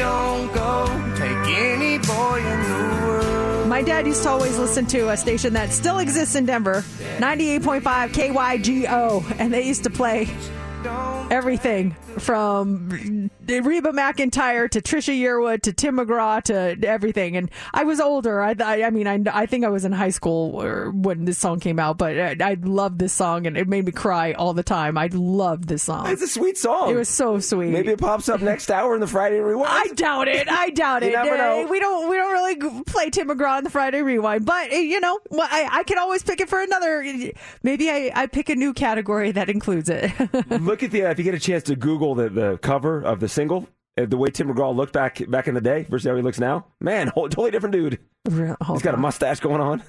[0.00, 0.86] don't go.
[1.14, 3.68] Take any boy in the world.
[3.68, 6.82] My dad used to always listen to a station that still exists in Denver,
[7.18, 10.26] 98.5 KYGO, and they used to play
[11.30, 17.36] everything from Reba McEntire to Trisha Yearwood to Tim McGraw to everything.
[17.36, 18.42] And I was older.
[18.42, 21.60] I, I, I mean, I, I think I was in high school when this song
[21.60, 24.62] came out, but I, I loved this song and it made me cry all the
[24.62, 24.98] time.
[24.98, 26.08] I loved this song.
[26.08, 26.90] It's a sweet song.
[26.90, 27.70] It was so sweet.
[27.70, 29.70] Maybe it pops up next hour in the Friday Rewind.
[29.70, 30.48] I doubt it.
[30.48, 31.14] I doubt it.
[31.14, 31.66] Uh.
[31.70, 32.10] We don't.
[32.10, 35.68] We don't really play Tim McGraw on the Friday Rewind, but uh, you know, I,
[35.70, 37.04] I can always pick it for another.
[37.62, 40.10] Maybe I, I pick a new category that includes it.
[40.70, 43.18] Look at the uh, if you get a chance to Google the, the cover of
[43.18, 43.66] the single,
[43.98, 46.38] uh, the way Tim McGraw looked back back in the day versus how he looks
[46.38, 46.66] now.
[46.80, 47.98] Man, whole, totally different dude.
[48.28, 49.82] Real- He's got a mustache going on.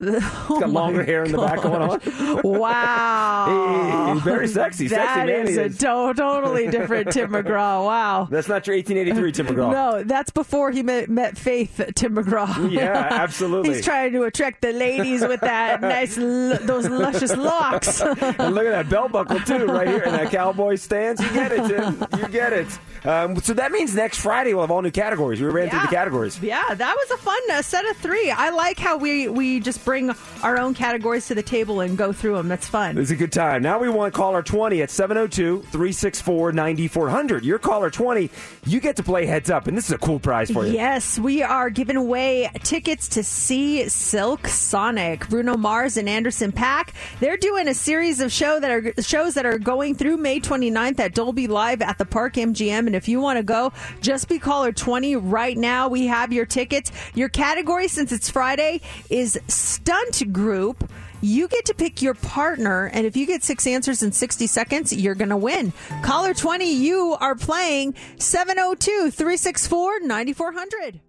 [0.00, 0.18] He's
[0.48, 2.40] got longer hair in the back going on.
[2.42, 4.06] Wow.
[4.06, 4.88] Hey, he's very sexy.
[4.88, 5.78] Sexy man is a is.
[5.78, 7.84] to- totally different Tim McGraw.
[7.84, 8.28] Wow.
[8.30, 9.70] That's not your 1883 Tim McGraw.
[9.72, 12.70] No, that's before he met, met Faith Tim McGraw.
[12.70, 13.74] Yeah, absolutely.
[13.74, 18.00] He's trying to attract the ladies with that nice, l- those luscious locks.
[18.00, 21.20] and look at that belt buckle too, right here, in that cowboy stance.
[21.20, 22.06] You get it, Tim.
[22.18, 22.66] You get it.
[23.04, 25.40] Um, so that means next Friday we'll have all new categories.
[25.40, 26.40] We ran through the categories.
[26.42, 28.30] Yeah, that was a fun uh, set of three.
[28.30, 30.14] I like how we we just bring
[30.44, 32.46] our own categories to the table and go through them.
[32.46, 32.96] That's fun.
[32.96, 33.60] It's a good time.
[33.60, 37.44] Now we want caller 20 at 702 364 9400.
[37.44, 38.30] You're caller 20.
[38.66, 40.74] You get to play heads up, and this is a cool prize for you.
[40.74, 46.90] Yes, we are giving away tickets to see Silk Sonic, Bruno Mars, and Anderson .Paak.
[47.18, 51.00] They're doing a series of show that are shows that are going through May 29th
[51.00, 52.86] at Dolby Live at the Park MGM.
[52.86, 55.88] And if you want to go, just be caller 20 right now.
[55.88, 56.92] We have your tickets.
[57.16, 59.36] Your category, since it's Friday, is
[59.80, 60.90] stunt group.
[61.22, 64.92] You get to pick your partner, and if you get six answers in 60 seconds,
[64.92, 65.72] you're going to win.
[66.02, 71.00] Caller 20, you are playing 702 364 9400.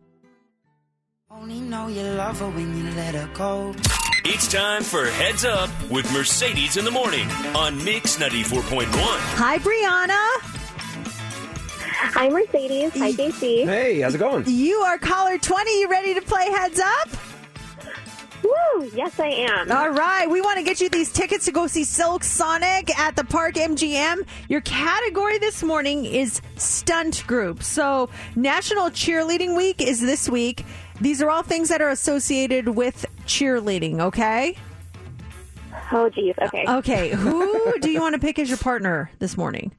[1.30, 3.74] Only know you love her when you let her go.
[4.26, 8.86] It's time for Heads Up with Mercedes in the Morning on Mix 94.1.
[8.92, 10.58] Hi, Brianna.
[12.14, 12.92] Hi, Mercedes.
[12.98, 13.64] Hi, JC.
[13.64, 14.44] Hey, how's it going?
[14.46, 15.80] You are caller 20.
[15.80, 17.31] You ready to play Heads Up?
[18.52, 18.90] Woo!
[18.94, 19.72] Yes, I am.
[19.72, 20.30] All right.
[20.30, 23.56] We want to get you these tickets to go see Silk Sonic at the Park
[23.56, 24.26] MGM.
[24.50, 27.64] Your category this morning is stunt group.
[27.64, 30.66] So, National Cheerleading Week is this week.
[31.00, 34.58] These are all things that are associated with cheerleading, okay?
[35.92, 36.36] Oh, geez.
[36.42, 36.66] Okay.
[36.68, 37.10] Okay.
[37.10, 39.72] Who do you want to pick as your partner this morning?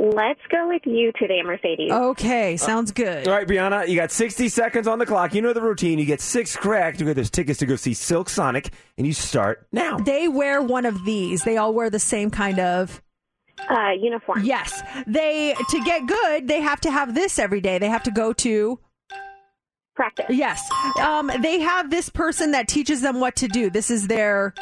[0.00, 1.92] Let's go with you today, Mercedes.
[1.92, 2.56] Okay.
[2.56, 3.28] Sounds good.
[3.28, 5.34] All right, Brianna, you got 60 seconds on the clock.
[5.34, 5.98] You know the routine.
[5.98, 7.00] You get six correct.
[7.00, 9.98] You get those tickets to go see Silk Sonic, and you start now.
[9.98, 11.42] They wear one of these.
[11.44, 13.02] They all wear the same kind of
[13.68, 14.42] uh, uniform.
[14.42, 14.80] Yes.
[15.06, 17.76] They to get good, they have to have this every day.
[17.78, 18.78] They have to go to
[19.94, 20.26] practice.
[20.30, 20.66] Yes.
[20.98, 23.68] Um, they have this person that teaches them what to do.
[23.68, 24.54] This is their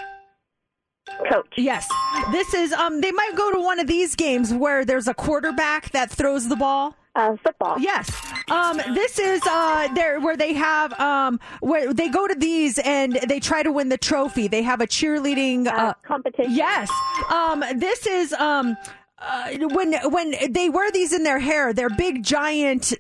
[1.30, 1.52] coach.
[1.56, 1.88] Yes.
[2.32, 5.90] This is um they might go to one of these games where there's a quarterback
[5.90, 6.94] that throws the ball.
[7.14, 7.76] Uh, football.
[7.80, 8.08] Yes.
[8.48, 13.14] Um, this is uh, there where they have um, where they go to these and
[13.28, 14.46] they try to win the trophy.
[14.46, 16.54] They have a cheerleading uh, competition.
[16.54, 16.88] Yes.
[17.32, 18.76] Um, this is um,
[19.20, 21.72] uh, when when they wear these in their hair.
[21.72, 22.92] They're big giant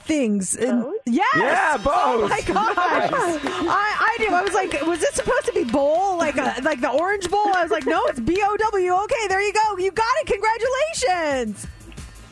[0.00, 0.56] things.
[0.56, 1.26] And- Yes.
[1.36, 3.10] Yeah, Oh my gosh.
[3.12, 4.28] I, I knew.
[4.34, 7.52] I was like, was this supposed to be bowl like a, like the orange bowl?
[7.54, 8.94] I was like, no, it's B O W.
[9.04, 9.76] Okay, there you go.
[9.78, 10.26] You got it.
[10.26, 11.66] Congratulations.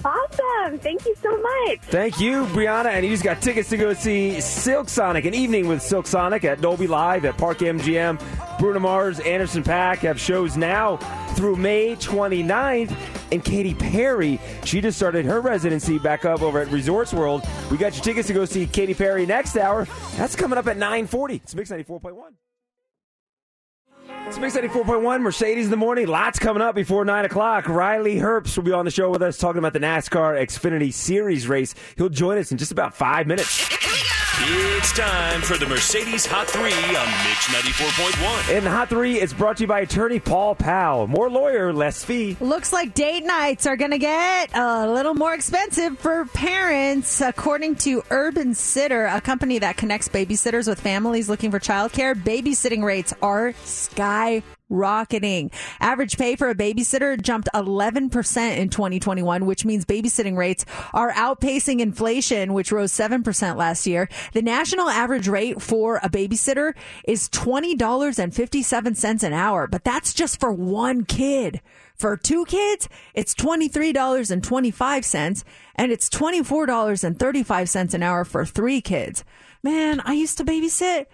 [0.04, 0.78] Awesome.
[0.78, 1.80] Thank you so much.
[1.82, 2.86] Thank you, Brianna.
[2.86, 6.44] And you just got tickets to go see Silk Sonic, an evening with Silk Sonic
[6.44, 8.20] at Dolby Live at Park MGM.
[8.58, 10.96] Bruno Mars, Anderson .Paak have shows now
[11.34, 12.94] through May 29th.
[13.30, 17.44] And Katy Perry, she just started her residency back up over at Resorts World.
[17.70, 19.86] We got your tickets to go see Katy Perry next hour.
[20.16, 21.34] That's coming up at 940.
[21.36, 22.14] It's Mix 94.1.
[24.28, 26.06] It's Mix 94.1, Mercedes in the morning.
[26.06, 27.66] Lots coming up before 9 o'clock.
[27.66, 31.48] Riley Herbst will be on the show with us talking about the NASCAR Xfinity Series
[31.48, 31.74] race.
[31.96, 33.66] He'll join us in just about five minutes.
[34.50, 38.56] It's time for the Mercedes Hot 3 on Mix 94.1.
[38.56, 41.06] And the Hot 3 is brought to you by attorney Paul Powell.
[41.06, 42.34] More lawyer, less fee.
[42.40, 47.76] Looks like date nights are going to get a little more expensive for parents, according
[47.76, 52.14] to Urban Sitter, a company that connects babysitters with families looking for childcare.
[52.14, 54.57] Babysitting rates are skyrocketing.
[55.80, 61.80] Average pay for a babysitter jumped 11% in 2021, which means babysitting rates are outpacing
[61.80, 64.08] inflation, which rose 7% last year.
[64.32, 66.74] The national average rate for a babysitter
[67.04, 71.60] is $20.57 an hour, but that's just for one kid.
[71.94, 79.24] For two kids, it's $23.25 and it's $24.35 an hour for three kids.
[79.64, 81.06] Man, I used to babysit.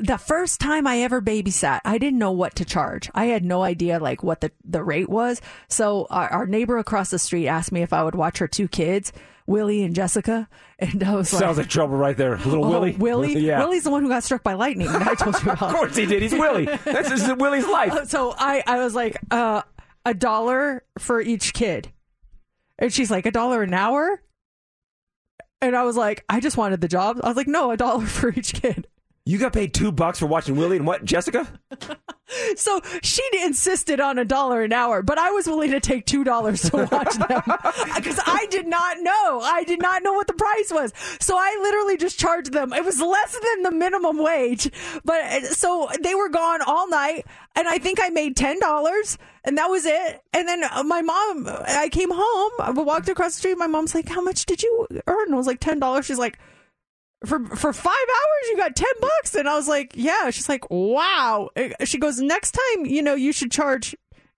[0.00, 3.10] The first time I ever babysat, I didn't know what to charge.
[3.14, 5.40] I had no idea like what the, the rate was.
[5.68, 8.66] So our, our neighbor across the street asked me if I would watch her two
[8.68, 9.12] kids,
[9.46, 10.48] Willie and Jessica.
[10.82, 12.38] And I was like Sounds like trouble right there.
[12.38, 12.92] Little Oh, Willie.
[12.92, 13.38] Willie?
[13.38, 13.58] yeah.
[13.58, 15.68] Willie's the one who got struck by lightning I told you about.
[15.68, 16.22] Of course he did.
[16.22, 16.64] He's Willie.
[16.64, 17.92] That's just Willie's life.
[18.08, 19.60] So I, I was like, uh,
[20.06, 21.92] a dollar for each kid.
[22.78, 24.22] And she's like, a dollar an hour?
[25.60, 27.20] And I was like, I just wanted the job.
[27.22, 28.86] I was like, no, a dollar for each kid.
[29.26, 31.46] You got paid two bucks for watching Willie and what, Jessica?
[32.56, 36.24] so she insisted on a dollar an hour, but I was willing to take two
[36.24, 37.42] dollars to watch them
[37.96, 39.40] because I did not know.
[39.40, 42.72] I did not know what the price was, so I literally just charged them.
[42.72, 44.70] It was less than the minimum wage,
[45.04, 49.18] but uh, so they were gone all night, and I think I made ten dollars.
[49.42, 50.20] And that was it.
[50.34, 53.56] And then uh, my mom, I came home, I walked across the street.
[53.56, 56.04] My mom's like, "How much did you earn?" I was like, ten dollars.
[56.06, 56.38] She's like,
[57.26, 59.34] for for five hours you got 10 bucks.
[59.34, 60.30] And i was like yeah.
[60.30, 61.50] She's like wow.
[61.84, 63.94] She goes next time you know you should charge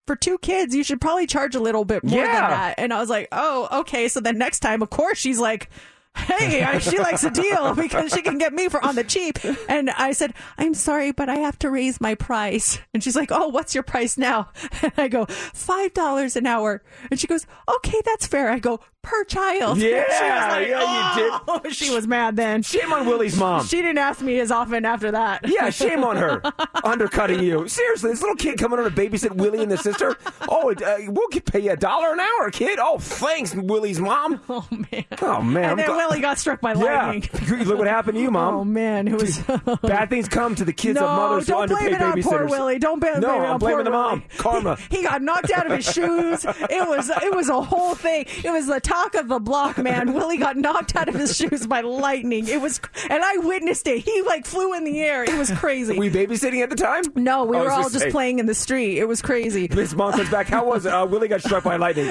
[0.07, 2.41] for two kids you should probably charge a little bit more Yeah.
[2.41, 2.75] than that.
[2.79, 4.09] And i was like oh okay.
[4.09, 5.71] So then next time of course she's like
[6.15, 9.91] hey she likes a deal because she can get me for on the cheap and
[9.91, 13.49] i said i'm sorry but i have to raise my price and she's like oh
[13.49, 14.49] what's your price now
[14.83, 18.79] and i go five dollars an hour and she goes okay that's fair i go
[19.03, 22.93] per child Yeah, she was like, yeah, you "Oh." did she was mad then Shame
[22.93, 23.65] on Willie's mom.
[23.67, 25.41] she didn't ask me as often after that.
[25.49, 26.41] Yeah, shame on her
[26.85, 27.67] undercutting you.
[27.67, 30.17] Seriously, this little kid coming over to babysit Willie and the sister.
[30.49, 32.79] Oh, uh, we'll pay you a dollar an hour, kid.
[32.81, 34.41] Oh, thanks, Willie's mom.
[34.49, 35.05] Oh man.
[35.21, 35.77] Oh man.
[36.09, 37.07] Willie got struck by Yeah.
[37.09, 37.29] lightning.
[37.67, 38.55] Look what happened to you, mom.
[38.55, 39.39] Oh man, it was
[39.83, 42.13] Bad things come to the kids no, of mothers who don't underpay blame it on
[42.19, 42.23] babysitters.
[42.25, 42.79] poor Willie.
[42.79, 44.23] Don't blame, no, blame it I'm on blaming poor the mom.
[44.39, 44.77] Karma.
[44.91, 46.45] He got knocked out of his shoes.
[46.45, 48.27] It was it was a whole thing.
[48.45, 50.13] It was the talk of the block, man.
[50.13, 52.49] Willie got knocked out of his shoes by lightning.
[52.49, 53.99] It was, and I witnessed it.
[54.05, 55.25] He like flew in the air.
[55.25, 55.97] It was crazy.
[55.97, 57.03] Were you babysitting at the time?
[57.15, 58.99] no, we I were all just playing in the street.
[58.99, 59.69] It was crazy.
[59.73, 60.47] Miss mom comes back.
[60.49, 60.93] How was it?
[60.93, 62.11] Uh, Willie got struck by lightning.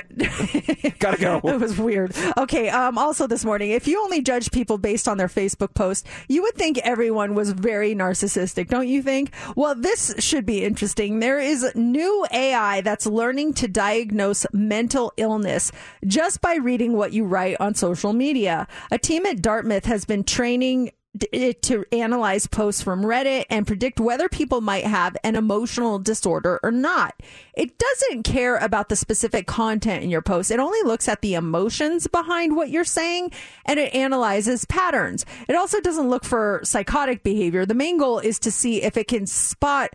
[0.99, 1.41] Gotta go.
[1.43, 2.15] It was weird.
[2.37, 2.69] Okay.
[2.69, 6.43] Um, also this morning, if you only judge people based on their Facebook post, you
[6.43, 9.31] would think everyone was very narcissistic, don't you think?
[9.55, 11.17] Well, this should be interesting.
[11.17, 15.71] There is new AI that's learning to diagnose mental illness
[16.05, 18.67] just by reading what you write on social media.
[18.91, 20.91] A team at Dartmouth has been training
[21.33, 26.57] Eh, to analyze posts from Reddit and predict whether people might have an emotional disorder
[26.63, 27.21] or not.
[27.53, 30.51] It doesn't care about the specific content in your post.
[30.51, 33.31] It only looks at the emotions behind what you're saying
[33.65, 35.25] and it analyzes patterns.
[35.49, 37.65] It also doesn't look for psychotic behavior.
[37.65, 39.91] The main goal is to see if it can spot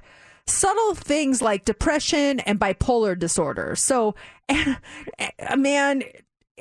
[0.47, 3.75] subtle things like depression and bipolar disorder.
[3.75, 4.15] So,
[4.51, 4.77] a
[5.19, 6.03] eh, man,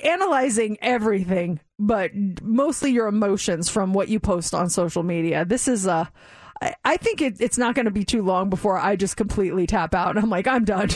[0.03, 2.11] analyzing everything, but
[2.41, 5.45] mostly your emotions from what you post on social media.
[5.45, 6.11] This is a.
[6.61, 9.67] I- I think it, it's not going to be too long before I just completely
[9.67, 10.11] tap out.
[10.15, 10.87] And I'm like, I'm done.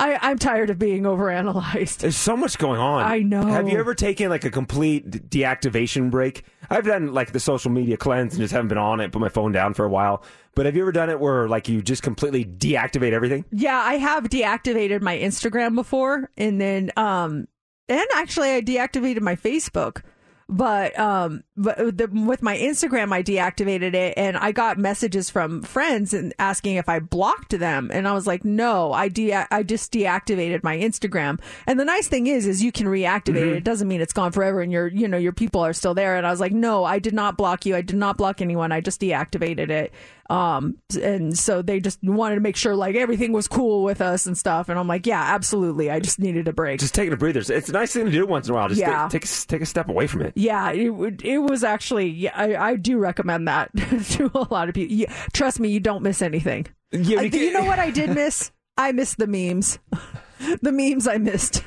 [0.00, 1.98] I, I'm tired of being overanalyzed.
[1.98, 3.04] There's so much going on.
[3.04, 3.46] I know.
[3.46, 6.44] Have you ever taken like a complete deactivation break?
[6.68, 9.28] I've done like the social media cleanse and just haven't been on it, put my
[9.28, 10.24] phone down for a while.
[10.56, 13.44] But have you ever done it where like you just completely deactivate everything?
[13.52, 17.46] Yeah, I have deactivated my Instagram before, and then um,
[17.88, 20.02] and actually I deactivated my Facebook.
[20.46, 25.62] But um, but the, with my Instagram, I deactivated it, and I got messages from
[25.62, 29.62] friends and asking if I blocked them, and I was like, no, I de- I
[29.62, 31.40] just deactivated my Instagram.
[31.66, 33.54] And the nice thing is, is you can reactivate it.
[33.54, 33.56] Mhm.
[33.56, 36.14] It doesn't mean it's gone forever, and your you know your people are still there.
[36.14, 37.74] And I was like, no, I did not block you.
[37.74, 38.70] I did not block anyone.
[38.70, 39.94] I just deactivated it.
[40.30, 44.26] Um, and so they just wanted to make sure like everything was cool with us
[44.26, 44.68] and stuff.
[44.68, 45.90] And I'm like, yeah, absolutely.
[45.90, 46.80] I just needed a break.
[46.80, 47.40] Just taking a breather.
[47.40, 48.68] It's a nice thing to do once in a while.
[48.68, 49.08] Just Yeah.
[49.08, 50.32] take, take, a, take a step away from it.
[50.36, 51.22] Yeah, it would.
[51.24, 52.08] It was actually.
[52.08, 53.70] Yeah, I, I do recommend that
[54.10, 54.94] to a lot of people.
[54.94, 56.66] Yeah, trust me, you don't miss anything.
[56.92, 58.50] Yeah, Uh, you you know what I did miss?
[58.76, 59.78] I missed the memes.
[60.62, 61.62] the memes I missed.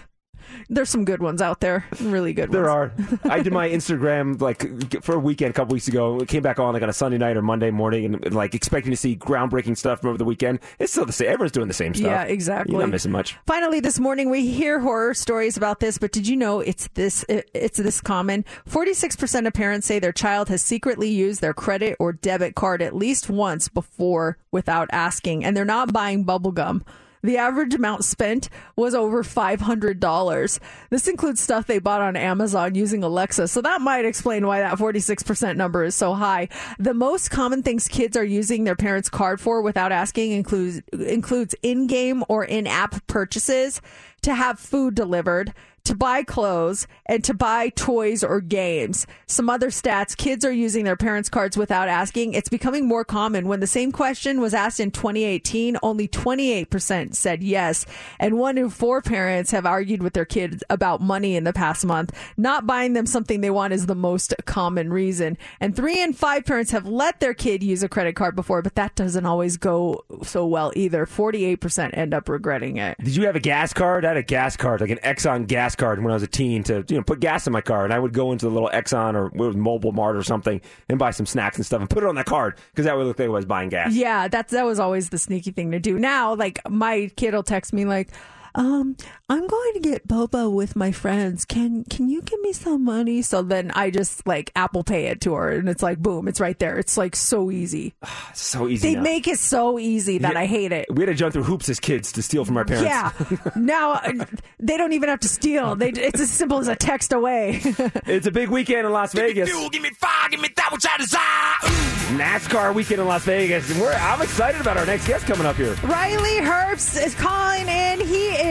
[0.69, 1.85] There's some good ones out there.
[2.01, 2.91] Really good There ones.
[2.97, 3.33] There are.
[3.33, 6.19] I did my Instagram like for a weekend a couple weeks ago.
[6.19, 8.53] It came back on like on a Sunday night or Monday morning, and, and, like
[8.55, 10.59] expecting to see groundbreaking stuff from over the weekend.
[10.79, 11.27] It's still the same.
[11.29, 12.05] Everyone's doing the same stuff.
[12.07, 12.73] Yeah, exactly.
[12.73, 13.37] You're not missing much.
[13.45, 17.23] Finally, this morning we hear horror stories about this, but did you know it's this
[17.29, 18.43] it- it's this common?
[18.69, 22.95] 46% of parents say their child has secretly used their credit or debit card at
[22.95, 26.83] least once before without asking, and they're not buying bubble gum.
[27.23, 30.59] The average amount spent was over $500.
[30.89, 33.47] This includes stuff they bought on Amazon using Alexa.
[33.47, 36.49] So that might explain why that 46% number is so high.
[36.79, 41.55] The most common things kids are using their parents' card for without asking includes includes
[41.63, 43.81] in-game or in-app purchases,
[44.21, 45.53] to have food delivered,
[45.87, 49.07] to buy clothes, and to buy toys or games.
[49.25, 52.33] Some other stats kids are using their parents' cards without asking.
[52.33, 53.47] It's becoming more common.
[53.47, 57.85] When the same question was asked in 2018, only 28% said yes.
[58.19, 61.85] And one in four parents have argued with their kids about money in the past
[61.85, 62.13] month.
[62.35, 65.37] Not buying them something they want is the most common reason.
[65.61, 68.75] And three in five parents have let their kid use a credit card before, but
[68.75, 71.05] that doesn't always go so well either.
[71.05, 72.97] 48% end up regretting it.
[73.01, 75.76] Did you have a gas card I had a gas card, like an Exxon gas
[75.77, 77.93] card, when I was a teen to you know put gas in my car, and
[77.93, 80.99] I would go into the little Exxon or it was Mobil Mart or something and
[80.99, 83.19] buy some snacks and stuff and put it on that card because that would look
[83.19, 83.93] like I was buying gas.
[83.93, 85.97] Yeah, that's that was always the sneaky thing to do.
[85.97, 88.09] Now, like my kid will text me like,
[88.57, 88.97] um,
[89.29, 91.45] I'm going to get boba with my friends.
[91.45, 93.21] Can can you give me some money?
[93.21, 96.39] So then I just like Apple Pay it to her, and it's like boom, it's
[96.39, 96.77] right there.
[96.79, 97.93] It's like so easy.
[98.33, 98.89] so easy.
[98.89, 99.03] They now.
[99.03, 100.39] make it so easy that Yeah.
[100.39, 100.87] I hate it.
[100.91, 102.89] We had to jump through hoops as kids to steal from our parents.
[102.89, 103.51] Yeah.
[103.55, 104.25] now uh,
[104.59, 105.75] they don't even have to steal.
[105.75, 107.61] They it's as simple as a text away.
[108.07, 109.49] It's a big weekend in Las Vegas.
[109.69, 112.17] give me fire, give me that which I desire.
[112.17, 113.69] NASCAR weekend in Las Vegas.
[113.69, 115.75] And we're, I'm excited about our next guest coming up here.
[115.83, 117.99] Riley Herbst is calling in.
[117.99, 118.46] He is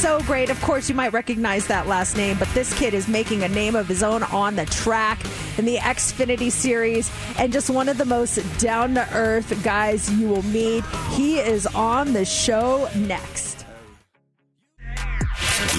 [0.00, 0.50] so great.
[0.50, 3.76] Of course, you might recognize that last name, but this kid is making a name
[3.76, 5.20] of his own on the track
[5.58, 10.28] in the Xfinity Series and just one of the most down to earth guys you
[10.28, 10.84] will meet.
[11.10, 13.66] He is on the show next.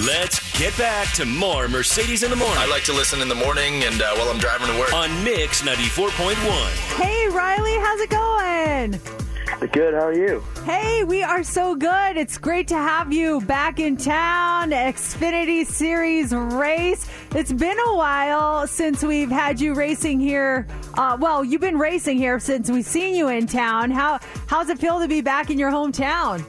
[0.06, 2.56] Let's get back to more Mercedes in the morning.
[2.58, 4.92] I like to listen in the morning and uh, while I'm driving to work.
[4.94, 7.02] on Mix 94.1.
[7.02, 9.21] Hey, Riley, how's it going?
[9.60, 9.94] Good.
[9.94, 10.42] How are you?
[10.64, 12.16] Hey, we are so good.
[12.16, 14.70] It's great to have you back in town.
[14.70, 17.08] Xfinity Series race.
[17.34, 20.66] It's been a while since we've had you racing here.
[20.94, 23.90] Uh, well, you've been racing here since we've seen you in town.
[23.90, 26.44] How how's it feel to be back in your hometown?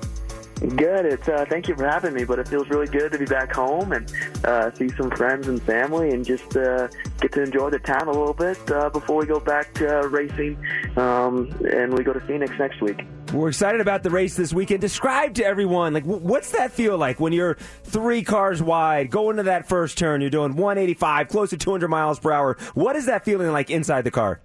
[0.63, 1.05] Good.
[1.05, 3.53] It's uh, thank you for having me, but it feels really good to be back
[3.53, 4.09] home and
[4.45, 6.87] uh, see some friends and family and just uh,
[7.19, 10.07] get to enjoy the town a little bit uh, before we go back to uh,
[10.07, 10.57] racing
[10.95, 13.01] um, and we go to Phoenix next week.
[13.33, 14.79] We're excited about the race this weekend.
[14.79, 19.37] Describe to everyone, like, wh- what's that feel like when you're three cars wide, going
[19.37, 22.57] to that first turn, you're doing 185, close to 200 miles per hour.
[22.73, 24.39] What is that feeling like inside the car?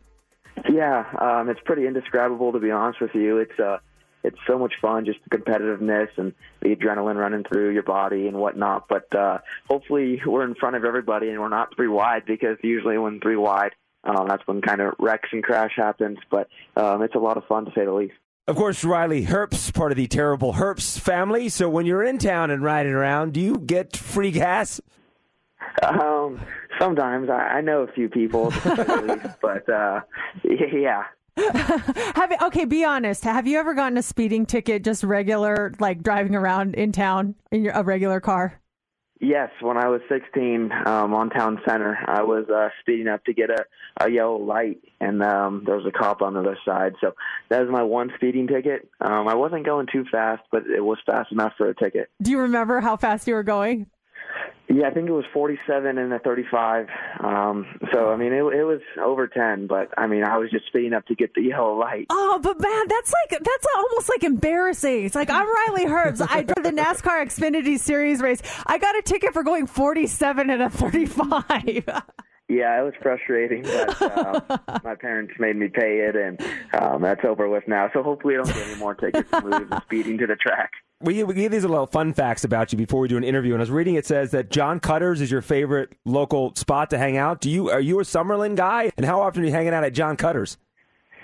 [0.68, 3.38] Yeah, um, it's pretty indescribable to be honest with you.
[3.38, 3.78] It's uh,
[4.24, 8.36] it's so much fun, just the competitiveness and the adrenaline running through your body and
[8.36, 8.88] whatnot.
[8.88, 9.38] But uh,
[9.68, 13.36] hopefully, we're in front of everybody and we're not three wide because usually when three
[13.36, 13.72] wide,
[14.04, 16.18] um, that's when kind of wrecks and crash happens.
[16.30, 18.14] But um, it's a lot of fun to say the least.
[18.46, 21.50] Of course, Riley Herbst, part of the Terrible Herbst family.
[21.50, 24.80] So when you're in town and riding around, do you get free gas?
[25.82, 26.40] Um,
[26.78, 30.00] sometimes I, I know a few people, to say the least, but uh,
[30.72, 31.04] yeah.
[32.14, 33.24] Have okay, be honest.
[33.24, 37.64] Have you ever gotten a speeding ticket just regular, like driving around in town in
[37.64, 38.60] your, a regular car?
[39.20, 43.32] Yes, when I was 16 um, on town center, I was uh, speeding up to
[43.32, 43.64] get a,
[44.00, 46.94] a yellow light, and um, there was a cop on the other side.
[47.00, 47.14] So
[47.48, 48.88] that was my one speeding ticket.
[49.00, 52.10] Um, I wasn't going too fast, but it was fast enough for a ticket.
[52.22, 53.86] Do you remember how fast you were going?
[54.70, 56.88] Yeah, I think it was 47 and a 35.
[57.20, 60.66] Um, so I mean, it, it was over 10, but I mean, I was just
[60.66, 62.06] speeding up to get the yellow light.
[62.10, 65.06] Oh, but man, that's like that's almost like embarrassing.
[65.06, 66.26] It's like I'm Riley Herbst.
[66.28, 68.42] I drove the NASCAR Xfinity Series race.
[68.66, 71.88] I got a ticket for going 47 and a 35.
[72.50, 74.42] Yeah, it was frustrating, but um,
[74.82, 76.40] my parents made me pay it, and
[76.72, 77.90] um, that's over with now.
[77.92, 80.72] So hopefully, I don't get any more tickets for speeding to the track.
[81.00, 83.54] We, we give these little fun facts about you before we do an interview.
[83.54, 86.98] And I was reading it says that John Cutters is your favorite local spot to
[86.98, 87.40] hang out.
[87.40, 88.90] Do you are you a Summerlin guy?
[88.96, 90.56] And how often are you hanging out at John Cutters?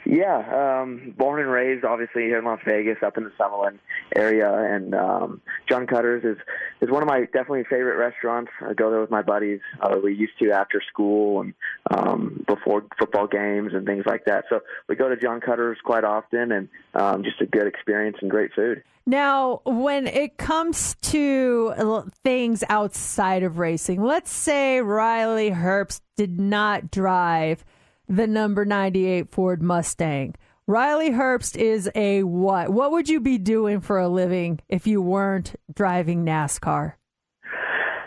[0.06, 3.78] Yeah, um, born and raised, obviously here in Las Vegas, up in the Summerlin
[4.14, 6.36] area, and um, John Cutter's is
[6.82, 8.51] is one of my definitely favorite restaurants.
[8.60, 9.60] I go there with my buddies.
[9.81, 11.55] Uh, we used to after school and
[11.90, 14.44] um, before football games and things like that.
[14.51, 18.31] So we go to John Cutter's quite often, and um, just a good experience and
[18.31, 18.82] great food.
[19.06, 26.90] Now, when it comes to things outside of racing, let's say Riley Herbst did not
[26.90, 27.64] drive
[28.09, 30.35] the number 98 Ford Mustang.
[30.66, 32.70] Riley Herbst is a what?
[32.70, 36.94] What would you be doing for a living if you weren't driving NASCAR?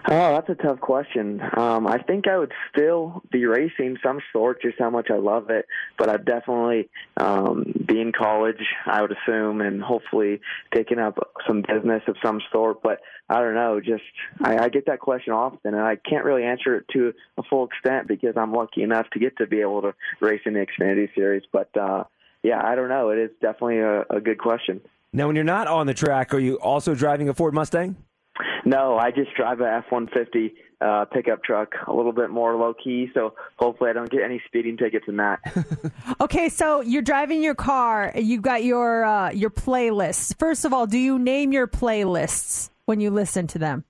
[0.09, 1.41] Oh, that's a tough question.
[1.57, 5.49] Um, I think I would still be racing some sort, just how much I love
[5.49, 5.65] it.
[5.97, 10.39] But I'd definitely um, be in college, I would assume, and hopefully
[10.73, 12.81] taking up some business of some sort.
[12.81, 13.81] But I don't know.
[13.81, 14.03] Just
[14.41, 17.65] I, I get that question often, and I can't really answer it to a full
[17.65, 21.13] extent because I'm lucky enough to get to be able to race in the Xfinity
[21.15, 21.43] Series.
[21.51, 22.05] But uh,
[22.43, 23.09] yeah, I don't know.
[23.09, 24.79] It is definitely a, a good question.
[25.11, 27.97] Now, when you're not on the track, are you also driving a Ford Mustang?
[28.65, 33.09] No, I just drive a F-150 uh, pickup truck, a little bit more low key.
[33.13, 35.39] So hopefully, I don't get any speeding tickets in that.
[36.19, 38.11] Okay, so you're driving your car.
[38.15, 40.37] You've got your uh, your playlists.
[40.37, 43.83] First of all, do you name your playlists when you listen to them?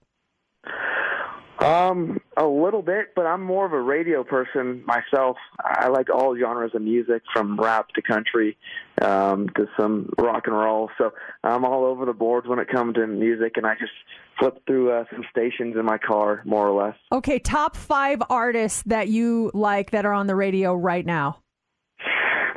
[1.59, 5.37] Um, a little bit, but I'm more of a radio person myself.
[5.59, 8.57] I like all genres of music, from rap to country,
[9.01, 10.91] um, to some rock and roll.
[10.99, 11.13] So
[11.43, 13.91] I'm all over the boards when it comes to music, and I just
[14.37, 16.95] flip through uh, some stations in my car, more or less.
[17.11, 21.39] Okay, top five artists that you like that are on the radio right now.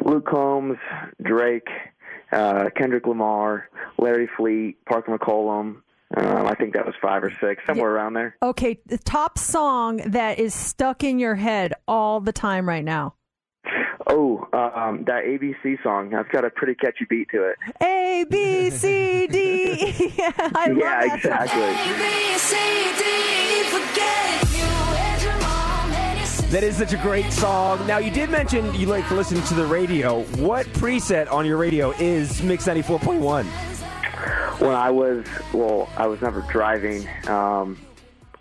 [0.05, 0.77] Luke Combs,
[1.23, 1.69] Drake,
[2.33, 3.69] uh, Kendrick Lamar,
[3.99, 5.83] Larry Fleet, Parker McCollum.
[6.17, 8.37] Um, I think that was five or six, somewhere around there.
[8.43, 13.15] Okay, the top song that is stuck in your head all the time right now.
[14.09, 16.11] Oh, um, that ABC song.
[16.11, 17.57] That's got a pretty catchy beat to it.
[17.81, 19.61] A B C D.
[20.01, 20.13] E.
[20.19, 21.33] I love yeah, that song.
[21.43, 22.81] exactly.
[26.51, 27.87] That is such a great song.
[27.87, 30.23] Now, you did mention you like to listen to the radio.
[30.39, 33.80] What preset on your radio is Mix 94.1?
[34.59, 37.09] When I was well, I was never driving.
[37.29, 37.79] Um,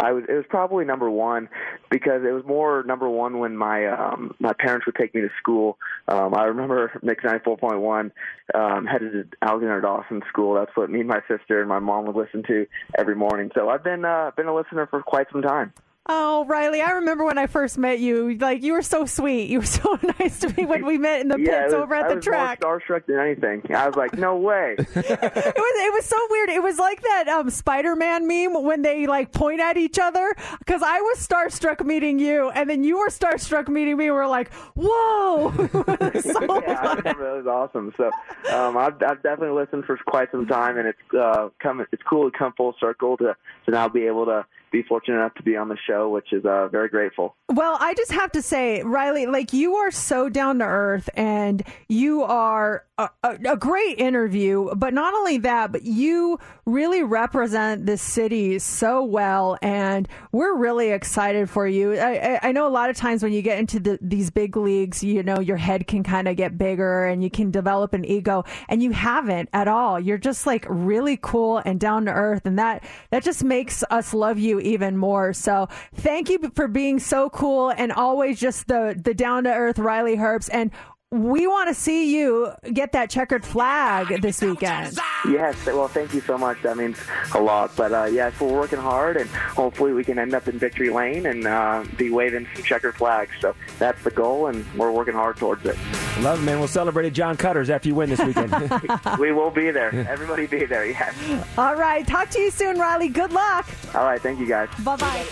[0.02, 0.24] I was.
[0.30, 1.50] It was probably number one
[1.90, 5.30] because it was more number one when my um, my parents would take me to
[5.38, 5.78] school.
[6.08, 8.12] Um, I remember Mix ninety four point one
[8.54, 10.56] um, headed to Alexander Dawson School.
[10.56, 12.66] That's what me and my sister and my mom would listen to
[12.98, 13.52] every morning.
[13.54, 15.74] So I've been uh, been a listener for quite some time.
[16.12, 18.34] Oh, Riley, I remember when I first met you.
[18.34, 19.48] Like, you were so sweet.
[19.48, 21.84] You were so nice to me when we met in the yeah, pits it was,
[21.84, 22.64] over at I the was track.
[22.64, 23.62] more starstruck than anything.
[23.76, 24.76] I was like, no way.
[24.80, 26.50] it was it was so weird.
[26.50, 30.36] It was like that um, Spider-Man meme when they like point at each other.
[30.58, 34.06] Because I was starstruck meeting you, and then you were starstruck meeting me.
[34.06, 37.94] We were like, "Whoa!" so yeah, I remember it was awesome.
[37.98, 38.10] So
[38.52, 42.32] um, I've, I've definitely listened for quite some time, and it's uh, come it's cool
[42.32, 45.56] to come full circle to to now be able to be fortunate enough to be
[45.56, 47.36] on the show, which is uh, very grateful.
[47.50, 51.64] Well, I just have to say, Riley, like you are so down to earth and
[51.88, 54.74] you are a, a, a great interview.
[54.76, 56.40] But not only that, but you
[56.72, 59.58] really represent this city so well.
[59.62, 61.96] And we're really excited for you.
[61.96, 64.56] I, I- I know a lot of times when you get into the, these big
[64.58, 68.06] leagues, you know, your head can kind of get bigger and you can develop an
[68.06, 70.00] ego and you haven't at all.
[70.00, 72.46] You're just like really cool and down to earth.
[72.46, 75.34] And that, that just makes us love you even more.
[75.34, 79.78] So thank you for being so cool and always just the, the down to earth
[79.80, 80.50] Riley Herbst.
[80.52, 80.72] And
[81.12, 84.96] we want to see you get that checkered flag this weekend.
[85.28, 86.62] Yes, well, thank you so much.
[86.62, 86.98] That means
[87.34, 87.76] a lot.
[87.76, 91.26] But uh, yes, we're working hard, and hopefully we can end up in victory lane
[91.26, 93.32] and uh, be waving some checkered flags.
[93.42, 95.76] So that's the goal, and we're working hard towards it.
[96.20, 96.60] Love it, man.
[96.60, 98.52] We'll celebrate at John Cutter's after you win this weekend.
[99.20, 99.94] we will be there.
[100.08, 100.86] Everybody be there.
[100.86, 101.16] Yes.
[101.58, 102.06] All right.
[102.06, 103.10] Talk to you soon, Riley.
[103.10, 103.68] Good luck.
[103.96, 104.22] All right.
[104.22, 104.70] Thank you, guys.
[104.84, 105.26] Bye bye.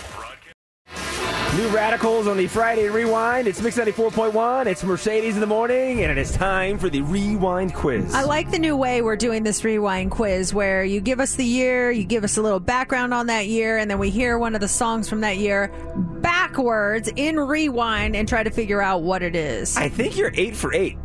[1.56, 3.48] New Radicals on the Friday Rewind.
[3.48, 4.66] It's Mix 94.1.
[4.66, 8.14] It's Mercedes in the morning, and it is time for the Rewind quiz.
[8.14, 11.44] I like the new way we're doing this rewind quiz where you give us the
[11.44, 14.54] year, you give us a little background on that year, and then we hear one
[14.54, 15.72] of the songs from that year
[16.20, 19.76] backwards in rewind and try to figure out what it is.
[19.76, 20.98] I think you're eight for eight.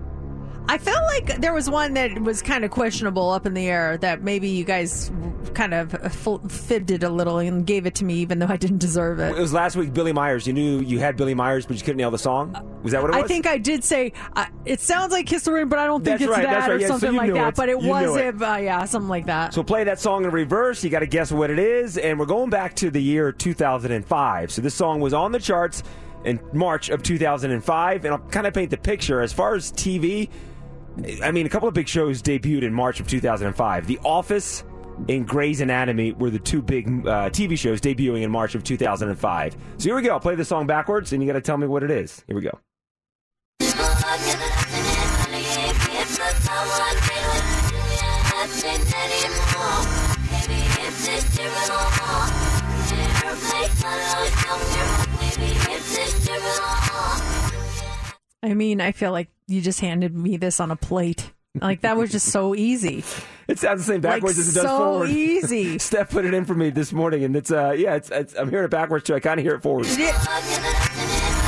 [0.69, 3.97] I felt like there was one that was kind of questionable up in the air
[3.97, 5.11] that maybe you guys
[5.53, 5.91] kind of
[6.51, 9.35] fibbed it a little and gave it to me even though I didn't deserve It
[9.35, 9.39] it.
[9.39, 10.47] was last week, Billie Myers.
[10.47, 12.53] You knew you had Billie Myers, but you couldn't nail the song.
[12.81, 13.25] Was that what it was?
[13.25, 16.03] I think I did say uh, it sounds like Kiss the Ring, but I don't
[16.03, 16.75] think That's it's right, that that's right.
[16.77, 17.49] or Yeah, something you like that.
[17.49, 17.55] it.
[17.55, 18.35] But it You was it.
[18.35, 18.41] it.
[18.41, 19.53] Uh, yeah, something like that.
[19.53, 20.83] So play that song in reverse.
[20.83, 24.51] You got to guess what it is, and we're going back to the year 2005.
[24.51, 25.83] So this song was on the charts
[26.25, 30.29] in March of 2005, and I'll kind of paint the picture as far as TV.
[31.23, 33.87] I mean, a couple of big shows debuted in March of 2005.
[33.87, 34.63] The Office
[35.09, 39.57] and Grey's Anatomy were the two big uh, TV shows debuting in March of 2005.
[39.77, 40.11] So here we go.
[40.11, 42.23] I'll play the song backwards, and you got to tell me what it is.
[42.27, 42.59] Here we go.
[58.43, 61.31] I mean, I feel like you just handed me this on a plate.
[61.61, 63.03] Like that was just so easy.
[63.47, 65.09] It sounds the same backwards Like, as it does so forward.
[65.09, 65.77] easy.
[65.79, 68.49] Steph put it in for me this morning, and it's uh yeah, it's, it's I'm
[68.49, 69.13] hearing it backwards too.
[69.15, 69.85] I kind of hear it forward.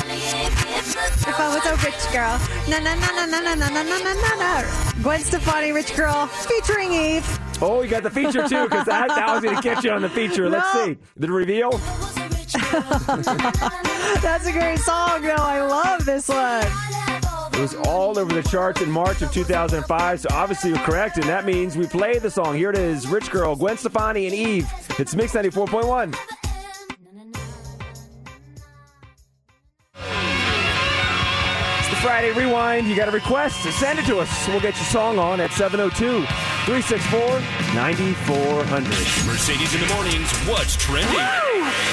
[0.07, 2.39] If I was a rich girl,
[2.69, 4.63] na na na na na na na na na na.
[5.01, 7.39] Gwen Stefani, rich girl, featuring Eve.
[7.61, 10.01] Oh, you got the feature too, because that, that was going to catch you on
[10.03, 10.49] the feature.
[10.49, 10.85] Let's No.
[10.85, 11.71] see the reveal.
[14.21, 15.35] That's a great song, though.
[15.37, 16.65] I love this one.
[17.53, 20.19] It was all over the charts in March of 2005.
[20.19, 22.55] So obviously you're correct, and that means we play the song.
[22.55, 24.69] Here it is, "Rich Girl," Gwen Stefani and Eve.
[24.99, 26.13] It's Mix 94.1.
[31.79, 32.87] It's the Friday Rewind.
[32.87, 33.63] You got a request?
[33.79, 34.47] Send it to us.
[34.49, 36.25] We'll get your song on at 702
[36.65, 38.89] 364 9400.
[39.27, 40.31] Mercedes in the mornings.
[40.47, 41.19] What's trending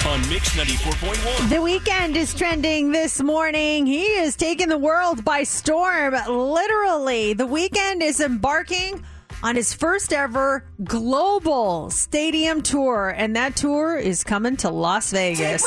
[0.07, 1.51] on Mix 94.1?
[1.51, 3.85] The Weeknd is trending this morning.
[3.85, 7.35] He is taking the world by storm, literally.
[7.35, 9.05] The Weeknd is embarking
[9.43, 15.63] on his first ever global stadium tour, and that tour is coming to Las Vegas.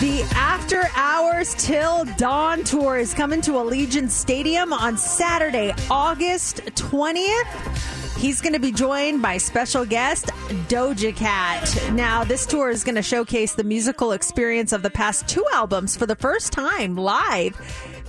[0.00, 8.16] The After Hours Till Dawn tour is coming to Allegiant Stadium on Saturday, August 20th.
[8.16, 10.28] He's going to be joined by special guest
[10.68, 11.92] Doja Cat.
[11.92, 15.98] Now, this tour is going to showcase the musical experience of the past two albums
[15.98, 17.60] for the first time live.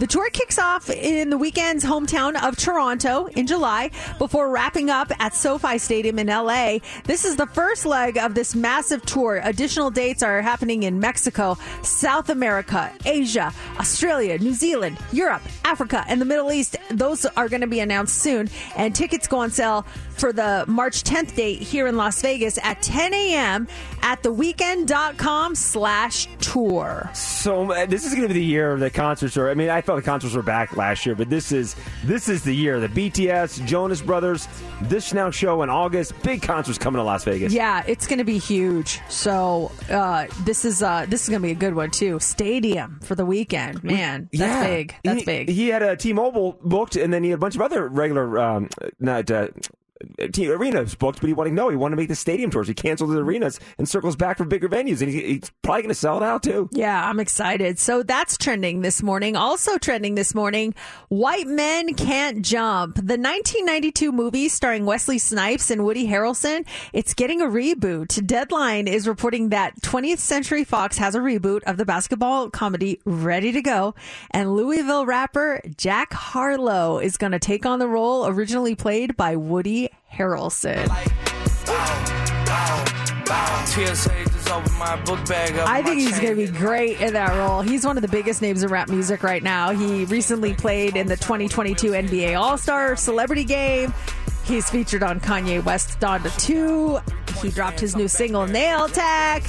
[0.02, 5.11] The tour kicks off in the Weeknd's hometown of Toronto in July before wrapping up
[5.19, 6.80] at SoFi Stadium in LA.
[7.03, 9.41] This is the first leg of this massive tour.
[9.44, 16.19] Additional dates are happening in Mexico, South America, Asia, Australia, New Zealand, Europe, Africa, and
[16.19, 16.78] the Middle East.
[16.90, 19.86] Those are going to be announced soon, and tickets go on sale
[20.22, 23.68] for the March 10th date here in Las Vegas at 10 a.m.
[24.03, 27.10] at theweeknd.com slash tour.
[27.14, 29.36] So uh, this is going to be the year of the concerts.
[29.36, 32.30] Or I mean, I felt the concerts were back last year, but this is this
[32.30, 32.80] is the year.
[32.80, 34.47] The BTS, Jonas Brothers,
[34.81, 36.13] this now show in August.
[36.23, 37.53] Big concerts coming to Las Vegas.
[37.53, 38.99] Yeah, it's going to be huge.
[39.09, 42.19] So uh, this is uh, this is going to be a good one too.
[42.19, 44.30] Stadium for the Weeknd, man.
[44.31, 44.68] That's Yeah.
[44.68, 44.95] big.
[45.03, 45.49] That's he, big.
[45.49, 48.69] He had a T-Mobile booked, and then he had a bunch of other regular, um,
[48.99, 49.47] not uh,
[50.19, 51.22] arenas booked.
[51.22, 52.68] But he wanted no, he wanted to make the stadium tours.
[52.68, 55.90] He canceled the arenas and circles back for bigger venues, and he, he's probably going
[55.90, 56.69] to sell it out too.
[56.72, 57.80] Yeah, I'm excited.
[57.80, 59.36] So that's trending this morning.
[59.36, 60.73] Also trending this morning,
[61.10, 62.95] White Men Can't Jump.
[62.95, 68.26] The 1992 movie starring Wesley Snipes and Woody Harrelson, it's getting a reboot.
[68.26, 73.52] Deadline is reporting that 20th Century Fox has a reboot of the basketball comedy ready
[73.52, 73.95] to go.
[74.32, 79.36] And Louisville rapper Jack Harlow is going to take on the role originally played by
[79.36, 80.88] Woody Harrelson.
[83.65, 85.69] TSA just opened my book bag up.
[85.69, 87.61] I think he's going to be great in that role.
[87.61, 89.72] He's one of the biggest names in rap music right now.
[89.72, 93.93] He recently played in the 2022 NBA All Star Celebrity Game.
[94.43, 96.99] He's featured on Kanye West's Donda 2.
[97.41, 99.43] He dropped his new single, Nail Tech.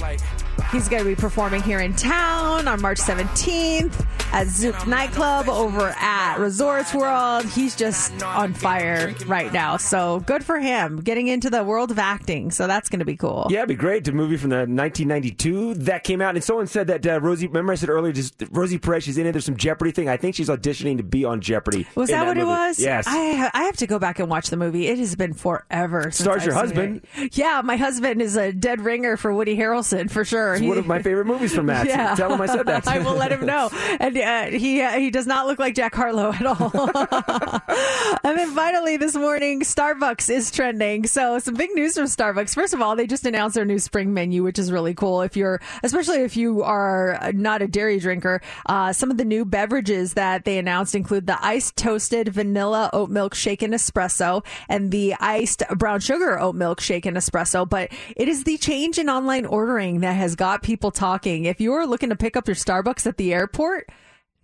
[0.70, 5.94] He's going to be performing here in town on March 17th at Zouk Nightclub over
[5.98, 7.44] at Resorts World.
[7.44, 9.76] He's just on fire right now.
[9.76, 12.50] So good for him getting into the world of acting.
[12.50, 13.46] So that's going to be cool.
[13.50, 14.04] Yeah, it'd be great.
[14.04, 17.46] The movie from the 1992 that came out, and someone said that uh, Rosie.
[17.46, 19.04] Remember, I said earlier, just Rosie Perez.
[19.04, 19.32] She's in it.
[19.32, 20.08] There's some Jeopardy thing.
[20.08, 21.86] I think she's auditioning to be on Jeopardy.
[21.94, 22.78] Was in that, what it was?
[22.78, 23.04] Yes.
[23.06, 24.86] I I have to go back and watch the movie.
[24.86, 26.04] It has been forever.
[26.04, 27.06] Since Stars I've your husband.
[27.16, 27.36] it.
[27.36, 30.41] Yeah, my husband is a dead ringer for Woody Harrelson for sure.
[30.54, 31.86] It's one of my favorite movies from Matt.
[31.86, 32.14] Yeah.
[32.14, 32.86] Tell him I said that.
[32.92, 33.70] I will let him know.
[34.00, 36.70] And uh, he uh, he does not look like Jack Harlow at all.
[38.24, 41.06] and then finally this morning, Starbucks is trending.
[41.06, 42.54] So some big news from Starbucks.
[42.54, 45.22] First of all, they just announced their new spring menu, which is really cool.
[45.22, 49.44] If you're, especially if you are not a dairy drinker, uh, some of the new
[49.44, 55.14] beverages that they announced include the iced toasted vanilla oat milk shaken espresso and the
[55.20, 57.68] iced brown sugar oat milk shaken espresso.
[57.68, 61.44] But it is the change in online ordering that has got people talking.
[61.44, 63.90] If you're looking to pick up your Starbucks at the airport,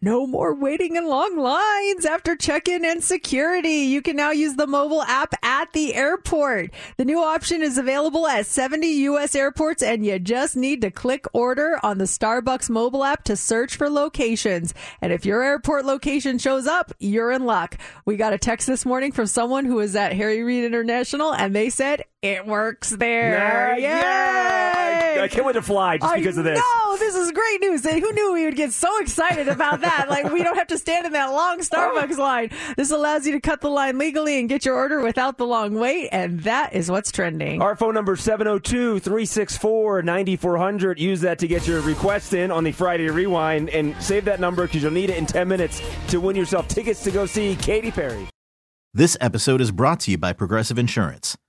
[0.01, 3.81] no more waiting in long lines after check-in and security.
[3.89, 6.71] You can now use the mobile app at the airport.
[6.99, 9.35] The new option is available at 70 U.S.
[9.35, 13.75] airports and you just need to click order on the Starbucks mobile app to search
[13.75, 14.73] for locations.
[15.01, 17.77] And if your airport location shows up, you're in luck.
[18.05, 21.57] We got a text this morning from someone who was at Harry Reid International and
[21.57, 23.79] they said it works there.
[23.79, 25.23] Yeah, Yay!
[25.23, 26.59] I can't wait to fly just I because of this.
[26.59, 27.85] know, this is great news.
[27.87, 30.09] And who knew we would get so excited about that?
[30.09, 32.51] Like, we don't have to stand in that long Starbucks line.
[32.77, 35.75] This allows you to cut the line legally and get your order without the long
[35.75, 36.09] wait.
[36.11, 37.63] And that is what's trending.
[37.63, 40.99] Our phone number is 702 364 9400.
[40.99, 44.67] Use that to get your request in on the Friday Rewind and save that number
[44.67, 47.91] because you'll need it in 10 minutes to win yourself tickets to go see Katy
[47.93, 48.29] Perry.
[48.95, 51.37] This episode is brought to you by Progressive Insurance.